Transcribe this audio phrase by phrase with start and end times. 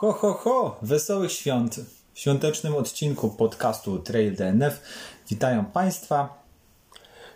[0.00, 0.76] Ho, ho, ho!
[0.82, 1.80] Wesołych świąt!
[2.14, 4.80] W świątecznym odcinku podcastu Trail DNF
[5.30, 6.42] witają Państwa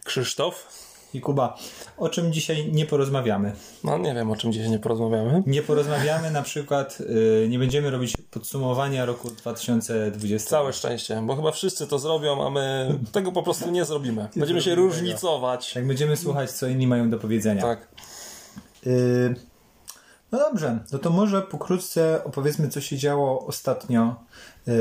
[0.04, 0.67] Krzysztof.
[1.15, 1.59] i Kuba.
[1.96, 3.53] O czym dzisiaj nie porozmawiamy?
[3.85, 5.43] No nie wiem, o czym dzisiaj nie porozmawiamy.
[5.46, 10.50] Nie porozmawiamy na przykład, yy, nie będziemy robić podsumowania roku 2020.
[10.50, 14.29] Całe szczęście, bo chyba wszyscy to zrobią, a my tego po prostu nie zrobimy.
[14.36, 15.74] Będziemy się różnicować.
[15.74, 17.62] Jak będziemy słuchać, co inni mają do powiedzenia.
[17.62, 17.88] Tak.
[18.86, 19.50] Yy,
[20.33, 24.15] no dobrze, no to może pokrótce opowiedzmy, co się działo ostatnio
[24.66, 24.75] yy,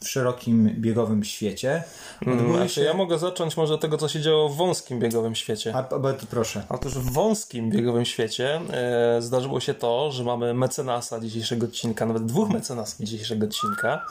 [0.00, 1.82] w szerokim biegowym świecie.
[2.26, 5.72] Mm, Znaczy, ja mogę zacząć może od tego, co się działo w wąskim biegowym świecie.
[5.74, 6.62] A, a, to proszę.
[6.68, 12.26] Otóż w wąskim biegowym świecie e, zdarzyło się to, że mamy mecenasa dzisiejszego odcinka, nawet
[12.26, 14.06] dwóch mecenasów dzisiejszego odcinka.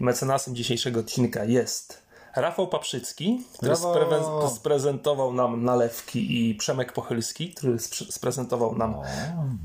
[0.00, 4.50] I mecenasem dzisiejszego odcinka jest Rafał Paprzycki, który Brawo!
[4.56, 7.78] sprezentował nam nalewki i Przemek Pochylski, który
[8.10, 8.94] sprezentował nam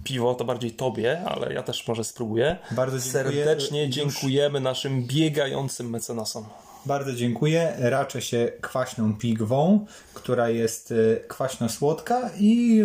[0.04, 2.58] piwo, to bardziej tobie, ale ja też może spróbuję.
[2.72, 3.24] Bardzo dziękuję.
[3.24, 6.46] Serdecznie Już- dziękujemy naszym biegającym mecenasom.
[6.86, 7.74] Bardzo dziękuję.
[7.80, 12.84] Raczę się kwaśną pigwą, która jest y, kwaśno-słodka i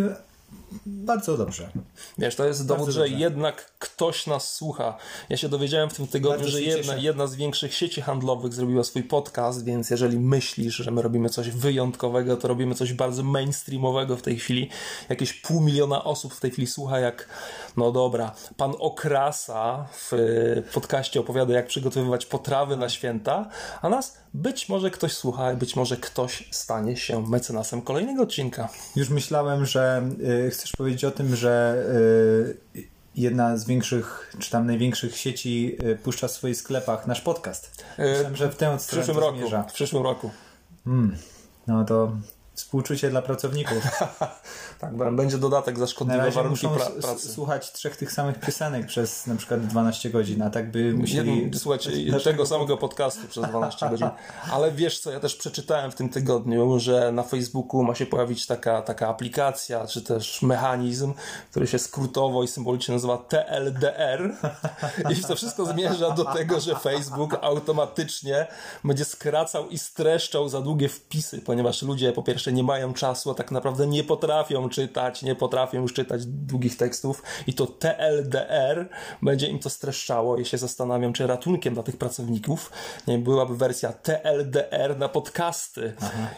[0.86, 1.70] bardzo dobrze.
[2.18, 4.96] Wiesz, to jest dowód, że jednak ktoś nas słucha.
[5.28, 8.84] Ja się dowiedziałem w tym tygodniu, Bardzo że jedna, jedna z większych sieci handlowych zrobiła
[8.84, 14.16] swój podcast, więc jeżeli myślisz, że my robimy coś wyjątkowego, to robimy coś bardzo mainstreamowego
[14.16, 14.68] w tej chwili.
[15.08, 17.28] Jakieś pół miliona osób w tej chwili słucha, jak,
[17.76, 23.48] no dobra, pan Okrasa w y, podcaście opowiada, jak przygotowywać potrawy na święta,
[23.82, 28.68] a nas być może ktoś słucha, być może ktoś stanie się mecenasem kolejnego odcinka.
[28.96, 30.02] Już myślałem, że
[30.46, 31.84] y, chcesz powiedzieć o tym, że
[32.77, 37.84] y, jedna z większych, czy tam największych sieci y, puszcza w swoich sklepach nasz podcast.
[37.98, 39.38] Myślałem, że w tę W stronę przyszłym to roku.
[39.38, 39.62] zmierza.
[39.62, 40.31] W przyszłym roku.
[41.66, 42.12] No to
[42.54, 43.82] współczucie dla pracowników.
[44.80, 47.32] Tak, będzie dodatek za szkodliwe warunki pra- pracy.
[47.32, 51.50] słuchać trzech tych samych piosenek przez na przykład 12 godzin, a tak by musieli...
[51.58, 51.90] Słuchajcie,
[52.24, 54.08] tego samego podcastu przez 12 godzin.
[54.52, 58.47] Ale wiesz co, ja też przeczytałem w tym tygodniu, że na Facebooku ma się pojawić
[58.47, 61.14] taka, taka aplikacja, czy też mechanizm,
[61.50, 64.34] który się skrótowo i symbolicznie nazywa TLDR.
[65.10, 68.46] I to wszystko zmierza do tego, że Facebook automatycznie
[68.84, 73.34] będzie skracał i streszczał za długie wpisy, ponieważ ludzie po pierwsze nie mają czasu, a
[73.34, 78.88] tak naprawdę nie potrafią czytać, nie potrafią już czytać długich tekstów i to TLDR
[79.22, 82.72] będzie im to streszczało i się zastanawiam, czy ratunkiem dla tych pracowników
[83.06, 85.93] nie byłaby wersja TLDR na podcasty.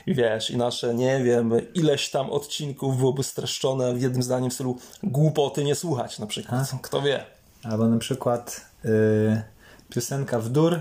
[0.07, 4.55] I wiesz, i nasze, nie wiem, ileś tam odcinków byłoby streszczone w jednym zdaniem w
[4.55, 6.71] stylu głupoty nie słuchać na przykład.
[6.83, 7.25] Kto wie.
[7.65, 9.43] Albo na przykład y,
[9.89, 10.81] piosenka w dur,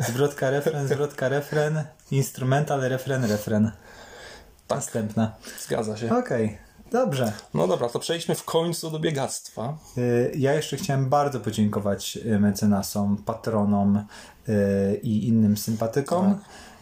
[0.00, 3.70] zwrotka refren, zwrotka refren, instrumental, refren, refren.
[4.70, 5.32] Następna.
[5.60, 6.16] Zgadza się.
[6.18, 6.58] Okej,
[6.92, 7.32] dobrze.
[7.54, 9.78] No dobra, to przejdźmy w końcu do biegactwa.
[9.98, 13.96] Y, Ja jeszcze chciałem bardzo podziękować y, mecenasom, patronom
[14.48, 16.38] y, i innym sympatykom.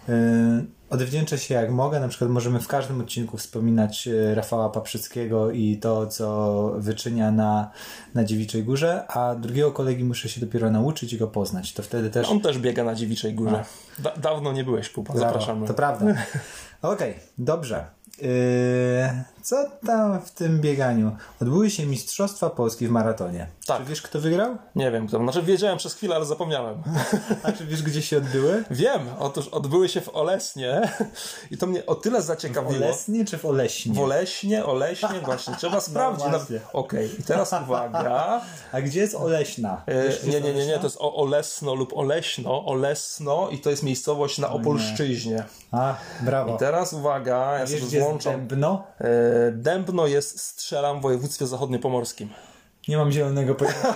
[0.08, 2.00] Y, Odwdzięczę się jak mogę.
[2.00, 7.70] Na przykład możemy w każdym odcinku wspominać Rafała Paprzyckiego i to, co wyczynia na,
[8.14, 11.72] na Dziewiczej Górze, a drugiego kolegi muszę się dopiero nauczyć i go poznać.
[11.72, 13.64] To wtedy też On też biega na Dziewiczej Górze.
[13.98, 15.66] Da- dawno nie byłeś, Kuba, zapraszamy.
[15.66, 16.06] To prawda.
[16.82, 17.97] Okej, dobrze.
[18.22, 19.56] Yy, co
[19.86, 21.16] tam w tym bieganiu?
[21.42, 23.46] Odbyły się Mistrzostwa Polski w maratonie.
[23.66, 23.78] Tak.
[23.78, 24.56] Czy wiesz, kto wygrał?
[24.74, 25.18] Nie wiem, kto.
[25.18, 26.82] Znaczy wiedziałem przez chwilę, ale zapomniałem.
[27.42, 28.64] A czy wiesz, gdzie się odbyły?
[28.70, 30.92] Wiem, otóż odbyły się w Olesnie
[31.50, 32.86] i to mnie o tyle W zaciekawiło.
[32.86, 33.94] Olesnie czy w Oleśnie?
[33.94, 36.26] W Oleśnie, Oleśnie, właśnie, trzeba sprawdzić.
[36.32, 36.38] No.
[36.72, 38.40] Okej, i teraz uwaga.
[38.72, 39.82] A gdzie jest Oleśna?
[39.86, 43.70] E, Wiesz, Nie, nie, nie, nie, to jest o Olesno lub Oleśno, Olesno i to
[43.70, 45.44] jest miejscowość na Opolszczyźnie.
[45.72, 46.54] A, brawo.
[46.54, 48.32] I teraz uwaga, ja Wiesz, sobie włączam.
[48.32, 48.86] Dębno?
[49.00, 49.08] E,
[49.52, 52.28] Dębno jest, strzelam, w województwie zachodniopomorskim.
[52.88, 53.94] Nie mam zielonego pojęcia.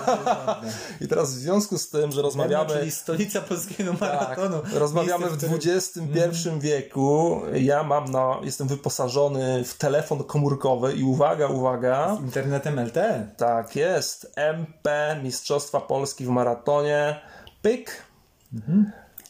[1.00, 2.64] I teraz w związku z tym, że rozmawiamy...
[2.64, 4.62] Dębno, czyli stolica polskiego Tak, maratonu.
[4.74, 7.40] rozmawiamy Miejsce, w XXI wieku.
[7.54, 12.16] Ja mam na, jestem wyposażony w telefon komórkowy i uwaga, uwaga.
[12.20, 13.28] Internetem LTE.
[13.36, 14.32] Tak jest.
[14.36, 17.20] MP Mistrzostwa Polski w maratonie.
[17.62, 18.02] Pyk.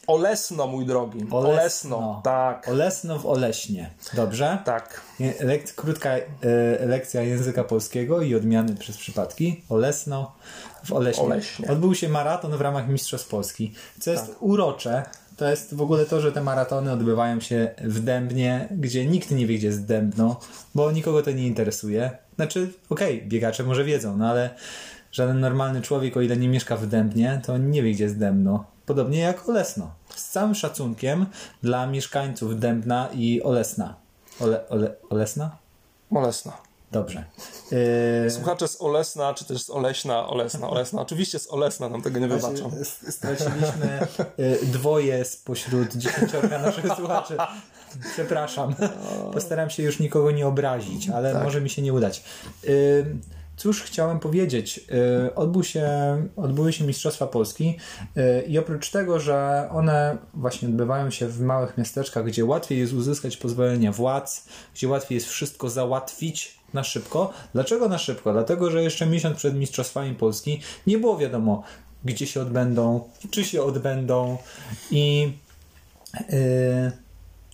[0.07, 1.27] Olesno, mój drogi.
[1.31, 2.21] Olesno.
[2.25, 2.69] Tak.
[2.69, 3.91] Olesno w Oleśnie.
[4.15, 4.59] Dobrze?
[4.65, 5.01] Tak.
[5.41, 6.23] Lek, krótka e,
[6.87, 9.65] lekcja języka polskiego i odmiany przez przypadki.
[9.69, 10.33] Olesno
[10.85, 11.25] w Oleśnie.
[11.25, 11.69] Oleśnie.
[11.69, 13.75] Odbył się maraton w ramach Mistrzostw Polski.
[14.01, 14.43] Co jest Tak.
[14.43, 15.03] urocze,
[15.37, 19.47] to jest w ogóle to, że te maratony odbywają się w Dębnie, gdzie nikt nie
[19.47, 20.41] wie, gdzie jest Dębno,
[20.75, 22.11] bo nikogo to nie interesuje.
[22.37, 24.51] Znaczy, okej, biegacze może wiedzą, no ale
[25.13, 28.72] żaden normalny człowiek, o ile nie mieszka w Dębnie, to nie wie, gdzie jest Dębno.
[28.87, 29.91] Podobnie jak Olesno.
[30.15, 31.27] Z całym szacunkiem
[31.63, 33.95] dla mieszkańców Dębna i Olesna.
[34.41, 35.57] Ole, ole, Olesna?
[36.11, 36.53] Olesno.
[36.93, 37.25] Dobrze.
[38.25, 38.31] Yy...
[38.31, 41.03] Słuchacze z Olesna, czy też z Oleśna, Olesna, Olesna.
[41.03, 42.71] Oczywiście z Olesna nam tego nie wybaczą.
[43.11, 44.07] Straciliśmy
[44.39, 47.37] y, dwoje spośród dziesięciorga naszych słuchaczy.
[48.13, 48.75] Przepraszam.
[49.33, 51.45] Postaram się już nikogo nie obrazić, ale tak.
[51.45, 52.25] może mi się nie udać.
[53.63, 54.81] Cóż chciałem powiedzieć?
[55.29, 55.89] Y, odbył się,
[56.37, 57.77] odbyły się Mistrzostwa Polski
[58.17, 62.93] y, i oprócz tego, że one właśnie odbywają się w małych miasteczkach, gdzie łatwiej jest
[62.93, 67.33] uzyskać pozwolenia władz, gdzie łatwiej jest wszystko załatwić na szybko.
[67.53, 68.33] Dlaczego na szybko?
[68.33, 71.63] Dlatego, że jeszcze miesiąc przed Mistrzostwami Polski nie było wiadomo,
[72.05, 74.39] gdzie się odbędą, czy się odbędą
[74.91, 75.33] i
[76.31, 77.02] yy,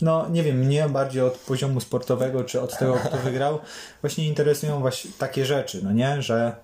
[0.00, 3.58] no nie wiem, mnie bardziej od poziomu sportowego, czy od tego, kto wygrał,
[4.00, 6.56] właśnie interesują właśnie takie rzeczy, no nie, że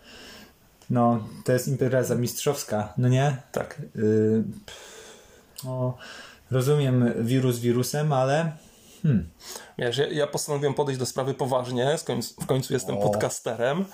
[0.91, 3.37] no, to jest impreza mistrzowska, no nie?
[3.53, 3.83] Tak.
[3.95, 4.45] Yy,
[5.65, 5.97] no,
[6.51, 8.53] rozumiem wirus wirusem, ale
[9.03, 9.29] hmm.
[9.79, 11.97] Wiesz, ja, ja postanowiłem podejść do sprawy poważnie,
[12.41, 13.01] w końcu jestem o.
[13.01, 13.85] podcasterem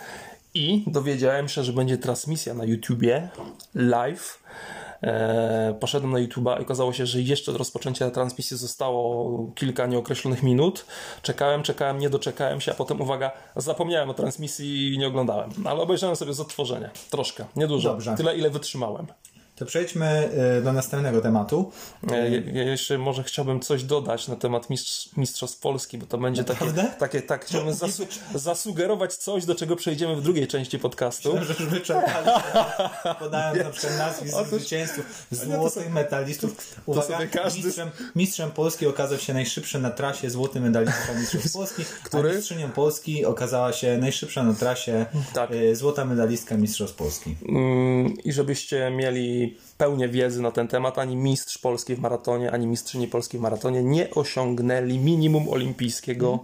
[0.54, 3.28] i dowiedziałem się, że będzie transmisja na YouTubie
[3.74, 4.42] live
[5.80, 10.86] poszedłem na YouTube'a i okazało się, że jeszcze do rozpoczęcia transmisji zostało kilka nieokreślonych minut.
[11.22, 15.50] Czekałem, czekałem, nie doczekałem się, a potem, uwaga, zapomniałem o transmisji i nie oglądałem.
[15.64, 16.90] Ale obejrzałem sobie z odtworzenia.
[17.10, 17.88] Troszkę, niedużo.
[17.90, 18.14] Dobrze.
[18.16, 19.06] Tyle, ile wytrzymałem.
[19.60, 20.28] To przejdźmy
[20.58, 21.72] y, do następnego tematu.
[22.10, 26.44] E, ja jeszcze może chciałbym coś dodać na temat mistrz, Mistrzostw Polski, bo to będzie
[26.44, 26.66] takie,
[26.98, 31.34] takie, tak, chciałbym zasu zasugerować coś, do czego przejdziemy w drugiej części podcastu.
[31.34, 32.26] Myślę, że wyczerpali.
[33.18, 36.76] Podałem na przykład nazwisk Otóż, zwycięzców, złotych medalistów.
[36.86, 37.62] Uwaga, każdy...
[37.62, 42.30] mistrzem, mistrzem Polski okazał się najszybszy na trasie złoty medalista Mistrzostw Polski, Który?
[42.30, 45.50] a mistrzynią Polski okazała się najszybsza na trasie tak.
[45.50, 47.36] Y, złota medalistka Mistrzostw Polski.
[47.48, 52.66] Mm, I żebyście mieli pełnię wiedzy na ten temat, ani mistrz Polski w maratonie, ani
[52.66, 56.38] mistrzyni Polski w maratonie nie osiągnęli minimum olimpijskiego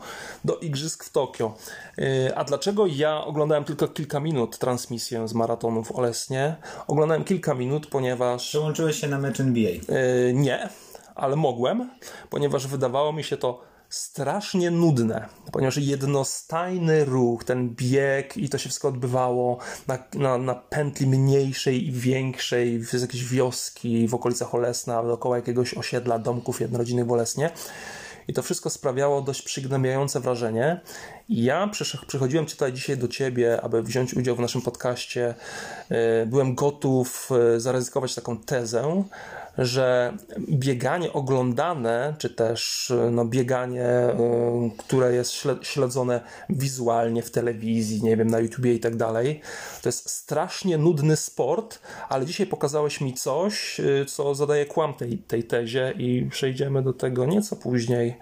[0.45, 1.55] do Igrzysk w Tokio.
[1.99, 6.57] Y, a dlaczego ja oglądałem tylko kilka minut transmisję z maratonu w Olesnie?
[6.87, 8.49] Oglądałem kilka minut, ponieważ...
[8.49, 9.71] Przełączyłeś się na mecz NBA?
[9.71, 9.81] Yy,
[10.35, 10.69] nie,
[11.15, 11.91] ale mogłem,
[12.31, 18.69] ponieważ wydawało mi się to strasznie nudne, ponieważ jednostajny ruch, ten bieg i to się
[18.69, 25.03] wszystko odbywało na, na, na pętli mniejszej i większej, z jakiejś wioski w okolicach Olesna,
[25.03, 27.51] dookoła jakiegoś osiedla, domków jednorodzinnych w Olesnie.
[28.29, 30.81] I to wszystko sprawiało dość przygnębiające wrażenie.
[31.29, 31.71] I ja
[32.07, 35.35] przychodziłem tutaj dzisiaj do Ciebie, aby wziąć udział w naszym podcaście.
[35.89, 39.05] E, byłem gotów e, zaryzykować taką tezę,
[39.59, 40.17] że
[40.49, 45.33] bieganie oglądane, czy też no, bieganie, y, które jest
[45.63, 46.21] śledzone
[46.51, 49.41] wizualnie w telewizji, nie wiem, na YouTubie i tak dalej,
[49.83, 55.19] to jest strasznie nudny sport, ale dzisiaj pokazałeś mi coś, y, co zadaje kłam tej,
[55.19, 58.17] tej tezie i przejdziemy do tego nieco później.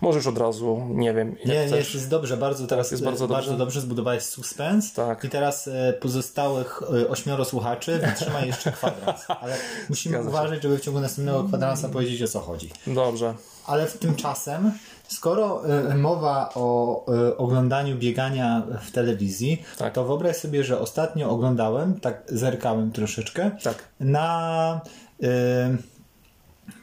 [0.00, 1.36] Możesz od razu, nie wiem.
[1.44, 3.64] nie, nie, jest dobrze, bardzo teraz tak, jest bardzo, bardzo dobrze.
[3.64, 5.24] dobrze zbudowałeś suspens tak.
[5.24, 9.56] i teraz e, pozostałych e, ośmioro słuchaczy wytrzyma jeszcze kwadrans, ale
[9.88, 12.70] musimy uważać, żeby w ciągu następnego kwadransa powiedzieć o co chodzi.
[12.86, 13.34] Dobrze.
[13.66, 14.72] Ale w tymczasem,
[15.08, 19.94] skoro y, mowa o y, oglądaniu biegania w telewizji, tak.
[19.94, 23.84] to wyobraź sobie, że ostatnio oglądałem, tak zerkałem troszeczkę, tak.
[24.00, 24.80] na
[25.22, 25.26] y,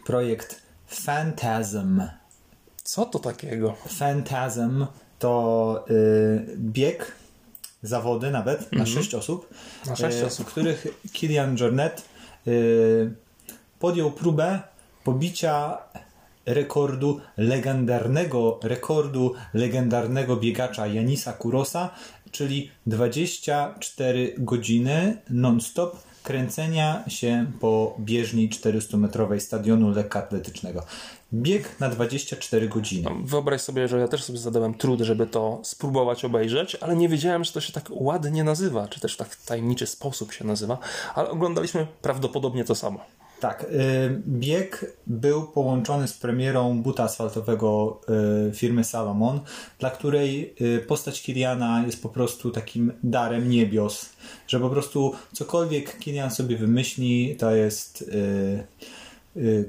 [0.06, 0.62] projekt
[1.06, 2.02] Phantasm.
[2.84, 3.76] Co to takiego?
[4.00, 4.86] Phantasm
[5.20, 5.86] to
[6.58, 7.12] bieg,
[7.84, 8.78] zawody nawet, mm -hmm.
[8.78, 8.98] na mhm.
[8.98, 9.50] sześć osób.
[9.86, 10.48] Na sześć osób.
[10.48, 12.04] W których Kilian Jornet
[12.48, 13.12] y,
[13.80, 14.60] podjął próbę
[15.04, 15.78] pobicia
[16.46, 21.90] rekordu legendarnego rekordu legendarnego biegacza Janisa Kurosa,
[22.32, 30.84] czyli 24 godziny non-stop kręcenia się po bieżni 400-metrowej stadionu lekkoatletycznego.
[31.34, 33.10] Bieg na 24 godziny.
[33.10, 37.10] No, wyobraź sobie, że ja też sobie zadałem trud, żeby to spróbować obejrzeć, ale nie
[37.10, 40.78] wiedziałem, że to się tak ładnie nazywa, czy też tak w tajemniczy sposób się nazywa,
[41.16, 43.00] ale oglądaliśmy prawdopodobnie to samo.
[43.40, 48.02] Tak, y, bieg był połączony z premierą buta asfaltowego
[48.50, 49.40] y, firmy Salomon,
[49.80, 54.10] dla której y, postać Kiliana jest po prostu takim darem niebios,
[54.48, 58.12] że po prostu cokolwiek Kilian sobie wymyśli, to jest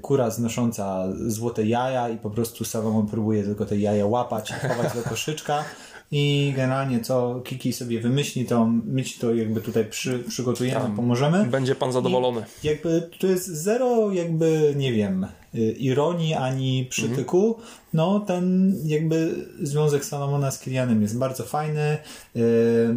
[0.03, 5.03] kura znosząca złote jaja i po prostu Salomon próbuje tylko te jaja łapać chować do
[5.03, 5.65] koszyczka
[6.11, 10.97] i generalnie co Kiki sobie wymyśli, to my ci to jakby tutaj przy, przygotujemy, Tam
[10.97, 11.45] pomożemy.
[11.45, 12.45] Będzie pan zadowolony.
[12.65, 17.47] I jakby tu jest zero jakby, nie wiem, y, ironii ani przytyku.
[17.49, 17.67] Mhm.
[17.93, 21.99] No ten jakby związek Salomona z Kilianem jest bardzo fajny.
[22.37, 22.95] Y,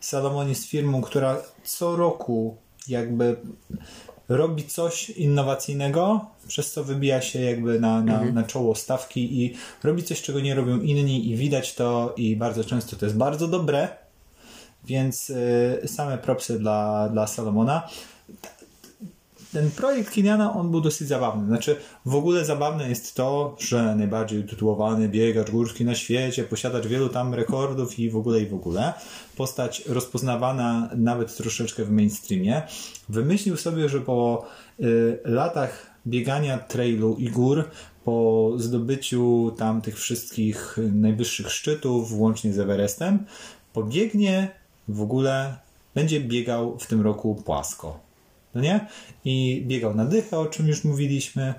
[0.00, 2.56] Salomon jest firmą, która co roku
[2.88, 3.36] jakby
[4.28, 10.02] robi coś innowacyjnego, przez co wybija się jakby na, na, na czoło stawki i robi
[10.02, 13.88] coś, czego nie robią inni i widać to i bardzo często to jest bardzo dobre,
[14.84, 17.88] więc y, same propsy dla, dla Salomona
[19.54, 21.46] ten projekt Kiliana, on był dosyć zabawny.
[21.46, 27.08] Znaczy, w ogóle zabawne jest to, że najbardziej utytułowany biegacz górski na świecie, posiadacz wielu
[27.08, 28.92] tam rekordów i w ogóle, i w ogóle.
[29.36, 32.62] Postać rozpoznawana nawet troszeczkę w mainstreamie.
[33.08, 34.46] Wymyślił sobie, że po
[34.80, 37.64] y, latach biegania trailu i gór,
[38.04, 43.24] po zdobyciu tam tych wszystkich najwyższych szczytów, włącznie z Everestem,
[43.72, 44.48] pobiegnie
[44.88, 45.56] w ogóle,
[45.94, 48.03] będzie biegał w tym roku płasko
[48.54, 48.86] no nie?
[49.24, 51.54] I biegał na dychę, o czym już mówiliśmy,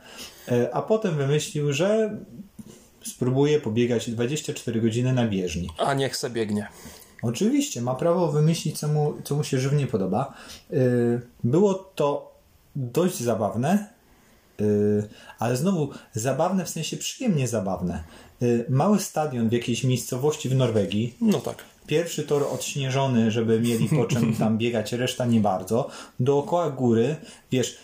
[0.51, 2.17] e, a potem wymyślił, że
[3.03, 5.69] spróbuje pobiegać 24 godziny na bieżni.
[5.77, 6.67] A niech se biegnie.
[7.21, 10.33] Oczywiście, ma prawo wymyślić, co mu, co mu się żywnie podoba.
[10.71, 10.75] E,
[11.43, 12.35] było to
[12.75, 13.87] dość zabawne,
[14.61, 14.63] e,
[15.39, 18.03] ale znowu zabawne w sensie przyjemnie zabawne.
[18.69, 21.15] Mały stadion w jakiejś miejscowości w Norwegii.
[21.21, 25.89] No tak Pierwszy tor odśnieżony, żeby mieli po czym tam biegać, reszta nie bardzo.
[26.19, 27.15] Dookoła góry,
[27.51, 27.77] wiesz,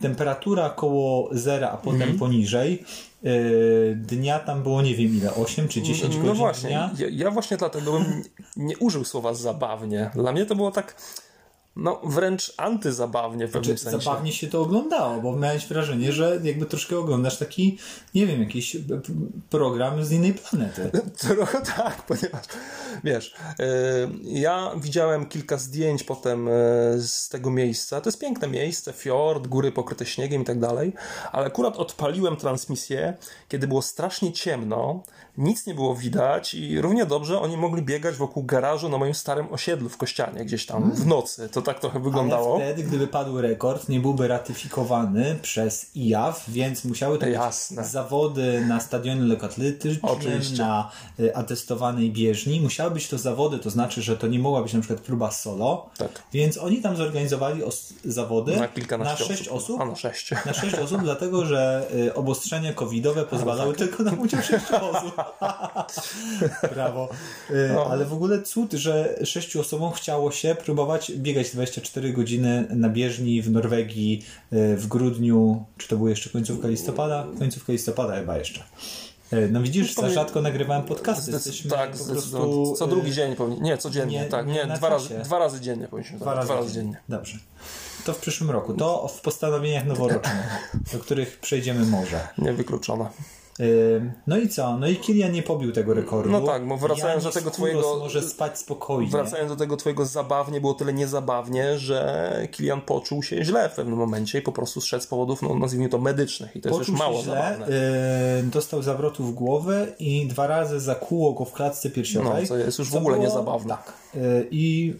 [0.00, 2.18] temperatura koło zera, a potem -hmm.
[2.18, 2.84] poniżej.
[3.22, 6.90] Yy, dnia tam było nie wiem ile, 8 czy 10 no godzin właśnie, dnia.
[6.98, 8.22] Ja, ja właśnie dlatego bym
[8.56, 10.10] nie użył słowa zabawnie.
[10.14, 10.94] Dla mnie to było tak
[11.78, 14.04] no wręcz antyzabawnie w pewnym znaczy, sensie.
[14.04, 17.78] Zabawnie się to oglądało, bo miałeś wrażenie, że jakby troszkę oglądasz taki,
[18.14, 18.76] nie wiem, jakiś
[19.50, 20.90] program z innej planety.
[21.18, 22.44] Trochę tak, ponieważ
[23.04, 23.66] wiesz, yy,
[24.22, 26.52] ja widziałem kilka zdjęć potem yy,
[27.02, 28.00] z tego miejsca.
[28.00, 30.92] To jest piękne miejsce, fiord, góry pokryte śniegiem i tak dalej,
[31.32, 33.16] ale akurat odpaliłem transmisję,
[33.48, 35.02] kiedy było strasznie ciemno,
[35.38, 39.52] nic nie było widać i równie dobrze oni mogli biegać wokół garażu na moim starym
[39.52, 41.48] osiedlu w Kościanie, gdzieś tam w nocy.
[41.48, 42.56] To tak trochę wyglądało.
[42.56, 47.84] Ale wtedy, gdyby padł rekord, nie byłby ratyfikowany przez IAF, więc musiały to być Jasne.
[47.84, 50.02] zawody na stadionie lekkoatletycznym,
[50.58, 50.90] na
[51.20, 52.60] y, atestowanej bieżni.
[52.60, 55.90] Musiały być to zawody, to znaczy, że to nie mogła być na przykład próba solo.
[55.98, 56.22] Tak.
[56.32, 57.62] Więc oni tam zorganizowali
[58.04, 59.80] zawody na, kilkanaście na sześć osób.
[59.80, 60.30] A na sześć.
[60.46, 63.88] Na sześć osób, dlatego że y, obostrzenia covidowe pozwalały tak.
[63.88, 65.14] tylko na udział sześciu osób.
[66.74, 67.08] Brawo.
[67.50, 67.86] Y, no.
[67.86, 73.42] Ale w ogóle cud, że sześciu osobom chciało się próbować biegać 24 godziny na bieżni
[73.42, 77.26] w Norwegii y, w grudniu, czy to była jeszcze końcówka listopada?
[77.38, 78.62] Końcówka listopada chyba jeszcze.
[79.32, 81.32] Y, no widzisz, za rzadko nagrywałem podcasty.
[81.70, 85.18] Tak, po prostu, co drugi dzień powinien, nie, codziennie, nie, tak, nie, nie dwa, razy,
[85.24, 87.00] dwa razy dziennie powinniśmy, dwa, razy, dwa razy dziennie.
[87.08, 87.38] Dobrze.
[88.04, 88.74] To w przyszłym roku.
[88.74, 92.28] To w postanowieniach noworocznych, do których przejdziemy może.
[92.38, 93.08] Niewykluczone.
[94.26, 94.78] No i co?
[94.78, 96.30] No i Kilian nie pobił tego rekordu.
[96.30, 97.96] No tak, bo wracając do tego twojego...
[97.98, 99.10] może spać spokojnie.
[99.10, 103.98] Wracając do tego twojego zabawnie, było tyle niezabawnie, że Kilian poczuł się źle w pewnym
[103.98, 106.90] momencie i po prostu zszedł z powodów, no nazwijmy to medycznych i to poczuł jest
[106.90, 107.66] już mało źle, zabawne.
[108.36, 112.42] Yy, dostał zawrotu w głowę i dwa razy zakłuło go w klatce piersiowej.
[112.42, 113.28] No, co jest już w ogóle było...
[113.28, 113.68] niezabawne.
[113.68, 113.92] Tak.
[114.14, 114.94] Yy, I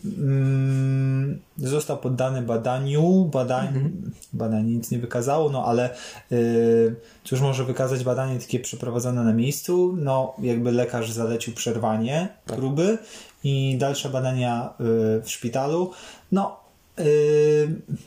[1.59, 3.25] yy, został poddany badaniu.
[3.33, 4.13] Badań, mhm.
[4.33, 5.95] Badanie nic nie wykazało, no ale
[6.31, 9.97] yy, cóż może wykazać badanie takie przeprowadzone na miejscu?
[9.99, 12.57] No, jakby lekarz zalecił przerwanie tak.
[12.57, 12.99] próby
[13.45, 14.87] i dalsze badania yy,
[15.23, 15.91] w szpitalu.
[16.33, 16.61] No,
[16.99, 17.05] yy,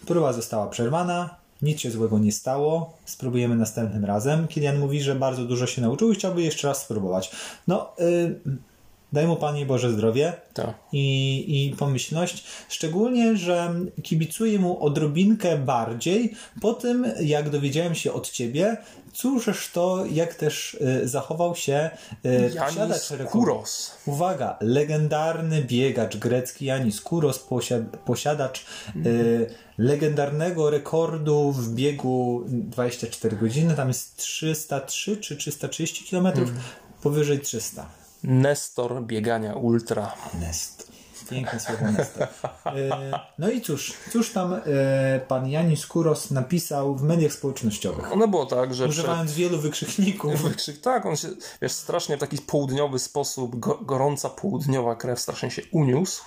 [0.05, 4.47] próba została przerwana, nic się złego nie stało, spróbujemy następnym razem.
[4.47, 7.31] Kilian mówi, że bardzo dużo się nauczył i chciałby jeszcze raz spróbować.
[7.67, 8.57] No, yy,
[9.13, 10.73] Daj mu Panie Boże zdrowie tak.
[10.91, 12.43] i, i pomyślność.
[12.69, 18.77] Szczególnie, że kibicuję mu odrobinkę bardziej po tym, jak dowiedziałem się od Ciebie,
[19.13, 21.89] cóż to, jak też y, zachował się
[22.25, 23.97] y, Janis Kuros.
[24.05, 28.65] Uwaga, legendarny biegacz grecki Janis Kuros, posiad, posiadacz
[29.05, 36.59] y, legendarnego rekordu w biegu 24 godziny, tam jest 303 czy 330 km, mm.
[37.01, 38.00] powyżej 300.
[38.23, 40.15] Nestor biegania ultra.
[40.39, 40.91] Nest.
[41.29, 42.27] Piękne słowo Nestor.
[42.65, 44.59] E, no i cóż, cóż tam e,
[45.27, 48.11] pan Janis Kuros napisał w mediach społecznościowych?
[48.11, 48.87] Ono było tak, że...
[48.87, 49.39] Używając przed...
[49.39, 50.41] wielu wykrzykników.
[50.41, 51.27] Wykrzyk, tak, on się,
[51.61, 56.23] wiesz, strasznie w taki południowy sposób, go, gorąca południowa krew strasznie się uniósł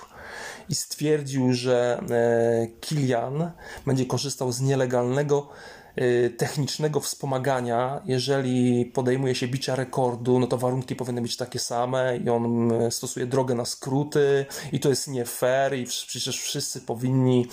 [0.69, 3.51] i stwierdził, że e, Kilian
[3.87, 5.49] będzie korzystał z nielegalnego
[6.37, 12.31] technicznego wspomagania, jeżeli podejmuje się bicia rekordu, no to warunki powinny być takie same i
[12.31, 17.47] on y, stosuje drogę na skróty i to jest nie fair i przecież wszyscy powinni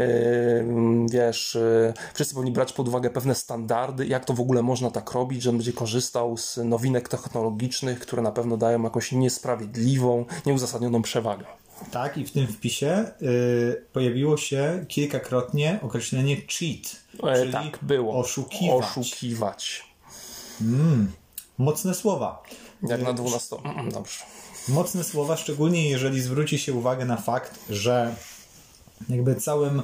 [0.00, 0.64] y,
[1.10, 1.58] wiesz,
[2.14, 5.50] wszyscy powinni brać pod uwagę pewne standardy, jak to w ogóle można tak robić, że
[5.50, 11.63] on będzie korzystał z nowinek technologicznych, które na pewno dają jakąś niesprawiedliwą, nieuzasadnioną przewagę.
[11.90, 16.96] Tak, i w tym wpisie y, pojawiło się kilkakrotnie określenie cheat,
[17.28, 18.18] E, czyli tak, było.
[18.18, 18.84] oszukiwać.
[18.84, 19.84] Oszukiwać.
[21.58, 22.42] Mocne słowa.
[22.82, 23.56] Jak na 12.
[23.64, 24.18] Mm, Dobrze.
[24.68, 28.14] Mocne słowa, szczególnie jeżeli zwróci się uwagę na fakt, że
[29.08, 29.82] jakby całym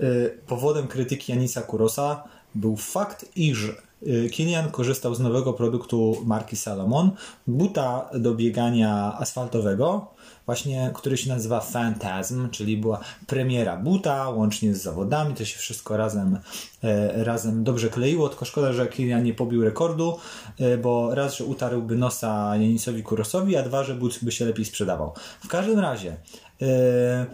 [0.00, 3.72] y, powodem krytyki Janisa Kurosa był fakt, iż
[4.06, 7.10] y, Kilian korzystał z nowego produktu marki Salomon,
[7.46, 10.06] buta do biegania asfaltowego,
[10.46, 15.96] właśnie, który się nazywa Phantasm, czyli była premiera buta, łącznie z zawodami, to się wszystko
[15.96, 16.38] razem,
[16.84, 20.18] e, razem dobrze kleiło, tylko szkoda, że Kilian nie pobił rekordu,
[20.58, 24.64] e, bo raz, że utarłby nosa Janisowi Kurosowi, a dwa, że but by się lepiej
[24.64, 25.12] sprzedawał.
[25.44, 26.16] W każdym razie,
[26.62, 27.26] e,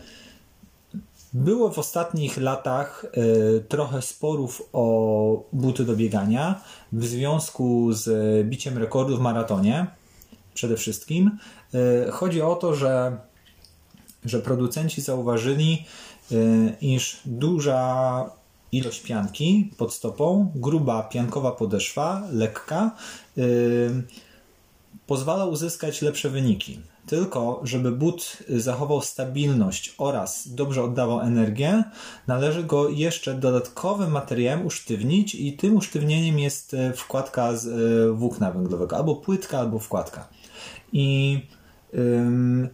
[1.32, 3.06] było w ostatnich latach
[3.68, 6.60] trochę sporów o buty do biegania
[6.92, 8.08] w związku z
[8.48, 9.86] biciem rekordu w maratonie.
[10.54, 11.38] Przede wszystkim
[12.12, 13.16] chodzi o to, że,
[14.25, 15.84] że producenci zauważyli,
[16.32, 18.30] y, iż duża
[18.72, 22.90] ilość pianki pod stopą, gruba piankowa podeszwa, lekka,
[23.38, 24.02] y,
[25.06, 26.80] pozwala uzyskać lepsze wyniki.
[27.06, 31.84] Tylko, żeby but zachował stabilność oraz dobrze oddawał energię,
[32.26, 38.52] należy go jeszcze dodatkowym materiałem usztywnić i tym usztywnieniem jest e, wkładka z e, włókna
[38.52, 40.28] węglowego, albo płytka, albo wkładka.
[40.92, 41.38] I
[41.95, 42.68] ym,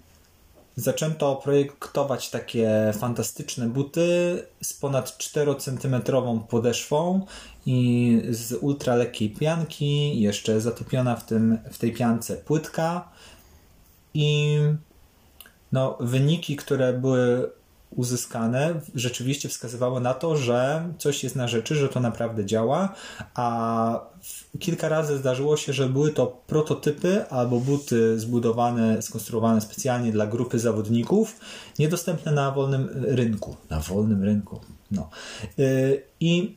[0.76, 6.02] zaczęto projektować takie fantastyczne buty z ponad 4 cm
[6.48, 7.26] podeszwą
[7.66, 13.08] i z ultra lekkiej pianki, jeszcze zatopiona w, tym, w tej piance płytka.
[14.14, 14.58] I
[15.72, 17.50] no, wyniki, które były
[17.96, 22.94] uzyskane, rzeczywiście wskazywały na to, że coś jest na rzeczy, że to naprawdę działa,
[23.34, 24.00] a
[24.58, 30.58] kilka razy zdarzyło się, że były to prototypy albo buty zbudowane, skonstruowane specjalnie dla grupy
[30.58, 31.40] zawodników,
[31.78, 33.56] niedostępne na wolnym rynku.
[33.70, 34.60] Na wolnym rynku.
[34.90, 35.10] No.
[35.58, 36.56] Yy, I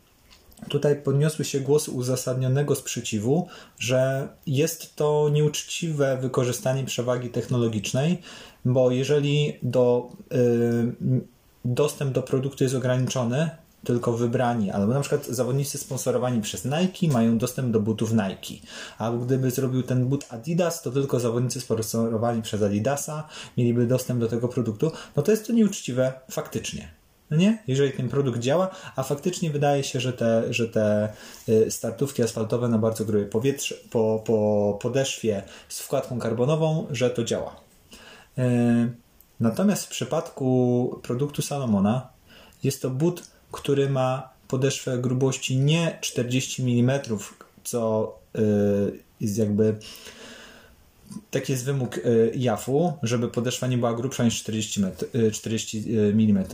[0.70, 3.48] tutaj podniosły się głosy uzasadnionego sprzeciwu,
[3.80, 8.22] że jest to nieuczciwe wykorzystanie przewagi technologicznej,
[8.66, 11.26] bo jeżeli do, y,
[11.66, 13.50] dostęp do produktu jest ograniczony,
[13.84, 18.67] tylko wybrani, albo na przykład zawodnicy sponsorowani przez Nike mają dostęp do butów Nike,
[18.98, 24.28] albo gdyby zrobił ten but Adidas, to tylko zawodnicy sponsorowani przez Adidasa mieliby dostęp do
[24.28, 26.96] tego produktu, no to jest to nieuczciwe faktycznie.
[27.32, 27.63] No nie?
[27.68, 31.13] Jeżeli ten produkt działa, a faktycznie wydaje się, że te, że te
[31.50, 37.24] y, startówki asfaltowe na bardzo grubej powietrze, po, po podeszwie z wkładką karbonową, że to
[37.24, 37.56] działa.
[38.38, 38.42] Y,
[39.40, 42.10] natomiast w przypadku produktu Salomona
[42.63, 47.00] jest to but, który ma podeszwę grubości nie 40 mm,
[47.63, 48.40] co y,
[49.22, 49.76] jest jakby
[51.32, 52.00] taki jest wymóg
[52.36, 54.82] JAF-u, żeby podeszwa nie była grubsza niż 40,
[55.32, 56.46] 40 mm,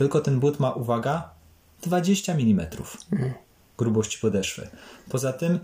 [0.00, 1.30] tylko ten but ma, uwaga,
[1.82, 2.66] 20 mm
[3.78, 4.68] grubości podeszwy.
[5.10, 5.58] Poza tym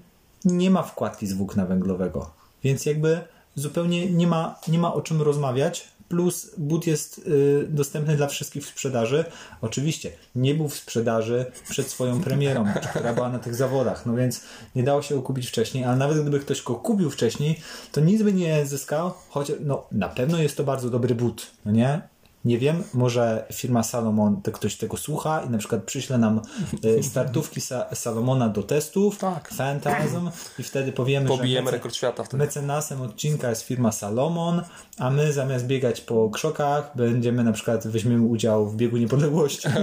[0.44, 2.30] nie ma wkładki z włókna węglowego,
[2.64, 3.20] więc jakby
[3.54, 5.88] zupełnie nie ma, nie ma o czym rozmawiać.
[6.08, 9.24] Plus but jest y, dostępny dla wszystkich w sprzedaży.
[9.60, 14.42] Oczywiście nie był w sprzedaży przed swoją premierą, która była na tych zawodach, no więc
[14.74, 17.60] nie dało się go kupić wcześniej, ale nawet gdyby ktoś go kupił wcześniej,
[17.92, 21.72] to nic by nie zyskał, chociaż no, na pewno jest to bardzo dobry but, no
[21.72, 22.15] nie?
[22.46, 26.40] Nie wiem, może firma Salomon, to ktoś tego słucha i na przykład przyśle nam
[26.98, 29.50] e, startówki Sa Salomona do testów, Tak.
[29.54, 32.44] Fantasm i wtedy powiemy, Pobijemy że rekord świata wtedy.
[32.44, 34.62] mecenasem odcinka jest firma Salomon,
[34.98, 39.68] a my zamiast biegać po krzokach, będziemy na przykład, weźmiemy udział w biegu niepodległości.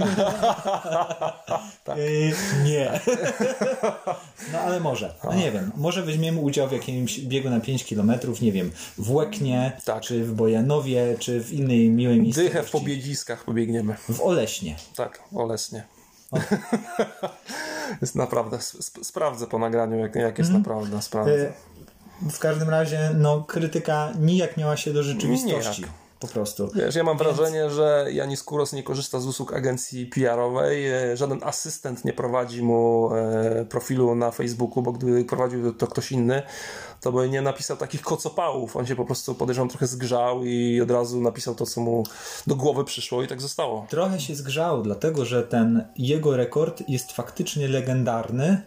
[1.84, 1.98] Tak.
[1.98, 3.00] E, nie.
[4.54, 5.14] no ale może.
[5.24, 5.72] No nie wiem.
[5.76, 10.04] Może weźmiemy udział w jakimś biegu na 5 km, nie wiem, w Łeknie, Tak.
[10.04, 12.53] czy w Bojanowie, czy w innej miłej miejscowości.
[12.54, 13.96] Dychę w pobiegiskach pobiegniemy.
[14.10, 14.76] W Oleśnie.
[14.96, 15.84] Tak, olesnie.
[18.02, 21.50] jest naprawdę, sp- sprawdzę po nagraniu, jak, jak jest naprawdę, sprawdzę.
[21.50, 21.54] E,
[22.32, 25.82] W każdym razie, no, krytyka nijak miała się do rzeczywistości.
[25.82, 25.94] Nijak.
[26.24, 26.70] Po prostu.
[26.76, 30.88] Wiesz, ja mam wrażenie, że Janis Kuros nie korzysta z usług agencji PR-owej.
[30.88, 36.12] E, Żaden asystent nie prowadzi mu e, profilu na Facebooku, bo gdyby prowadził to ktoś
[36.12, 36.42] inny,
[37.02, 38.76] to by nie napisał takich kocopałów.
[38.76, 42.04] On się po prostu podejrzewam trochę zgrzał i od razu napisał to, co mu
[42.48, 43.86] do głowy przyszło i tak zostało.
[43.90, 48.62] Trochę się zgrzał, dlatego że ten jego rekord jest faktycznie legendarny,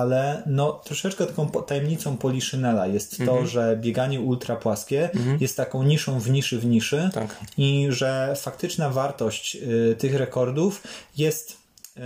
[0.00, 3.46] ale no troszeczkę taką tajemnicą Poliszynela jest to, Mhm.
[3.46, 7.36] że bieganie ultra płaskie jest taką niszą w niszy w niszy Tak.
[7.58, 10.82] i że faktyczna wartość y, tych rekordów
[11.16, 11.56] jest
[11.96, 12.00] y,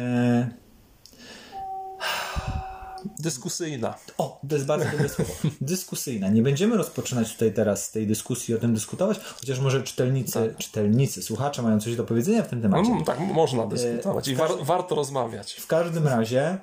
[3.18, 3.94] Dyskusyjna.
[4.18, 5.32] O, to jest bardzo dobre słowo.
[5.60, 6.28] Dyskusyjna.
[6.28, 11.62] Nie będziemy rozpoczynać tutaj teraz tej dyskusji o tym dyskutować, chociaż może czytelnicy, czytelnicy, słuchacze
[11.62, 12.90] mają coś do powiedzenia w tym temacie.
[12.90, 15.52] Mm, tak, można dyskutować i war, warto rozmawiać.
[15.52, 16.58] W każdym razie y,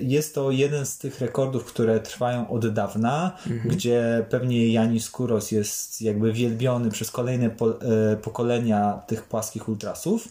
[0.00, 6.02] jest to jeden z tych rekordów, które trwają od dawna, gdzie pewnie Janis Kuros jest
[6.02, 7.70] jakby wielbiony przez kolejne po,
[8.12, 10.28] y, pokolenia tych płaskich ultrasów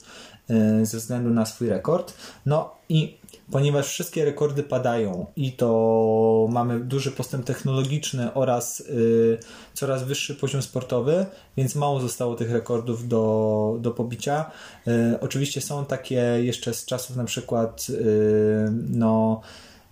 [0.82, 2.13] y, ze względu na swój rekord.
[2.45, 3.17] No i
[3.52, 9.38] ponieważ wszystkie rekordy padają i to mamy duży postęp technologiczny oraz y,
[9.74, 11.26] coraz wyższy poziom sportowy,
[11.58, 14.52] więc mało zostało tych rekordów do, do pobicia.
[14.88, 19.42] Y, oczywiście są takie jeszcze z czasów na przykład y, no,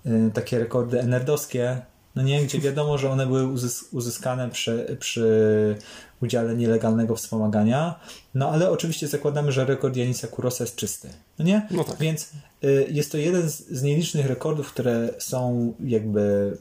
[0.05, 1.81] y, takie rekordy enerdowskie,
[2.15, 5.75] no nie, gdzie wiadomo, że one były uzys- uzyskane przy, przy
[6.21, 7.99] udziale nielegalnego wspomagania,
[8.33, 11.67] no ale oczywiście zakładamy, że rekord Janisa Kurosa jest czysty, no nie?
[11.71, 11.97] No tak.
[11.97, 12.31] Więc
[12.63, 16.57] y, jest to jeden z, z nielicznych rekordów, które są jakby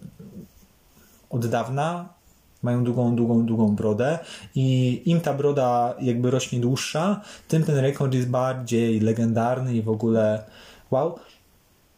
[1.30, 2.14] od dawna,
[2.62, 4.18] mają długą, długą, długą brodę
[4.54, 9.88] i im ta broda jakby rośnie dłuższa, tym ten rekord jest bardziej legendarny i w
[9.88, 10.44] ogóle
[10.90, 11.18] wow.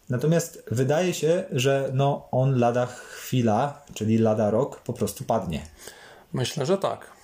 [0.09, 5.63] Natomiast wydaje się, że no on lada chwila, czyli lada rok, po prostu padnie.
[6.33, 7.16] Myślę, że tak.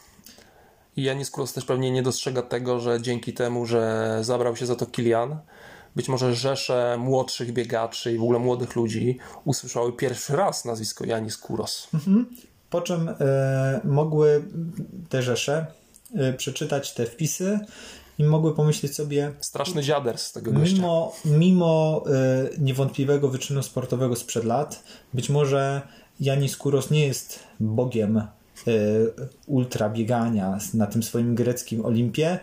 [0.97, 4.77] I Janis Kuros też pewnie nie dostrzega tego, że dzięki temu, że zabrał się za
[4.77, 5.39] to Kilian,
[5.97, 11.39] być może rzesze młodszych biegaczy i w ogóle młodych ludzi usłyszały pierwszy raz nazwisko Janis
[11.39, 11.89] Kuros.
[12.71, 14.45] Po czym e, mogły
[15.09, 15.67] te rzesze
[16.15, 17.61] e, przeczytać te wpisy
[18.19, 20.77] i mogły pomyśleć sobie, Straszny dziader z tego gościa.
[20.77, 25.83] mimo, mimo e, niewątpliwego wyczynu sportowego sprzed lat, być może
[26.21, 28.23] Janis Kuros nie jest bogiem
[28.66, 28.72] e,
[29.46, 32.38] ultra biegania na tym swoim greckim Olimpie.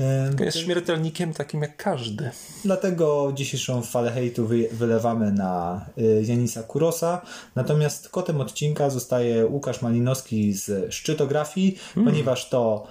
[0.00, 2.30] E, Jest śmiertelnikiem takim jak każdy.
[2.64, 7.20] Dlatego dzisiejszą falę hejtu wy, wylewamy na y, Janisa Kurosa.
[7.54, 12.86] Natomiast kotem odcinka zostaje Łukasz Malinowski z szczytografii, ponieważ to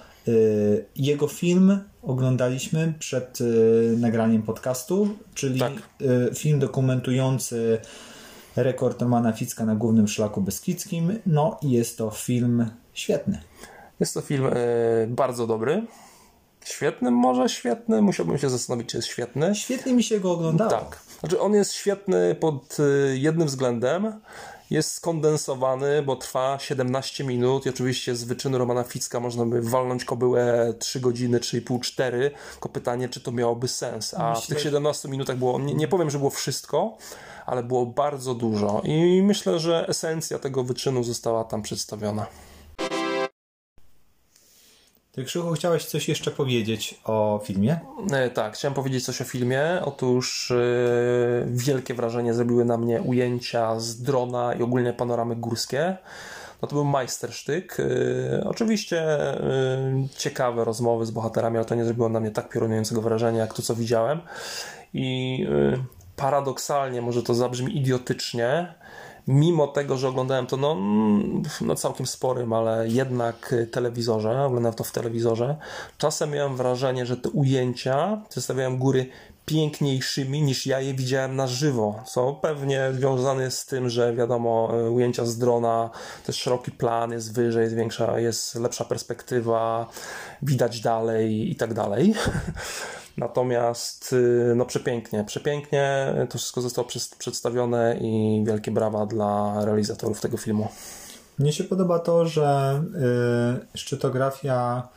[0.96, 3.38] jego film oglądaliśmy przed
[3.96, 5.72] nagraniem podcastu, czyli Tak.
[6.34, 7.78] film dokumentujący
[8.56, 11.18] rekord Romana Ficka na głównym szlaku beskidzkim.
[11.26, 13.40] No i jest to film świetny.
[14.00, 14.52] Jest to film e,
[15.08, 15.86] bardzo dobry.
[16.64, 18.02] Świetny, może świetny.
[18.02, 19.54] Musiałbym się zastanowić, czy jest świetny.
[19.54, 20.70] Świetnie mi się go oglądało.
[20.70, 20.98] Tak.
[21.20, 24.20] Znaczy on jest świetny pod y, jednym względem.
[24.70, 30.04] Jest skondensowany, bo trwa 17 minut i oczywiście z wyczynu Romana Ficka można by walnąć
[30.04, 32.30] kobyłę 3 godziny, 3,5, 4.
[32.52, 34.14] Tylko pytanie, czy to miałoby sens.
[34.14, 36.96] A w Myślę, tych że- 17 minutach było, nie, nie powiem, że było wszystko,
[37.46, 38.82] ale było bardzo dużo.
[38.84, 42.26] I myślę, że esencja tego wyczynu została tam przedstawiona.
[45.12, 47.80] Ty, Krzychu, chciałeś coś jeszcze powiedzieć o filmie?
[48.12, 49.62] E, tak, chciałem powiedzieć coś o filmie.
[49.84, 50.56] Otóż e,
[51.46, 55.96] wielkie wrażenie zrobiły na mnie ujęcia z drona i ogólnie panoramy górskie.
[56.62, 57.76] No to był majstersztyk.
[57.80, 63.02] E, oczywiście e, ciekawe rozmowy z bohaterami, ale to nie zrobiło na mnie tak piorunującego
[63.02, 64.20] wrażenia, jak to, co widziałem.
[64.94, 65.46] I
[66.16, 68.74] paradoksalnie, może to zabrzmi idiotycznie,
[69.26, 74.84] mimo tego, że oglądałem to no, mm, no całkiem sporym, ale jednak telewizorze, oglądałem to
[74.84, 75.56] w telewizorze,
[75.98, 79.06] czasem miałem wrażenie, że te ujęcia przedstawiają góry
[79.46, 84.70] piękniejszymi niż ja je widziałem na żywo, co pewnie związane jest z tym, że wiadomo,
[84.86, 85.90] y, ujęcia z drona
[86.28, 89.90] jest szeroki plan, jest wyżej, jest większa, jest lepsza perspektywa,
[90.42, 92.14] widać dalej i tak dalej.
[93.16, 100.36] Natomiast y, no przepięknie, przepięknie to wszystko zostało przedstawione i wielkie brawa dla realizatorów tego
[100.36, 100.68] filmu.
[101.38, 102.82] Mnie się podoba to, że
[103.74, 104.88] y, szczytografia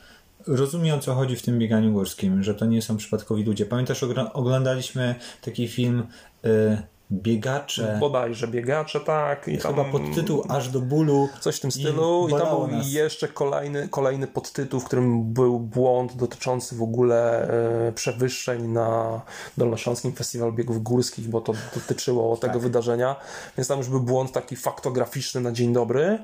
[0.48, 3.66] rozumie o co chodzi w tym bieganiu górskim, że to nie są przypadkowi ludzie.
[3.66, 6.04] Pamiętasz, oglądaliśmy taki film
[6.46, 6.78] y,
[7.12, 9.48] Biegacze, Bodajże biegacze, tak.
[9.48, 11.30] I chyba pod tytuł Aż do bólu.
[11.40, 12.28] Coś w tym stylu.
[12.28, 12.92] I, tam bolało był nas.
[12.92, 17.50] jeszcze kolejny, kolejny podtytuł, w którym był błąd dotyczący w ogóle
[17.88, 19.22] e, przewyższeń na
[19.58, 23.16] Dolnośląskim Festiwalu Biegów Górskich, bo to dotyczyło tego wydarzenia.
[23.58, 26.20] Więc tam już był błąd taki faktograficzny na dzień dobry.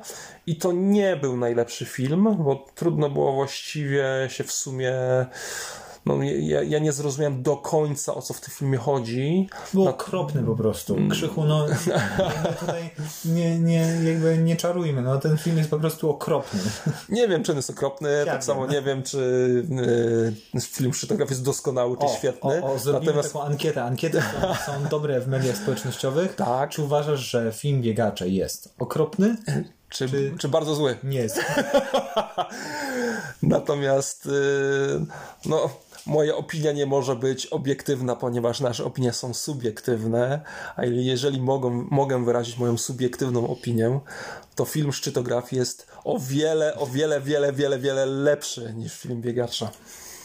[0.48, 4.94] I to nie był najlepszy film, bo trudno było właściwie się w sumie.
[6.06, 9.50] No, ja, ja nie zrozumiałem do końca o co w tym filmie chodzi.
[9.74, 10.98] Był okropny po prostu.
[11.12, 12.90] Krzychu, no jakby tutaj
[13.26, 16.60] nie, nie, jakby nie czarujmy, no ten film jest po prostu okropny.
[17.10, 19.18] Nie wiem, czy on jest okropny, tak samo nie wiem, czy
[20.56, 22.64] y, film Szczytograf jest doskonały, czy świetny.
[22.64, 23.84] O, o, zrobimy Natomiast taką ankietę.
[23.84, 26.36] Ankiety są, są dobre w mediach społecznościowych.
[26.36, 26.70] Tak.
[26.70, 29.36] Czy uważasz, że film Biegacze jest okropny?
[29.90, 30.98] czy, czy- czy bardzo zły.
[31.04, 31.40] Nie jest.
[33.44, 34.30] Natomiast y,
[35.46, 35.70] no,
[36.06, 40.42] moja opinia nie może być obiektywna, ponieważ nasze opinie są subiektywne,
[40.76, 44.00] a jeżeli mogą, mogę wyrazić moją subiektywną opinię,
[44.56, 49.72] to film Szczytografii jest o wiele, o wiele, wiele, wiele, wiele lepszy niż film Biegacza.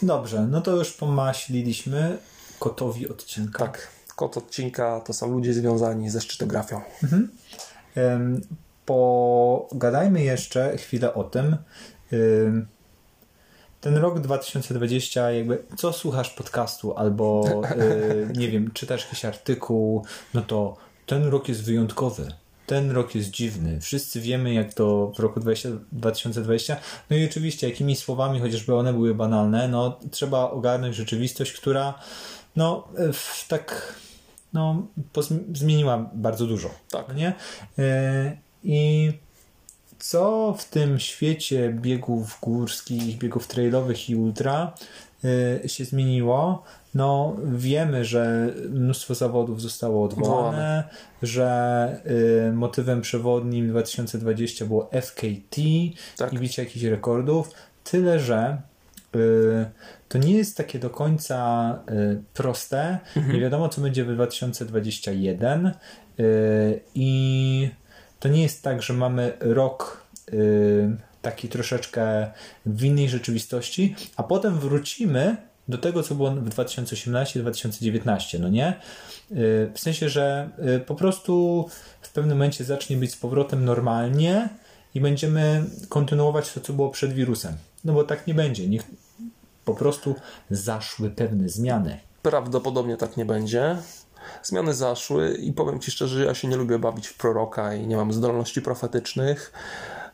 [0.02, 2.18] Dobrze, no to już pomaśliliśmy
[2.58, 3.58] kotowi odcinka.
[3.58, 6.80] Tak, kot odcinka to są ludzie związani ze szczytografią.
[7.02, 7.30] Mhm.
[8.86, 11.56] Pogadajmy jeszcze chwilę o tym.
[13.86, 17.44] Ten rok 2020, jakby co słuchasz podcastu, albo
[18.36, 22.28] nie wiem, czytasz jakiś artykuł, no to ten rok jest wyjątkowy.
[22.66, 23.80] Ten rok jest dziwny.
[23.80, 26.76] Wszyscy wiemy, jak to w roku 20, 2020.
[27.10, 31.94] No i oczywiście, jakimi słowami, chociażby one były banalne, no trzeba ogarnąć rzeczywistość, która
[32.56, 32.88] no
[33.48, 33.94] tak
[34.52, 34.86] no,
[35.54, 36.70] zmieniła bardzo dużo.
[36.90, 37.16] Tak.
[37.16, 37.34] Nie?
[38.62, 39.12] I
[39.98, 44.74] co w tym świecie biegów górskich, biegów trailowych i ultra
[45.64, 46.62] y, się zmieniło?
[46.94, 50.84] No, wiemy, że mnóstwo zawodów zostało odwołane,
[51.22, 52.00] że
[52.50, 55.60] y, motywem przewodnim 2020 było FKT
[56.16, 56.32] tak.
[56.32, 57.50] i bicie jakichś rekordów.
[57.84, 58.62] Tyle, że
[59.16, 59.66] y,
[60.08, 62.98] to nie jest takie do końca y, proste.
[63.16, 63.34] Mhm.
[63.34, 65.66] Nie wiadomo, co będzie w 2021
[66.20, 67.70] y, i
[68.20, 72.30] to nie jest tak, że mamy rok y, taki troszeczkę
[72.66, 75.36] w innej rzeczywistości, a potem wrócimy
[75.68, 78.68] do tego, co było w 2018-2019, no nie?
[79.32, 81.66] Y, w sensie, że y, po prostu
[82.00, 84.48] w pewnym momencie zacznie być z powrotem normalnie
[84.94, 87.56] i będziemy kontynuować to, co było przed wirusem.
[87.84, 88.68] No bo tak nie będzie.
[88.68, 88.82] Niech
[89.64, 90.14] po prostu
[90.50, 92.00] zaszły pewne zmiany.
[92.22, 93.76] Prawdopodobnie tak nie będzie
[94.42, 97.96] zmiany zaszły i powiem Ci szczerze, ja się nie lubię bawić w proroka i nie
[97.96, 99.52] mam zdolności profetycznych.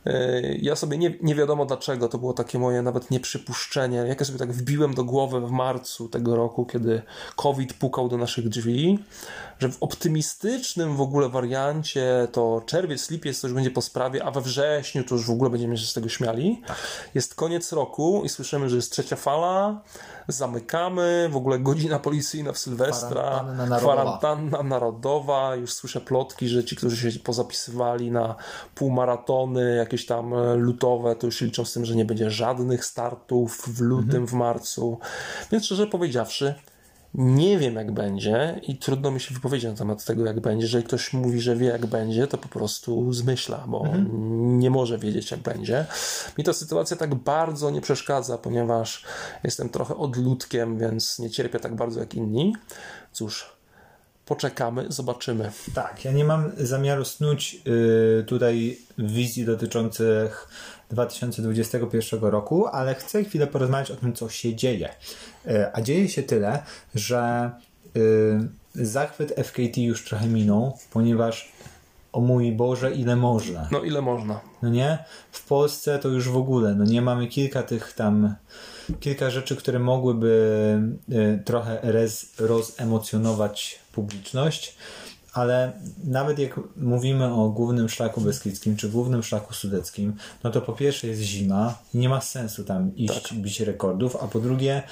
[0.06, 3.96] E, ja sobie nie, nie wiadomo dlaczego, to było takie moje nawet nieprzypuszczenie.
[3.96, 7.02] Jak ja sobie tak wbiłem do głowy w marcu tego roku, kiedy
[7.36, 8.98] COVID pukał do naszych drzwi,
[9.58, 14.30] że w optymistycznym w ogóle wariancie to czerwiec, lipiec to już będzie po sprawie, a
[14.30, 16.62] we wrześniu to już w ogóle będziemy się z tego śmiali.
[16.66, 16.76] Tak.
[17.14, 19.82] Jest koniec roku i słyszymy, że jest trzecia fala,
[20.28, 23.92] zamykamy, w ogóle godzina policyjna w Sylwestra, kwarantanna narodowa.
[23.92, 28.34] kwarantanna narodowa, już słyszę plotki, że ci, którzy się pozapisywali na
[28.74, 33.56] półmaratony, jakieś tam e, lutowe, to już liczą z tym, że nie będzie żadnych startów
[33.56, 34.26] w lutym, mhm.
[34.26, 34.98] w marcu.
[35.50, 36.54] Więc szczerze powiedziawszy,
[37.14, 40.66] nie wiem, jak będzie i trudno mi się wypowiedzieć na temat tego, jak będzie.
[40.66, 44.58] Jeżeli ktoś mówi, że wie, jak będzie, to po prostu zmyśla, bo mhm.
[44.58, 45.86] nie może wiedzieć, jak będzie.
[46.38, 49.04] Mi ta sytuacja tak bardzo nie przeszkadza, ponieważ
[49.44, 52.56] jestem trochę odludkiem, więc nie cierpię tak bardzo jak inni.
[53.12, 53.56] Cóż,
[54.26, 55.52] poczekamy, zobaczymy.
[55.74, 60.48] Tak, ja nie mam zamiaru snuć yy, tutaj wizji dotyczących
[60.92, 64.88] 2021 roku, ale chcę chwilę porozmawiać o tym, co się dzieje.
[65.46, 66.62] E, a dzieje się tyle,
[66.94, 67.50] że
[67.96, 68.40] y,
[68.74, 71.52] zachwyt FKT już trochę minął, ponieważ
[72.12, 73.68] o mój Boże, ile można.
[73.70, 74.40] No ile można.
[74.62, 74.98] No nie?
[75.32, 78.34] W Polsce to już w ogóle, no nie mamy kilka tych tam,
[79.00, 84.76] kilka rzeczy, które mogłyby y, trochę rez, rozemocjonować publiczność
[85.32, 85.72] ale
[86.04, 91.06] nawet jak mówimy o głównym szlaku beskidzkim czy głównym szlaku sudeckim, no to po pierwsze
[91.06, 93.38] jest zima i nie ma sensu tam iść tak.
[93.38, 94.82] bić rekordów, a po drugie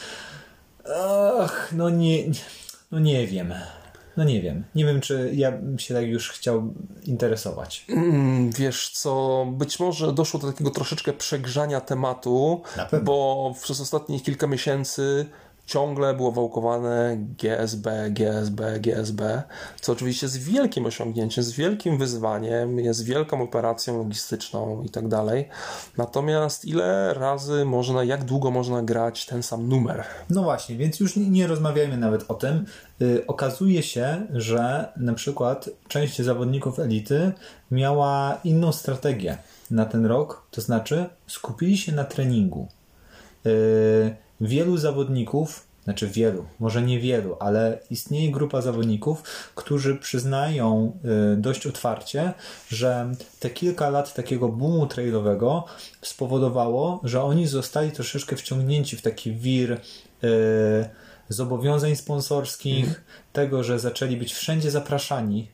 [1.41, 2.25] ach, no nie,
[2.91, 3.55] no nie wiem.
[4.17, 4.65] No nie wiem.
[4.75, 7.85] Nie wiem, czy ja bym się tak już chciał interesować.
[7.89, 12.63] Mm, wiesz co, być może doszło do takiego troszeczkę przegrzania tematu,
[13.03, 15.27] bo przez ostatnich kilka miesięcy
[15.71, 19.43] ciągle było wałkowane GSB, GSB, GSB,
[19.81, 25.49] co oczywiście jest wielkim osiągnięciem, z wielkim wyzwaniem, jest wielką operacją logistyczną i tak dalej.
[25.97, 30.05] Natomiast ile razy można, jak długo można grać ten sam numer?
[30.31, 32.65] No właśnie, więc już nie rozmawiajmy nawet o tym.
[33.01, 37.33] Yy, okazuje się, że na przykład część zawodników elity
[37.71, 39.39] miała inną strategię
[39.71, 42.69] na ten rok, to znaczy skupili się na treningu.
[43.45, 49.23] Yy, wielu zawodników, znaczy wielu, może nie wielu, ale istnieje grupa zawodników,
[49.55, 50.93] którzy przyznają
[51.35, 52.33] y, dość otwarcie,
[52.69, 55.65] że te kilka lat takiego boomu trailowego
[56.03, 59.79] spowodowało, że oni zostali troszeczkę wciągnięci w taki wir y,
[61.29, 63.05] zobowiązań sponsorskich, mhm.
[63.33, 65.49] tego, że zaczęli być wszędzie zapraszani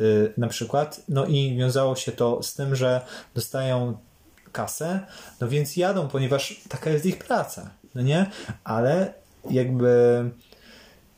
[0.00, 3.00] y, na przykład, no i wiązało się to z tym, że
[3.34, 3.96] dostają
[4.52, 5.00] kasę,
[5.40, 8.30] no więc jadą, ponieważ taka jest ich praca no nie?
[8.64, 9.14] Ale
[9.50, 10.24] jakby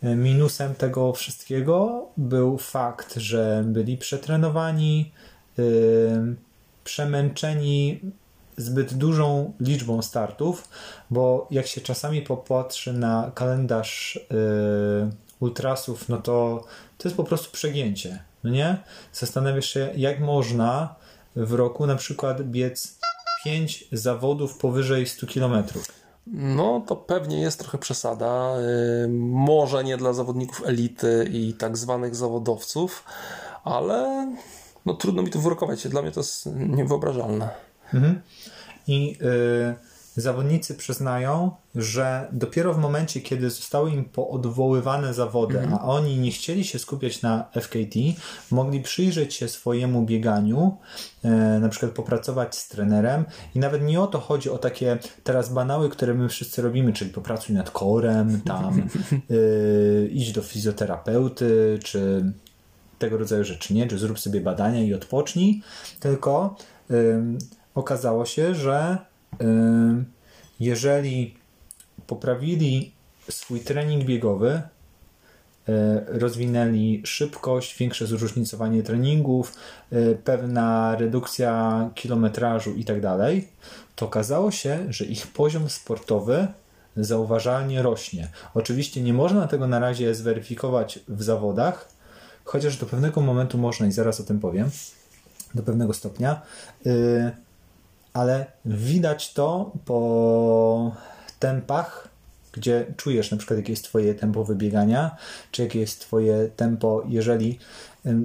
[0.03, 5.13] e, minusem tego wszystkiego był fakt, że byli przetrenowani,
[5.59, 6.35] yy,
[6.85, 8.01] przemęczeni
[8.57, 10.69] zbyt dużą liczbą startów,
[11.11, 15.11] bo jak się czasami popatrzy na kalendarz yy,
[15.41, 16.65] ultrasów, no to
[16.99, 18.77] to jest po prostu przegięcie, no nie?
[19.13, 20.95] Zastanawiasz się, jak można
[21.37, 22.99] w roku na przykład biec
[23.45, 26.04] 5 zawodów powyżej 100 kilometrów.
[26.27, 28.55] No, to pewnie jest trochę przesada.
[29.03, 33.05] Yy, może nie dla zawodników elity i tak zwanych zawodowców,
[33.65, 34.29] ale
[34.87, 35.89] no, trudno mi tu wyrokować.
[35.89, 37.49] Dla mnie to jest niewyobrażalne.
[37.95, 38.21] Mhm.
[38.87, 45.74] I y, zawodnicy przyznają, że dopiero w momencie, kiedy zostały im poodwoływane zawody, mhm.
[45.74, 47.98] a oni nie chcieli się skupiać na FKT,
[48.50, 50.77] mogli przyjrzeć się swojemu bieganiu,
[51.24, 51.29] y,
[51.61, 53.24] na przykład popracować z trenerem
[53.55, 57.11] i nawet nie o to chodzi o takie teraz banały, które my wszyscy robimy, czyli
[57.11, 58.88] popracuj nad korem, tam
[59.31, 62.33] y, idź do fizjoterapeuty, czy
[62.98, 63.87] tego rodzaju rzeczy, nie?
[63.87, 65.62] Czy zrób sobie badania i odpocznij,
[66.00, 66.57] tylko
[67.74, 68.98] okazało się, że
[70.61, 71.35] jeżeli
[72.07, 72.92] poprawili
[73.29, 74.62] swój trening biegowy,
[75.68, 79.55] e, rozwinęli szybkość, większe zróżnicowanie treningów,
[79.92, 83.01] e, pewna redukcja kilometrażu i tak
[83.97, 86.47] to okazało się, że ich poziom sportowy
[86.97, 88.29] zauważalnie rośnie.
[88.55, 91.88] Oczywiście nie można tego na razie zweryfikować w zawodach,
[92.44, 94.70] chociaż do pewnego momentu można i zaraz o tym powiem,
[95.55, 96.42] do pewnego stopnia.
[96.85, 97.43] Yy,
[98.14, 100.92] ale widać to po
[101.38, 102.09] tempach,
[102.53, 105.16] gdzie czujesz na przykład jakie jest twoje tempo wybiegania,
[105.50, 107.59] czy jakie jest twoje tempo, jeżeli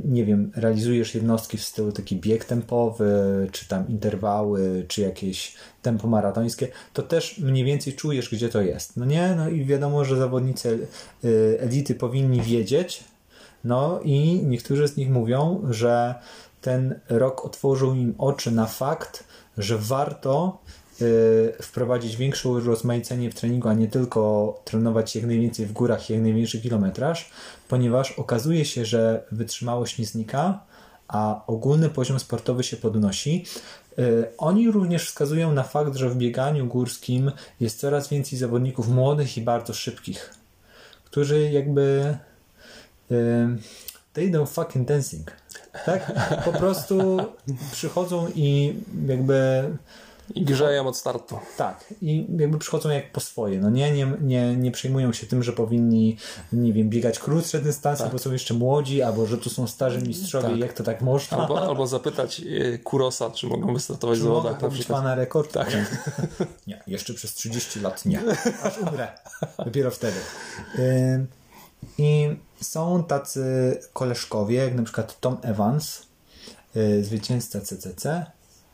[0.06, 6.08] nie wiem, realizujesz jednostki w stylu taki bieg tempowy, czy tam interwały, czy jakieś tempo
[6.08, 8.98] maratońskie, to też mniej więcej czujesz, gdzie to jest.
[8.98, 9.36] No nie?
[9.38, 10.88] No i wiadomo, że zawodnicy
[11.24, 13.04] y, elity powinni wiedzieć,
[13.64, 16.16] no i niektórzy z nich mówią, że
[16.62, 19.24] ten rok otworzył im oczy na fakt,
[19.60, 20.62] że warto
[21.02, 26.22] y, wprowadzić większe urozmaicenie w treningu, a nie tylko trenować jak najwięcej w górach, jak
[26.22, 27.30] największy kilometraż,
[27.68, 30.60] ponieważ okazuje się, że wytrzymałość nie znika,
[31.08, 33.46] a ogólny poziom sportowy się podnosi.
[34.00, 39.38] Y, oni również wskazują na fakt, że w bieganiu górskim jest coraz więcej zawodników młodych
[39.38, 40.34] i bardzo szybkich,
[41.06, 42.18] którzy jakby
[43.12, 43.16] y,
[44.14, 45.32] they don't fucking dancing.
[45.86, 46.12] Tak?
[46.46, 47.18] Po prostu
[47.72, 48.76] przychodzą i
[49.08, 49.70] jakby
[50.36, 51.40] i grzeją od startu.
[51.58, 51.94] Tak.
[52.02, 53.60] I jakby przychodzą jak po swoje.
[53.60, 56.18] No nie, nie, nie, nie przejmują się tym, że powinni,
[56.54, 58.12] nie wiem, biegać krótsze dystanse, tak.
[58.12, 60.60] bo są jeszcze młodzi, albo że tu są starzy mistrzowie, tak.
[60.60, 61.38] jak to tak można.
[61.38, 64.62] Albo, albo zapytać e, Kurosa, czy mogą wystartować w zawodach.
[64.62, 65.54] Mogę na pana rekord?
[65.54, 65.78] Tak.
[66.68, 68.22] Nie, jeszcze przez 30 lat nie.
[68.64, 69.08] Aż umrę.
[69.66, 70.18] Dopiero wtedy.
[71.98, 73.44] I są tacy
[73.94, 76.02] koleżkowie, jak na przykład Tom Evans,
[76.76, 78.26] y, zwycięzca CCC,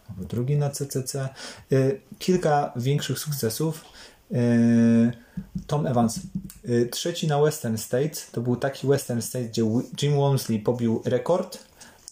[0.10, 1.30] albo drugi na CCC.
[1.72, 3.86] Y, kilka większych sukcesów.
[4.32, 5.12] Y,
[5.68, 6.20] Tom Evans,
[6.92, 8.32] trzeci na Western States.
[8.32, 9.64] To był taki Western States, gdzie
[10.02, 11.58] Jim Walmsley pobił rekord,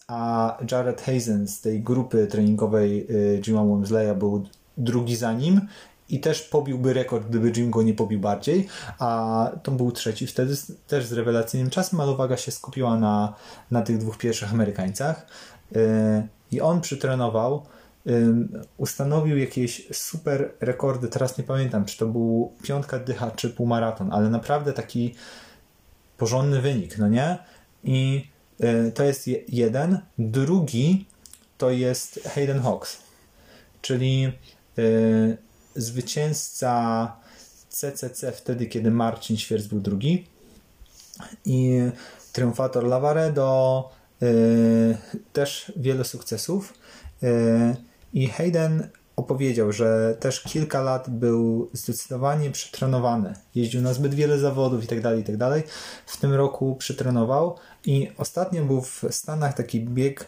[0.07, 3.07] a Jared Hazen z tej grupy treningowej
[3.41, 4.43] Jima Walmsleya był
[4.77, 5.61] drugi za nim
[6.09, 8.67] i też pobiłby rekord, gdyby Jim go nie pobił bardziej,
[8.99, 10.55] a to był trzeci wtedy
[10.87, 13.33] też z rewelacyjnym czasem, ale uwaga się skupiła na,
[13.71, 15.27] na tych dwóch pierwszych Amerykańcach
[15.71, 15.81] yy,
[16.51, 17.65] i on przytrenował
[18.77, 24.29] ustanowił jakieś super rekordy, teraz nie pamiętam, czy to był piątka dycha, czy półmaraton, ale
[24.29, 25.15] naprawdę taki
[26.17, 27.37] porządny wynik, no nie?
[27.83, 28.27] I
[28.59, 29.99] yy, to jest jeden.
[30.17, 31.05] Drugi
[31.57, 32.97] to jest Hayden Hawks,
[33.81, 34.33] czyli
[35.75, 37.15] zwycięzca
[37.69, 40.27] CCC wtedy, kiedy Marcin Świerc był drugi
[41.45, 41.79] i
[42.33, 43.89] triumfator Lavaredo,
[44.21, 44.97] yy,
[45.33, 46.73] też wiele sukcesów
[47.21, 47.29] yy,
[48.13, 53.33] i Hayden opowiedział, że też kilka lat był zdecydowanie przetrenowany.
[53.55, 55.63] Jeździł na zbyt wiele zawodów i tak dalej, i tak.
[56.05, 60.27] W tym roku przetrenował i ostatnio był w Stanach taki bieg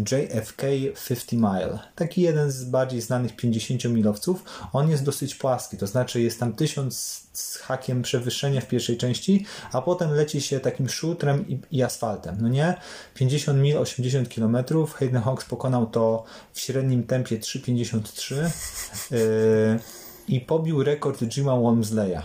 [0.00, 0.62] JFK
[1.08, 1.78] 50 Mile.
[1.94, 4.34] Taki jeden z bardziej znanych 50-milowców.
[4.72, 9.46] On jest dosyć płaski, to znaczy jest tam 1000 z hakiem przewyższenia w pierwszej części,
[9.72, 12.36] a potem leci się takim szutrem i, i asfaltem.
[12.40, 12.74] No nie?
[13.14, 14.56] 50 mil, 80 km.
[14.94, 18.34] Hayden Hawks pokonał to w średnim tempie 3,53
[19.10, 19.80] yy,
[20.28, 22.22] i pobił rekord Jima Walmsleya.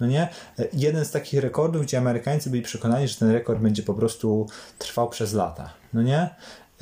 [0.00, 0.28] No nie?
[0.72, 4.46] Jeden z takich rekordów, gdzie Amerykańcy byli przekonani, że ten rekord będzie po prostu
[4.78, 5.70] trwał przez lata.
[5.92, 6.30] No nie?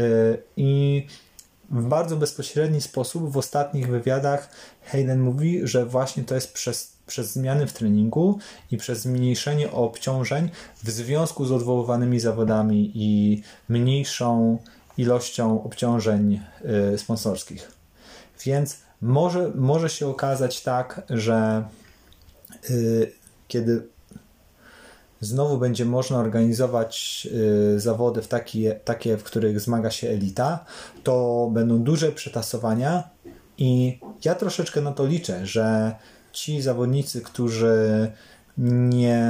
[0.00, 0.04] E,
[0.56, 1.06] I
[1.70, 4.48] w bardzo bezpośredni sposób w ostatnich wywiadach
[4.84, 8.38] Hayden mówi, że właśnie to jest przez, przez zmiany w treningu
[8.70, 10.50] i przez zmniejszenie obciążeń
[10.82, 14.58] w związku z odwoływanymi zawodami i mniejszą
[14.96, 17.72] ilością obciążeń e, sponsorskich.
[18.44, 21.64] Więc może, może się okazać tak, że
[22.70, 23.12] y,
[23.48, 23.88] kiedy
[25.24, 27.28] znowu będzie można organizować
[27.76, 30.64] y, zawody w takie, takie, w których zmaga się elita,
[31.02, 33.10] to będą duże przetasowania
[33.58, 35.94] i ja troszeczkę na to liczę, że
[36.32, 38.10] ci zawodnicy, którzy
[38.58, 39.22] nie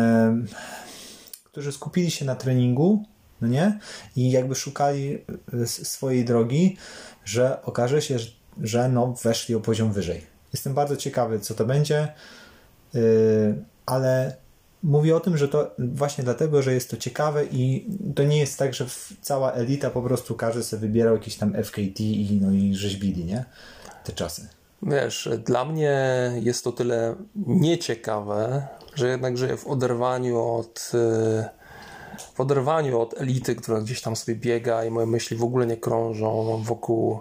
[1.54, 3.04] którzy skupili się na treningu,
[3.40, 3.78] no nie?
[4.16, 5.18] I jakby szukali
[5.54, 6.76] y, swojej drogi,
[7.24, 8.16] że okaże się,
[8.62, 10.26] że no weszli o poziom wyżej.
[10.52, 12.08] Jestem bardzo ciekawy, co to będzie,
[12.94, 14.36] y, ale
[14.84, 18.58] mówię o tym, że to właśnie dlatego, że jest to ciekawe i to nie jest
[18.58, 18.86] tak, że
[19.22, 23.44] cała elita po prostu każdy sobie wybierał jakieś tam FKT i, no, i rzeźbili, nie?
[24.04, 24.48] Te czasy.
[24.82, 27.14] Wiesz, dla mnie jest to tyle
[27.46, 31.64] nieciekawe, że jednak żyję w oderwaniu od y,
[32.34, 35.76] w oderwaniu od elity, która gdzieś tam sobie biega i moje myśli w ogóle nie
[35.76, 37.20] krążą wokół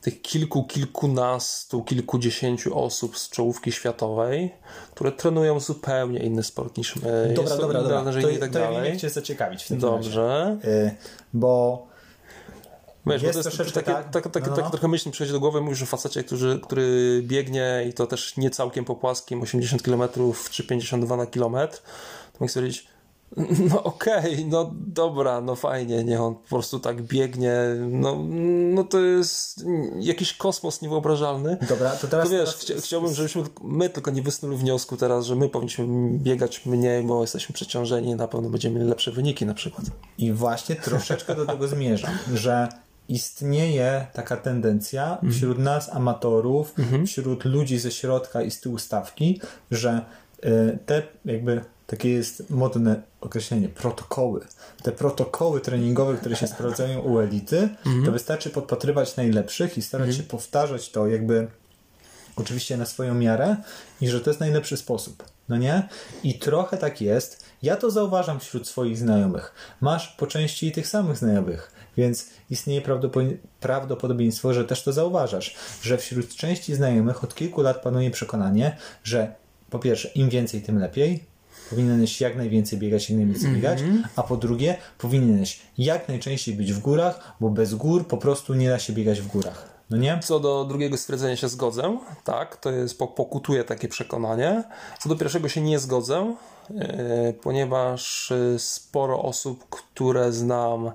[0.00, 4.50] tych kilku, kilkunastu, kilkudziesięciu osób z czołówki światowej,
[4.94, 7.32] które trenują zupełnie inny sport niż my.
[7.34, 8.12] Dobra, Jest dobra, dobra.
[8.22, 10.56] To, tak to ja wiem, jak Cię zaciekawić w tym Dobrze.
[10.62, 10.96] Razie.
[11.32, 11.86] bo
[13.06, 14.56] Wiesz, jest to jest troszeczkę takie, tak, tak, tak, no.
[14.56, 18.36] tak, trochę myśl przychodzi do głowy, mówisz o facecie, który, który biegnie i to też
[18.36, 20.02] nie całkiem po płaskim, 80 km
[20.50, 21.78] czy 52 na kilometr,
[22.32, 22.86] to mógł stwierdzić,
[23.70, 27.54] no okej, okay, no dobra, no fajnie, niech on po prostu tak biegnie,
[27.90, 28.24] no,
[28.74, 29.64] no to jest
[30.00, 31.58] jakiś kosmos niewyobrażalny.
[31.68, 32.28] Dobra, to teraz...
[32.28, 32.84] To wiesz, teraz...
[32.84, 35.86] chciałbym, żebyśmy my tylko nie wysnuli wniosku teraz, że my powinniśmy
[36.18, 39.86] biegać mniej, bo jesteśmy przeciążeni, na pewno będziemy mieli lepsze wyniki na przykład.
[40.18, 42.68] I właśnie troszeczkę do tego zmierzam, że
[43.08, 45.32] istnieje taka tendencja mhm.
[45.32, 47.06] wśród nas, amatorów, mhm.
[47.06, 50.04] wśród ludzi ze środka i z tyłu stawki, że
[50.44, 54.40] y, te jakby takie jest modne określenie, protokoły.
[54.82, 58.04] Te protokoły treningowe, które się sprawdzają u elity, mhm.
[58.04, 61.48] to wystarczy podpatrywać najlepszych i starać się powtarzać to jakby
[62.36, 63.56] oczywiście na swoją miarę
[64.00, 65.24] i że to jest najlepszy sposób.
[65.48, 65.88] No nie?
[66.22, 67.44] I trochę tak jest.
[67.62, 69.54] Ja to zauważam wśród swoich znajomych.
[69.80, 72.82] Masz po części tych samych znajomych więc istnieje
[73.60, 79.34] prawdopodobieństwo, że też to zauważasz, że wśród części znajomych od kilku lat panuje przekonanie, że
[79.70, 81.29] po pierwsze, im więcej, tym lepiej.
[81.70, 83.62] Powinieneś jak najwięcej biegać, jak najwięcej mm -hmm.
[83.62, 83.82] biegać,
[84.16, 88.68] a po drugie, powinieneś jak najczęściej być w górach, bo bez gór po prostu nie
[88.68, 89.80] da się biegać w górach.
[89.90, 90.20] No nie?
[90.22, 94.64] Co do drugiego stwierdzenia się zgodzę, tak, to jest, pokutuje takie przekonanie.
[95.00, 96.34] Co do pierwszego się nie zgodzę,
[96.78, 99.64] E, ponieważ e, sporo osób,
[100.00, 100.90] które znam,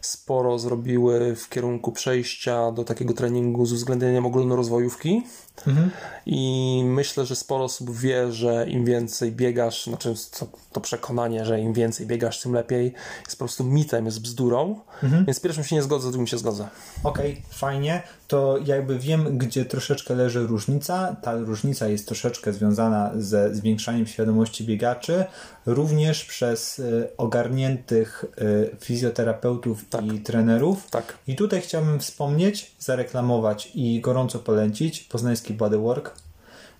[0.00, 5.22] sporo zrobiły w kierunku przejścia do takiego treningu z uwzględnieniem ogólnorozwojówki.
[5.66, 5.90] Mhm.
[6.26, 11.60] I myślę, że sporo osób wie, że im więcej biegasz, znaczy to, to przekonanie, że
[11.60, 12.94] im więcej biegasz, tym lepiej,
[13.24, 14.80] jest po prostu mitem, jest bzdurą.
[15.02, 15.24] Mhm.
[15.24, 16.68] Więc pierwszym się nie zgodzę, drugim się zgodzę.
[17.04, 18.02] Okej, okay, fajnie.
[18.28, 21.16] To jakby wiem, gdzie troszeczkę leży różnica.
[21.22, 25.24] Ta różnica jest troszeczkę związana ze zwiększaniem świadomości biegaczy,
[25.66, 30.06] również przez y, ogarniętych y, fizjoterapeutów tak.
[30.06, 30.90] i trenerów.
[30.90, 31.18] Tak.
[31.26, 36.14] I tutaj chciałbym wspomnieć, zareklamować i gorąco polecić poznański Bodywork,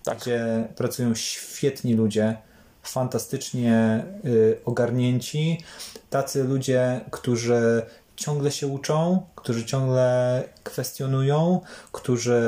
[0.03, 0.19] tak.
[0.19, 2.37] gdzie pracują świetni ludzie,
[2.83, 5.61] fantastycznie y, ogarnięci,
[6.09, 7.81] tacy ludzie, którzy
[8.15, 11.61] ciągle się uczą, którzy ciągle kwestionują,
[11.91, 12.41] którzy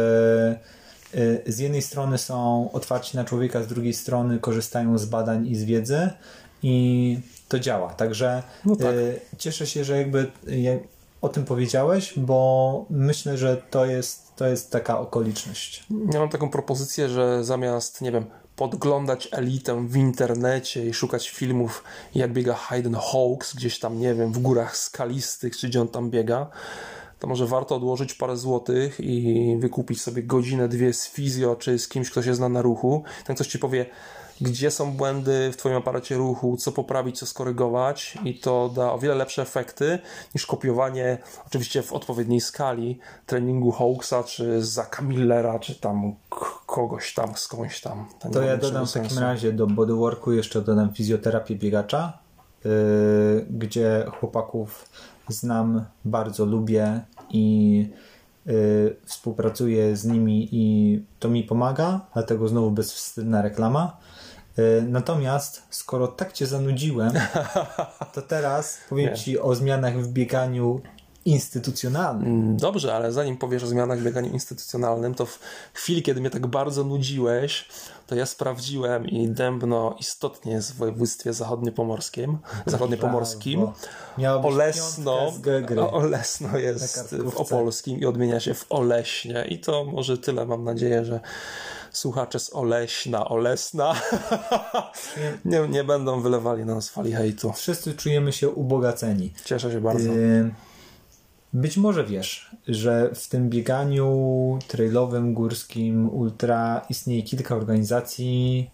[1.47, 5.63] z jednej strony są otwarci na człowieka, z drugiej strony korzystają z badań i z
[5.63, 6.09] wiedzy
[6.63, 7.93] i to działa.
[7.93, 8.95] Także no tak.
[8.95, 10.31] Y, cieszę się, że jakby
[11.21, 15.83] o tym powiedziałeś, bo myślę, że to jest, to jest taka okoliczność.
[16.13, 21.83] Ja mam taką propozycję, że zamiast, nie wiem, podglądać elitę w internecie i szukać filmów,
[22.15, 26.09] jak biega Hayden Hawks gdzieś tam, nie wiem, w górach skalistych, czy gdzie on tam
[26.09, 26.49] biega,
[27.19, 31.87] to może warto odłożyć parę złotych i wykupić sobie godzinę, dwie z fizjo, czy z
[31.87, 33.03] kimś, kto się zna na ruchu.
[33.25, 33.85] Ten ktoś ci powie,
[34.41, 38.99] gdzie są błędy w Twoim aparacie ruchu, co poprawić, co skorygować i to da o
[38.99, 39.99] wiele lepsze efekty
[40.35, 41.17] niż kopiowanie,
[41.47, 46.15] oczywiście w odpowiedniej skali, treningu Hawksa, czy Zaka Millera, czy tam
[46.65, 48.05] kogoś tam, skądś tam.
[48.19, 52.17] To, to ja dodam w takim razie do bodyworku jeszcze dodam fizjoterapię biegacza,
[52.65, 54.89] yy, gdzie chłopaków
[55.29, 57.87] znam, bardzo lubię i
[58.45, 63.97] yy, współpracuję z nimi i to mi pomaga, dlatego znowu bezwstydna reklama.
[64.57, 67.11] E, natomiast skoro tak cię zanudziłem,
[68.13, 70.81] to teraz powiem ci o zmianach w bieganiu
[71.29, 72.27] instytucjonalnym.
[72.27, 75.39] Mm, dobrze, ale zanim powiesz o zmianach w bieganiu instytucjonalnym, to w
[75.73, 77.67] chwili, kiedy mnie tak bardzo nudziłeś,
[78.07, 82.37] to ja sprawdziłem i Dębno istotnie jest w województwie zachodniopomorskim.
[82.65, 83.67] zachodniopomorskim.
[84.47, 85.31] Olesno,
[85.91, 91.05] Olesno jest w Opolskim i odmienia się w Oleśnie i to może tyle mam nadzieję,
[91.05, 91.19] że
[91.91, 93.95] słuchacze z Oleśna, Olesna
[95.45, 97.53] nie, nie będą wylewali na nas fali hejtu.
[97.53, 99.33] Wszyscy czujemy się ubogaceni.
[99.45, 100.09] Cieszę się bardzo.
[100.09, 100.68] Y
[101.53, 108.69] być może wiesz, że w tym bieganiu trailowym, górskim, ultra istnieje kilka organizacji.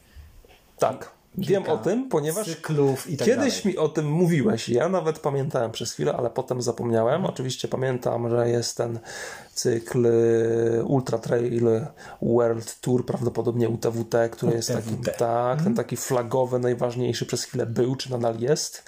[0.77, 1.15] Tak.
[1.37, 3.67] Wiem o tym, ponieważ cyklów i tak kiedyś dalej.
[3.67, 4.69] mi o tym mówiłeś.
[4.69, 7.15] Ja nawet pamiętałem przez chwilę, ale potem zapomniałem.
[7.15, 7.33] Mhm.
[7.33, 8.99] Oczywiście pamiętam, że jest ten
[9.53, 11.67] cykl y, Ultra Trail
[12.21, 14.55] World Tour, prawdopodobnie UTWT, który UTWT.
[14.55, 15.75] jest taki, tak, ten mhm.
[15.75, 18.83] taki flagowy, najważniejszy przez chwilę był, czy nadal jest.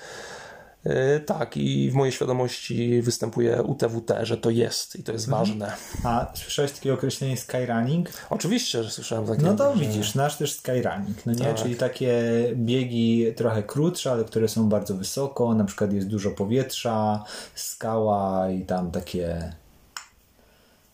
[0.84, 5.46] E, tak, i w mojej świadomości występuje UTWT, że to jest i to jest mhm.
[5.46, 5.74] ważne.
[6.04, 8.10] A słyszałeś takie określenie skyrunning?
[8.30, 9.42] Oczywiście, że słyszałem takie.
[9.42, 11.46] No to widzisz, nasz też skyrunning, no nie?
[11.46, 11.56] Tak.
[11.56, 12.14] Czyli takie
[12.56, 17.24] biegi trochę krótsze, ale które są bardzo wysoko, na przykład jest dużo powietrza,
[17.56, 19.54] skała i tam takie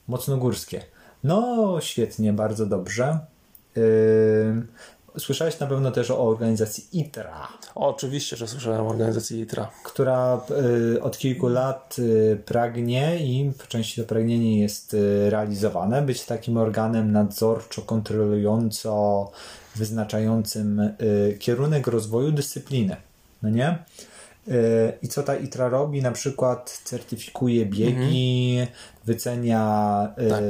[0.07, 0.81] mocno górskie.
[1.23, 3.19] No świetnie, bardzo dobrze.
[3.75, 3.83] Yy,
[5.17, 7.47] Słyszałeś na pewno też o organizacji ITRA.
[7.75, 9.69] oczywiście, że słyszałem o organizacji ITRA.
[9.83, 10.41] Która
[10.95, 16.25] y, od kilku lat y, pragnie i po części to pragnienie jest y, realizowane, być
[16.25, 19.31] takim organem nadzorczo-kontrolująco
[19.75, 20.93] wyznaczającym
[21.39, 22.95] kierunek rozwoju dyscypliny.
[23.43, 23.77] No nie?
[25.01, 26.01] I co ta ITRA robi?
[26.01, 28.77] Na przykład certyfikuje biegi, mhm.
[29.05, 30.43] wycenia tak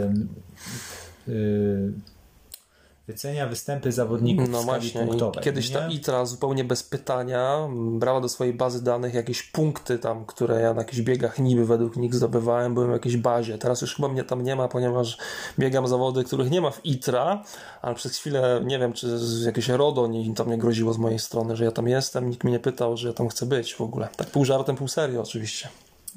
[3.07, 5.07] wycenia występy zawodników no w skali właśnie.
[5.07, 5.43] punktowej.
[5.43, 5.75] Kiedyś nie?
[5.75, 10.73] ta ITRA zupełnie bez pytania brała do swojej bazy danych jakieś punkty tam, które ja
[10.73, 13.57] na jakichś biegach niby według nich zdobywałem, byłem w jakiejś bazie.
[13.57, 15.17] Teraz już chyba mnie tam nie ma, ponieważ
[15.59, 17.43] biegam zawody, których nie ma w ITRA,
[17.81, 21.55] ale przez chwilę nie wiem, czy jakieś RODO nie, tam nie groziło z mojej strony,
[21.55, 24.09] że ja tam jestem, nikt mnie nie pytał, że ja tam chcę być w ogóle.
[24.17, 25.69] Tak pół żartem, pół serio oczywiście.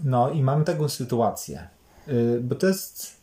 [0.05, 1.69] No i mam taką sytuację,
[2.07, 3.16] yy, bo to jest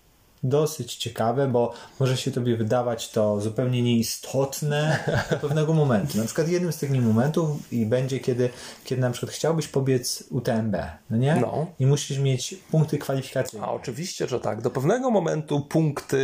[0.43, 4.99] dosyć ciekawe, bo może się tobie wydawać to zupełnie nieistotne
[5.31, 6.17] do pewnego momentu.
[6.17, 8.49] Na przykład jednym z tych momentów i będzie, kiedy,
[8.83, 10.75] kiedy na przykład chciałbyś pobiec UTMB,
[11.09, 11.35] no nie?
[11.35, 11.67] No.
[11.79, 13.65] I musisz mieć punkty kwalifikacyjne.
[13.65, 14.61] A oczywiście, że tak.
[14.61, 16.23] Do pewnego momentu punkty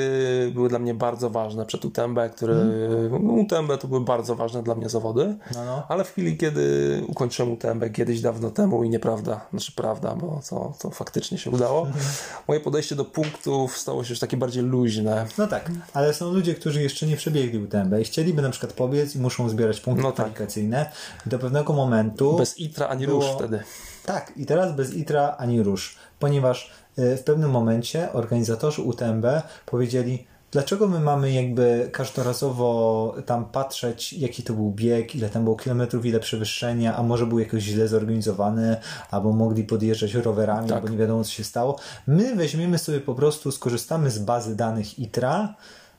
[0.54, 3.40] były dla mnie bardzo ważne przed UTMB, które hmm.
[3.40, 5.84] UTMB to były bardzo ważne dla mnie zawody, no, no.
[5.90, 10.74] ale w chwili, kiedy ukończyłem UTMB kiedyś dawno temu i nieprawda, znaczy prawda, bo to,
[10.80, 12.06] to faktycznie się udało, mhm.
[12.48, 15.26] moje podejście do punktów stało się już takie bardziej luźne.
[15.38, 19.16] No tak, ale są ludzie, którzy jeszcze nie przebiegli UTMB i chcieliby na przykład pobiec
[19.16, 20.16] i muszą zbierać punkty no tak.
[20.16, 20.92] kwalifikacyjne.
[21.26, 22.38] Do pewnego momentu...
[22.38, 23.22] Bez ITRA ani było...
[23.22, 23.64] róż wtedy.
[24.06, 29.26] Tak, i teraz bez ITRA ani róż, ponieważ y, w pewnym momencie organizatorzy UTMB
[29.66, 35.56] powiedzieli, Dlaczego my mamy jakby każdorazowo tam patrzeć, jaki to był bieg, ile tam było
[35.56, 38.78] kilometrów, ile przewyższenia, a może był jakoś źle zorganizowany,
[39.12, 40.78] albo mogli podjeżdżać rowerami, tak.
[40.78, 41.80] albo nie wiadomo co się stało.
[42.08, 45.56] My weźmiemy sobie po prostu, skorzystamy z bazy danych ITRA,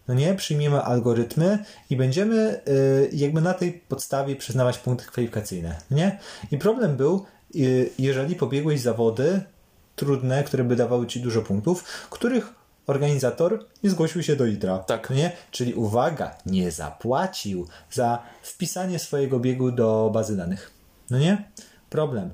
[0.08, 1.58] no nie, przyjmiemy algorytmy
[1.90, 6.18] i będziemy y, jakby na tej podstawie przyznawać punkty kwalifikacyjne, nie?
[6.50, 7.24] I problem był,
[7.56, 9.40] y, jeżeli pobiegłeś zawody
[9.96, 12.59] trudne, które by dawały ci dużo punktów, których
[12.90, 14.78] organizator nie zgłosił się do IDRA.
[14.78, 15.10] Tak.
[15.10, 15.32] Nie?
[15.50, 20.70] Czyli uwaga, nie zapłacił za wpisanie swojego biegu do bazy danych.
[21.10, 21.44] No nie?
[21.90, 22.30] Problem.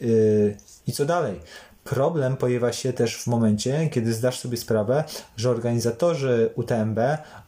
[0.00, 0.56] Yy,
[0.86, 1.40] I co dalej?
[1.84, 5.04] Problem pojawia się też w momencie, kiedy zdasz sobie sprawę,
[5.36, 6.98] że organizatorzy UTMB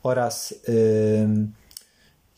[0.02, 1.28] oraz yy,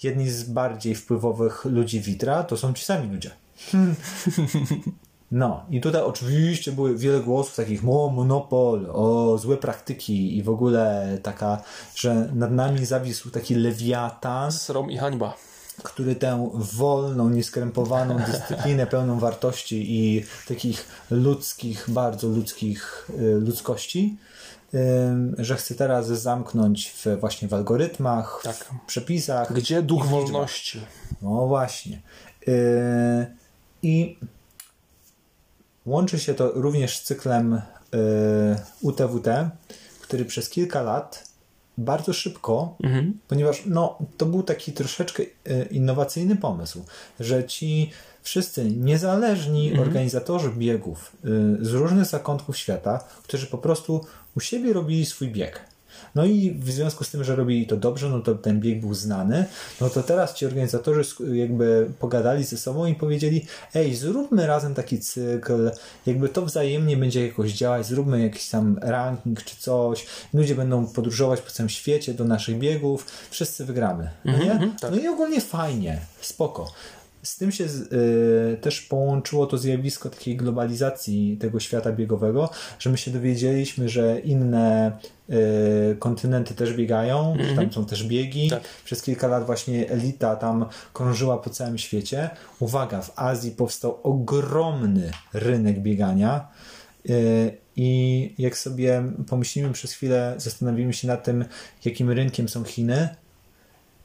[0.03, 3.31] jedni z bardziej wpływowych ludzi Witra to są ci sami ludzie.
[5.31, 10.49] No, i tutaj oczywiście były wiele głosów takich, o monopol, o złe praktyki i w
[10.49, 11.63] ogóle taka,
[11.95, 14.53] że nad nami zawisł taki lewiatan.
[14.53, 15.35] Srom i hańba.
[15.83, 24.17] Który tę wolną, nieskrępowaną dyscyplinę pełną wartości i takich ludzkich, bardzo ludzkich y, ludzkości,
[25.39, 28.57] że chce teraz zamknąć w, właśnie w algorytmach, tak.
[28.57, 29.53] w przepisach.
[29.53, 30.81] Gdzie duch wolności?
[31.23, 32.03] No właśnie.
[32.49, 33.27] Y,
[33.83, 34.19] I
[35.91, 37.61] Łączy się to również z cyklem y,
[38.81, 39.51] UTWT,
[40.01, 41.31] który przez kilka lat
[41.79, 43.19] bardzo szybko, mhm.
[43.29, 46.85] ponieważ no, to był taki troszeczkę y, innowacyjny pomysł,
[47.21, 47.91] że ci
[48.23, 49.89] wszyscy niezależni mhm.
[49.89, 51.29] organizatorzy biegów y,
[51.65, 55.61] z różnych zakątków świata, którzy po prostu u siebie robili swój bieg.
[56.15, 58.95] No i w związku z tym, że robili to dobrze, no to ten bieg był
[58.95, 59.45] znany,
[59.81, 65.01] no to teraz ci organizatorzy jakby pogadali ze sobą i powiedzieli, ej, zróbmy razem taki
[65.01, 65.71] cykl,
[66.07, 71.41] jakby to wzajemnie będzie jakoś działać, zróbmy jakiś tam ranking czy coś, ludzie będą podróżować
[71.41, 74.53] po całym świecie do naszych biegów, wszyscy wygramy, no nie?
[74.53, 74.91] Mhm, tak.
[74.91, 76.73] No i ogólnie fajnie, spoko.
[77.23, 82.99] Z tym się y, też połączyło to zjawisko takiej globalizacji tego świata biegowego, że my
[82.99, 84.93] się dowiedzieliśmy, że inne
[85.31, 88.51] y, kontynenty też biegają, że tam są też biegi.
[88.51, 88.63] Tak.
[88.85, 92.31] Przez kilka lat właśnie elita tam krążyła po całym świecie.
[92.61, 96.49] Uwaga, w Azji powstał ogromny rynek biegania.
[97.11, 101.45] Y, I jak sobie pomyślimy przez chwilę, zastanowimy się nad tym,
[101.85, 103.09] jakim rynkiem są Chiny,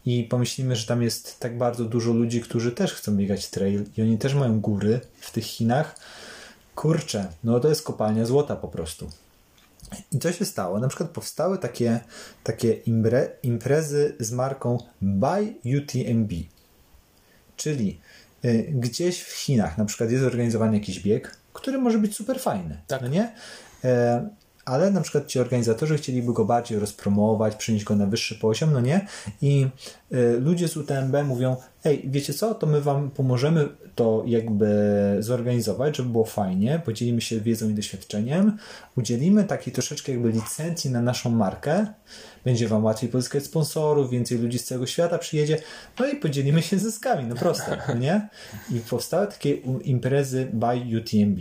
[0.05, 4.01] i pomyślimy, że tam jest tak bardzo dużo ludzi, którzy też chcą biegać trail i
[4.01, 5.95] oni też mają góry w tych Chinach.
[6.75, 9.09] Kurczę, no to jest kopalnia złota po prostu.
[10.11, 10.79] I co się stało?
[10.79, 11.99] Na przykład powstały takie,
[12.43, 16.31] takie imbre, imprezy z marką Buy UTMB.
[17.57, 17.99] Czyli
[18.45, 22.81] y, gdzieś w Chinach na przykład jest organizowany jakiś bieg, który może być super fajny.
[22.87, 23.01] Tak.
[23.01, 23.35] No nie?
[23.83, 24.29] E,
[24.65, 28.81] ale na przykład ci organizatorzy chcieliby go bardziej rozpromować, przynieść go na wyższy poziom, no
[28.81, 29.07] nie?
[29.41, 29.67] I
[30.13, 34.67] y, ludzie z UTMB mówią, ej, wiecie co, to my wam pomożemy to jakby
[35.19, 38.57] zorganizować, żeby było fajnie, podzielimy się wiedzą i doświadczeniem,
[38.97, 41.87] udzielimy takiej troszeczkę jakby licencji na naszą markę,
[42.45, 45.57] będzie wam łatwiej pozyskać sponsorów, więcej ludzi z całego świata przyjedzie,
[45.99, 48.29] no i podzielimy się zyskami, no proste, no nie?
[48.71, 49.51] I powstały takie
[49.83, 51.39] imprezy by UTMB.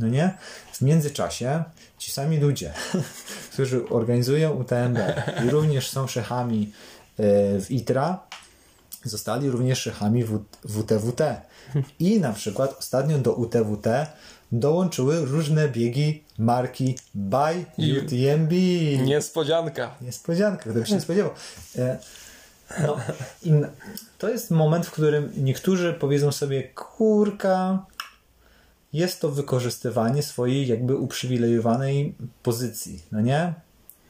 [0.00, 0.34] No nie?
[0.72, 1.64] W międzyczasie
[1.98, 2.72] ci sami ludzie,
[3.52, 4.98] którzy organizują UTMB
[5.46, 6.72] i również są szechami
[7.18, 7.22] e,
[7.60, 8.26] w ITRA,
[9.04, 11.40] zostali również szechami w WTWT.
[11.98, 13.86] I na przykład ostatnio do UTWT
[14.52, 18.52] dołączyły różne biegi marki by UTMB.
[19.04, 19.94] Niespodzianka.
[20.00, 21.32] Niespodzianka, kto by się nie spodziewał.
[21.78, 21.98] E,
[22.80, 22.96] No,
[24.18, 27.86] to jest moment, w którym niektórzy powiedzą sobie, kurka,
[28.92, 33.54] jest to wykorzystywanie swojej jakby uprzywilejowanej pozycji, no nie?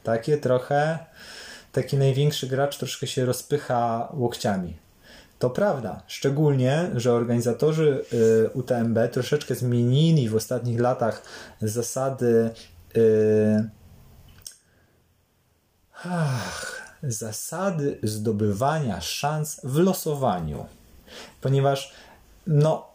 [0.03, 0.99] Takie trochę,
[1.71, 4.77] taki największy gracz troszkę się rozpycha łokciami.
[5.39, 11.21] To prawda, szczególnie, że organizatorzy y, UTMB troszeczkę zmienili w ostatnich latach
[11.61, 12.49] zasady
[12.97, 13.69] y,
[17.03, 20.65] zasady zdobywania szans w losowaniu.
[21.41, 21.93] Ponieważ
[22.47, 22.87] no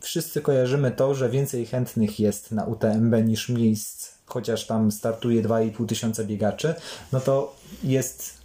[0.00, 5.86] wszyscy kojarzymy to, że więcej chętnych jest na UTMB niż miejsc, chociaż tam startuje 2,5
[5.86, 6.74] tysiąca biegaczy,
[7.12, 8.40] no to jest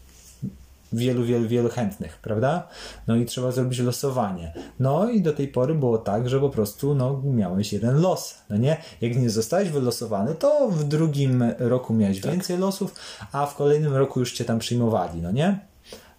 [0.93, 2.67] wielu, wielu, wielu chętnych, prawda?
[3.07, 4.53] No i trzeba zrobić losowanie.
[4.79, 8.57] No i do tej pory było tak, że po prostu no, miałeś jeden los, no
[8.57, 8.77] nie?
[9.01, 12.95] Jak nie zostałeś wylosowany, to w drugim roku miałeś więcej losów,
[13.31, 15.59] a w kolejnym roku już cię tam przyjmowali, no nie?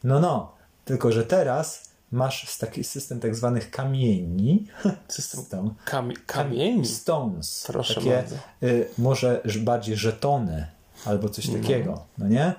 [0.05, 0.57] No, no.
[0.85, 4.67] Tylko, że teraz masz taki system tak zwanych kamieni.
[5.09, 5.71] System.
[5.85, 6.87] Kami- kamieni.
[6.87, 7.65] Stones.
[7.67, 8.37] Proszę takie, bardzo.
[8.63, 10.67] y, może bardziej żetony
[11.05, 12.55] albo coś takiego, no nie?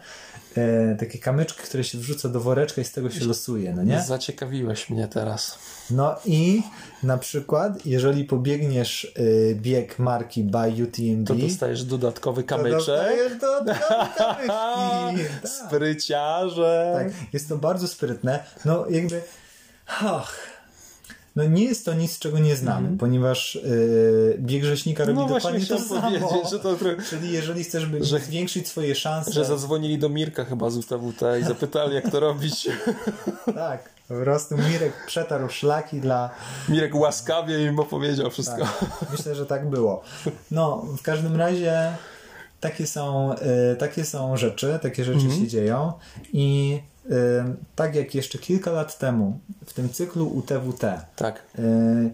[0.57, 4.01] E, takie kamyczki, które się wrzuca do woreczka i z tego się losuje, no nie?
[4.01, 5.57] Zaciekawiłeś mnie teraz.
[5.91, 6.61] No i
[7.03, 12.73] na przykład, jeżeli pobiegniesz y, bieg marki by UTMB, To dostajesz dodatkowy to kamyczek.
[12.77, 14.47] dostajesz dodatkowe kamyczki.
[15.43, 15.49] Tak.
[15.49, 16.91] Spryciarze.
[16.95, 18.43] Tak, jest to bardzo sprytne.
[18.65, 19.21] No jakby,
[19.87, 20.37] ach,
[21.35, 25.29] no nie jest to nic, czego nie znamy, ponieważ yy, bieg rzeźnika robi Mhm.
[25.29, 26.43] No dokładnie to samo.
[26.51, 30.45] że to trochę- Czyli jeżeli chcesz by Że- zwiększyć swoje szanse, Że zadzwonili do Mirka
[30.45, 32.69] chyba z UTWT i zapytali, jak to robić.
[33.55, 36.29] tak, po prostu Mirek przetarł szlaki dla...
[36.69, 38.57] Mirek łaskawie im opowiedział wszystko.
[38.57, 40.01] Tak, myślę, że tak było.
[40.51, 41.91] No, w każdym razie
[42.59, 43.33] takie są,
[43.71, 45.41] y, takie są rzeczy, takie rzeczy Mhm.
[45.41, 45.93] się dzieją
[46.33, 47.11] i y,
[47.75, 51.43] tak jak jeszcze kilka lat temu w tym cyklu UTWT Tak.
[51.59, 52.09] y,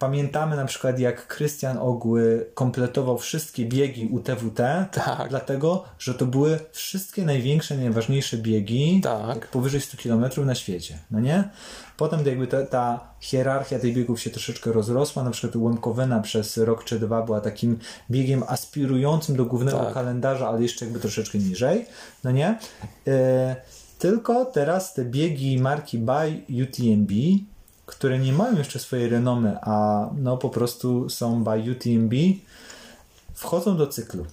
[0.00, 4.56] Pamiętamy na przykład, jak Krystian Ogły kompletował wszystkie biegi UTWT,
[4.92, 5.28] Tak.
[5.28, 9.48] dlatego, że to były wszystkie największe, najważniejsze biegi Tak.
[9.48, 11.48] powyżej 100 km na świecie, no nie?
[11.96, 16.84] Potem jakby ta, ta hierarchia tych biegów się troszeczkę rozrosła, na przykład Łemkowyna przez rok
[16.84, 17.78] czy dwa była takim
[18.10, 19.94] biegiem aspirującym do głównego Tak.
[19.94, 21.86] kalendarza, ale jeszcze jakby troszeczkę niżej,
[22.24, 22.58] no nie?
[23.06, 23.56] E,
[23.98, 27.10] tylko teraz te biegi marki by UTMB,
[27.90, 32.14] które nie mają jeszcze swojej renomy, a no po prostu są by UTMB,
[33.34, 34.26] wchodzą do cyklu.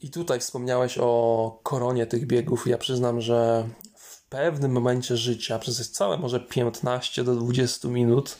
[0.00, 2.66] I tutaj wspomniałeś o koronie tych biegów.
[2.66, 8.36] Ja przyznam, że w pewnym momencie życia, przez całe może 15 do 20 minut,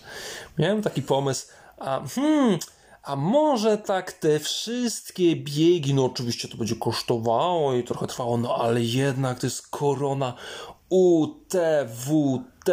[0.59, 1.47] miałem taki pomysł,
[1.79, 2.59] a, hmm,
[3.03, 8.57] a może tak te wszystkie biegi, no oczywiście to będzie kosztowało i trochę trwało, no
[8.57, 10.35] ale jednak to jest korona
[10.93, 12.71] UTWT,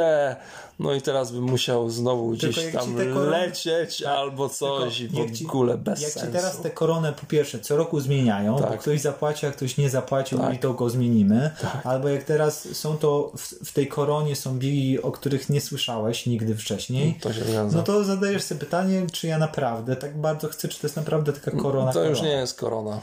[0.80, 3.30] no i teraz bym musiał znowu gdzieś tam korony...
[3.30, 6.26] lecieć tak, albo coś i w ci, ogóle bez jak sensu.
[6.26, 8.72] Jak ci teraz te koronę po pierwsze co roku zmieniają, tak.
[8.72, 10.54] bo ktoś zapłaci, a ktoś nie zapłacił tak.
[10.54, 11.86] i to go zmienimy, tak.
[11.86, 16.26] albo jak teraz są to w, w, tej koronie są biegi, o których nie słyszałeś
[16.26, 17.30] nigdy wcześniej, to
[17.72, 21.34] no to zadajesz sobie pytanie, czy ja naprawdę tak bardzo chcę, czy to jest naprawdę
[21.34, 21.88] taka korona.
[21.88, 22.10] To korona.
[22.10, 23.02] już nie jest korona.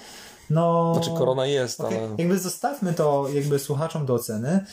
[0.51, 1.99] No, znaczy korona jest, okay.
[1.99, 2.09] ale...
[2.19, 4.65] Jakby zostawmy to jakby słuchaczom do oceny.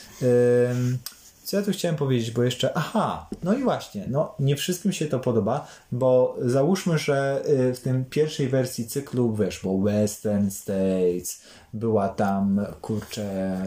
[1.44, 5.06] Co ja tu chciałem powiedzieć, bo jeszcze, aha, no i właśnie, no nie wszystkim się
[5.06, 11.42] to podoba, bo załóżmy, że y, w tym pierwszej wersji cyklu, wiesz, bo Western States,
[11.74, 13.58] była tam, kurczę,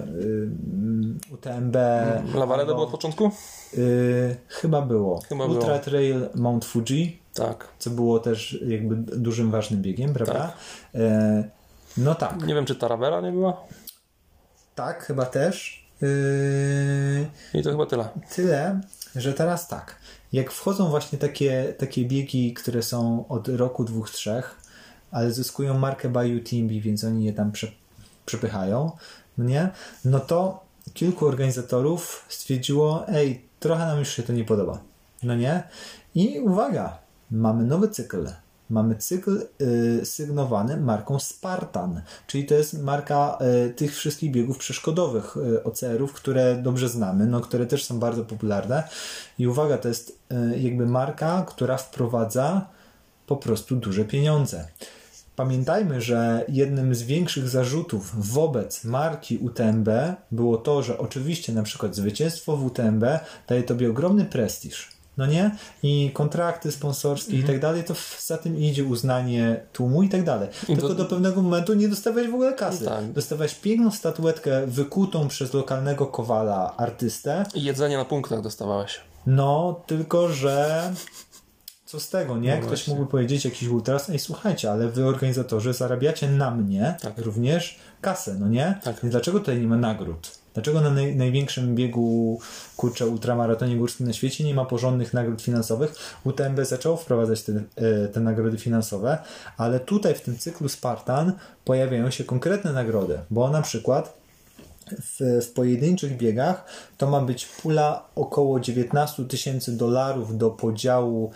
[1.34, 1.76] UTMB.
[2.34, 3.30] Lavaredo było od początku?
[3.78, 5.20] Y, chyba było.
[5.28, 5.78] Chyba Ultra było.
[5.78, 7.22] Trail Mount Fuji.
[7.34, 7.68] Tak.
[7.78, 10.34] Co było też jakby dużym, ważnym biegiem, prawda?
[10.34, 11.00] Tak.
[11.00, 11.55] Y,
[11.96, 12.42] no tak.
[12.46, 13.64] Nie wiem, czy Taravera nie była?
[14.74, 15.86] Tak, chyba też.
[16.00, 17.26] Yy...
[17.54, 18.08] I to chyba tyle.
[18.34, 18.80] Tyle,
[19.16, 19.96] że teraz tak.
[20.32, 24.56] Jak wchodzą właśnie takie, takie biegi, które są od roku, dwóch, trzech,
[25.10, 27.66] ale zyskują markę Bayou Team, więc oni je tam prze,
[28.26, 28.90] przepychają,
[29.38, 29.70] nie?
[30.04, 34.78] No to kilku organizatorów stwierdziło, ej, trochę nam już się to nie podoba.
[35.22, 35.62] No nie?
[36.14, 36.98] I uwaga,
[37.30, 38.28] mamy nowy cykl
[38.70, 45.36] mamy cykl y, sygnowany marką Spartan, czyli to jest marka y, tych wszystkich biegów przeszkodowych
[45.36, 48.88] y, OCR-ów, które dobrze znamy, no, które też są bardzo popularne.
[49.38, 50.18] I uwaga, to jest
[50.52, 52.66] y, jakby marka, która wprowadza
[53.26, 54.68] po prostu duże pieniądze.
[55.36, 59.88] Pamiętajmy, że jednym z większych zarzutów wobec marki UTMB
[60.32, 63.04] było to, że oczywiście na przykład zwycięstwo w UTMB
[63.48, 65.50] daje tobie ogromny prestiż no nie?
[65.82, 67.44] I kontrakty sponsorskie mhm.
[67.44, 70.48] i tak dalej, to za tym idzie uznanie tłumu i tak dalej.
[70.66, 72.84] Tylko do pewnego momentu nie dostawałeś w ogóle kasy.
[72.84, 73.12] Tak.
[73.12, 77.44] Dostawałeś piękną statuetkę wykutą przez lokalnego kowala artystę.
[77.54, 79.00] I jedzenie na punktach dostawałeś.
[79.26, 80.82] No, tylko że
[81.86, 82.58] co z tego, nie?
[82.60, 87.18] No Ktoś mógłby powiedzieć jakiś ultras, ej słuchajcie, ale wy organizatorzy zarabiacie na mnie tak.
[87.18, 88.78] również kasę, no nie?
[88.84, 89.00] Tak.
[89.02, 90.38] Więc dlaczego tutaj nie ma nagród?
[90.56, 92.40] Dlaczego na naj, największym biegu,
[92.76, 95.94] kurczę, ultramaratonie górskim na świecie nie ma porządnych nagród finansowych?
[96.24, 99.18] UTMB zaczęło wprowadzać te, e, te nagrody finansowe,
[99.56, 101.32] ale tutaj w tym cyklu Spartan
[101.64, 104.16] pojawiają się konkretne nagrody, bo na przykład
[105.02, 106.64] w, w, pojedynczych biegach
[106.96, 111.30] to ma być pula około 19 tysięcy dolarów do podziału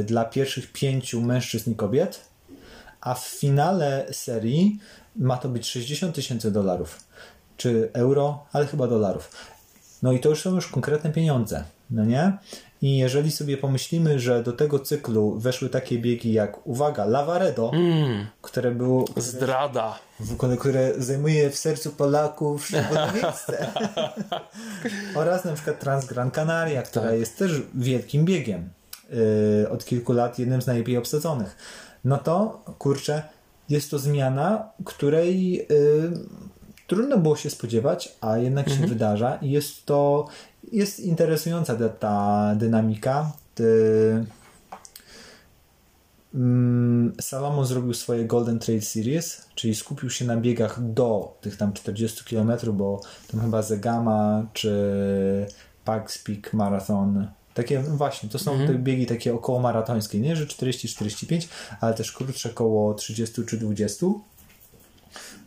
[0.00, 2.20] y, dla pierwszych pięciu mężczyzn i kobiet,
[3.00, 4.78] a w finale serii
[5.16, 7.06] ma to być 60 tysięcy dolarów
[7.56, 9.30] czy euro, ale chyba dolarów.
[10.02, 12.38] No i to już są już konkretne pieniądze, no nie?
[12.82, 18.26] I jeżeli sobie pomyślimy, że do tego cyklu weszły takie biegi jak, uwaga, Lavaredo, mm,
[18.42, 19.04] które było...
[19.04, 19.98] Które, zdrada.
[20.58, 23.66] Które zajmuje w sercu Polaków szczególne miejsce.
[25.20, 27.18] Oraz na przykład Transgran Canaria, która tak.
[27.18, 28.70] jest też wielkim biegiem.
[29.60, 31.56] Yy, od kilku lat jednym z najlepiej obsadzonych.
[32.04, 33.22] No to, kurczę,
[33.68, 35.52] jest to zmiana, której...
[35.52, 36.46] Yy,
[36.86, 38.82] trudno było się spodziewać, a jednak mhm.
[38.82, 40.28] się wydarza i jest to
[40.72, 43.32] jest interesująca ta, ta dynamika.
[46.34, 51.72] Mm, Salomon zrobił swoje Golden Trail Series, czyli skupił się na biegach do tych tam
[51.72, 53.00] 40 km, bo
[53.32, 55.46] tam chyba Zegama czy
[55.84, 57.26] Pax Peak Marathon
[57.56, 58.70] takie właśnie, to są mhm.
[58.70, 61.48] te biegi takie około maratońskie, nie, że 40-45,
[61.80, 64.06] ale też krótsze około 30 czy 20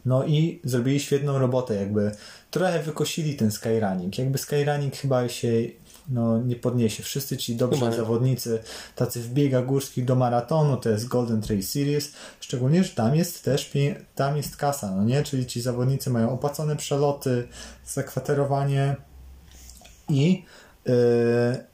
[0.05, 2.11] no i zrobili świetną robotę, jakby
[2.51, 4.17] trochę wykosili ten skyrunning.
[4.17, 5.51] Jakby skyrunning chyba się
[6.09, 7.03] no, nie podniesie.
[7.03, 8.59] Wszyscy ci dobrzy chyba zawodnicy,
[8.95, 13.43] tacy w biegach górskich do maratonu, to jest Golden Trail Series, szczególnie, że tam jest
[13.43, 13.71] też
[14.15, 15.23] tam jest kasa, no nie?
[15.23, 17.47] Czyli ci zawodnicy mają opłacone przeloty,
[17.85, 18.95] zakwaterowanie
[20.09, 20.43] i
[20.85, 20.93] yy,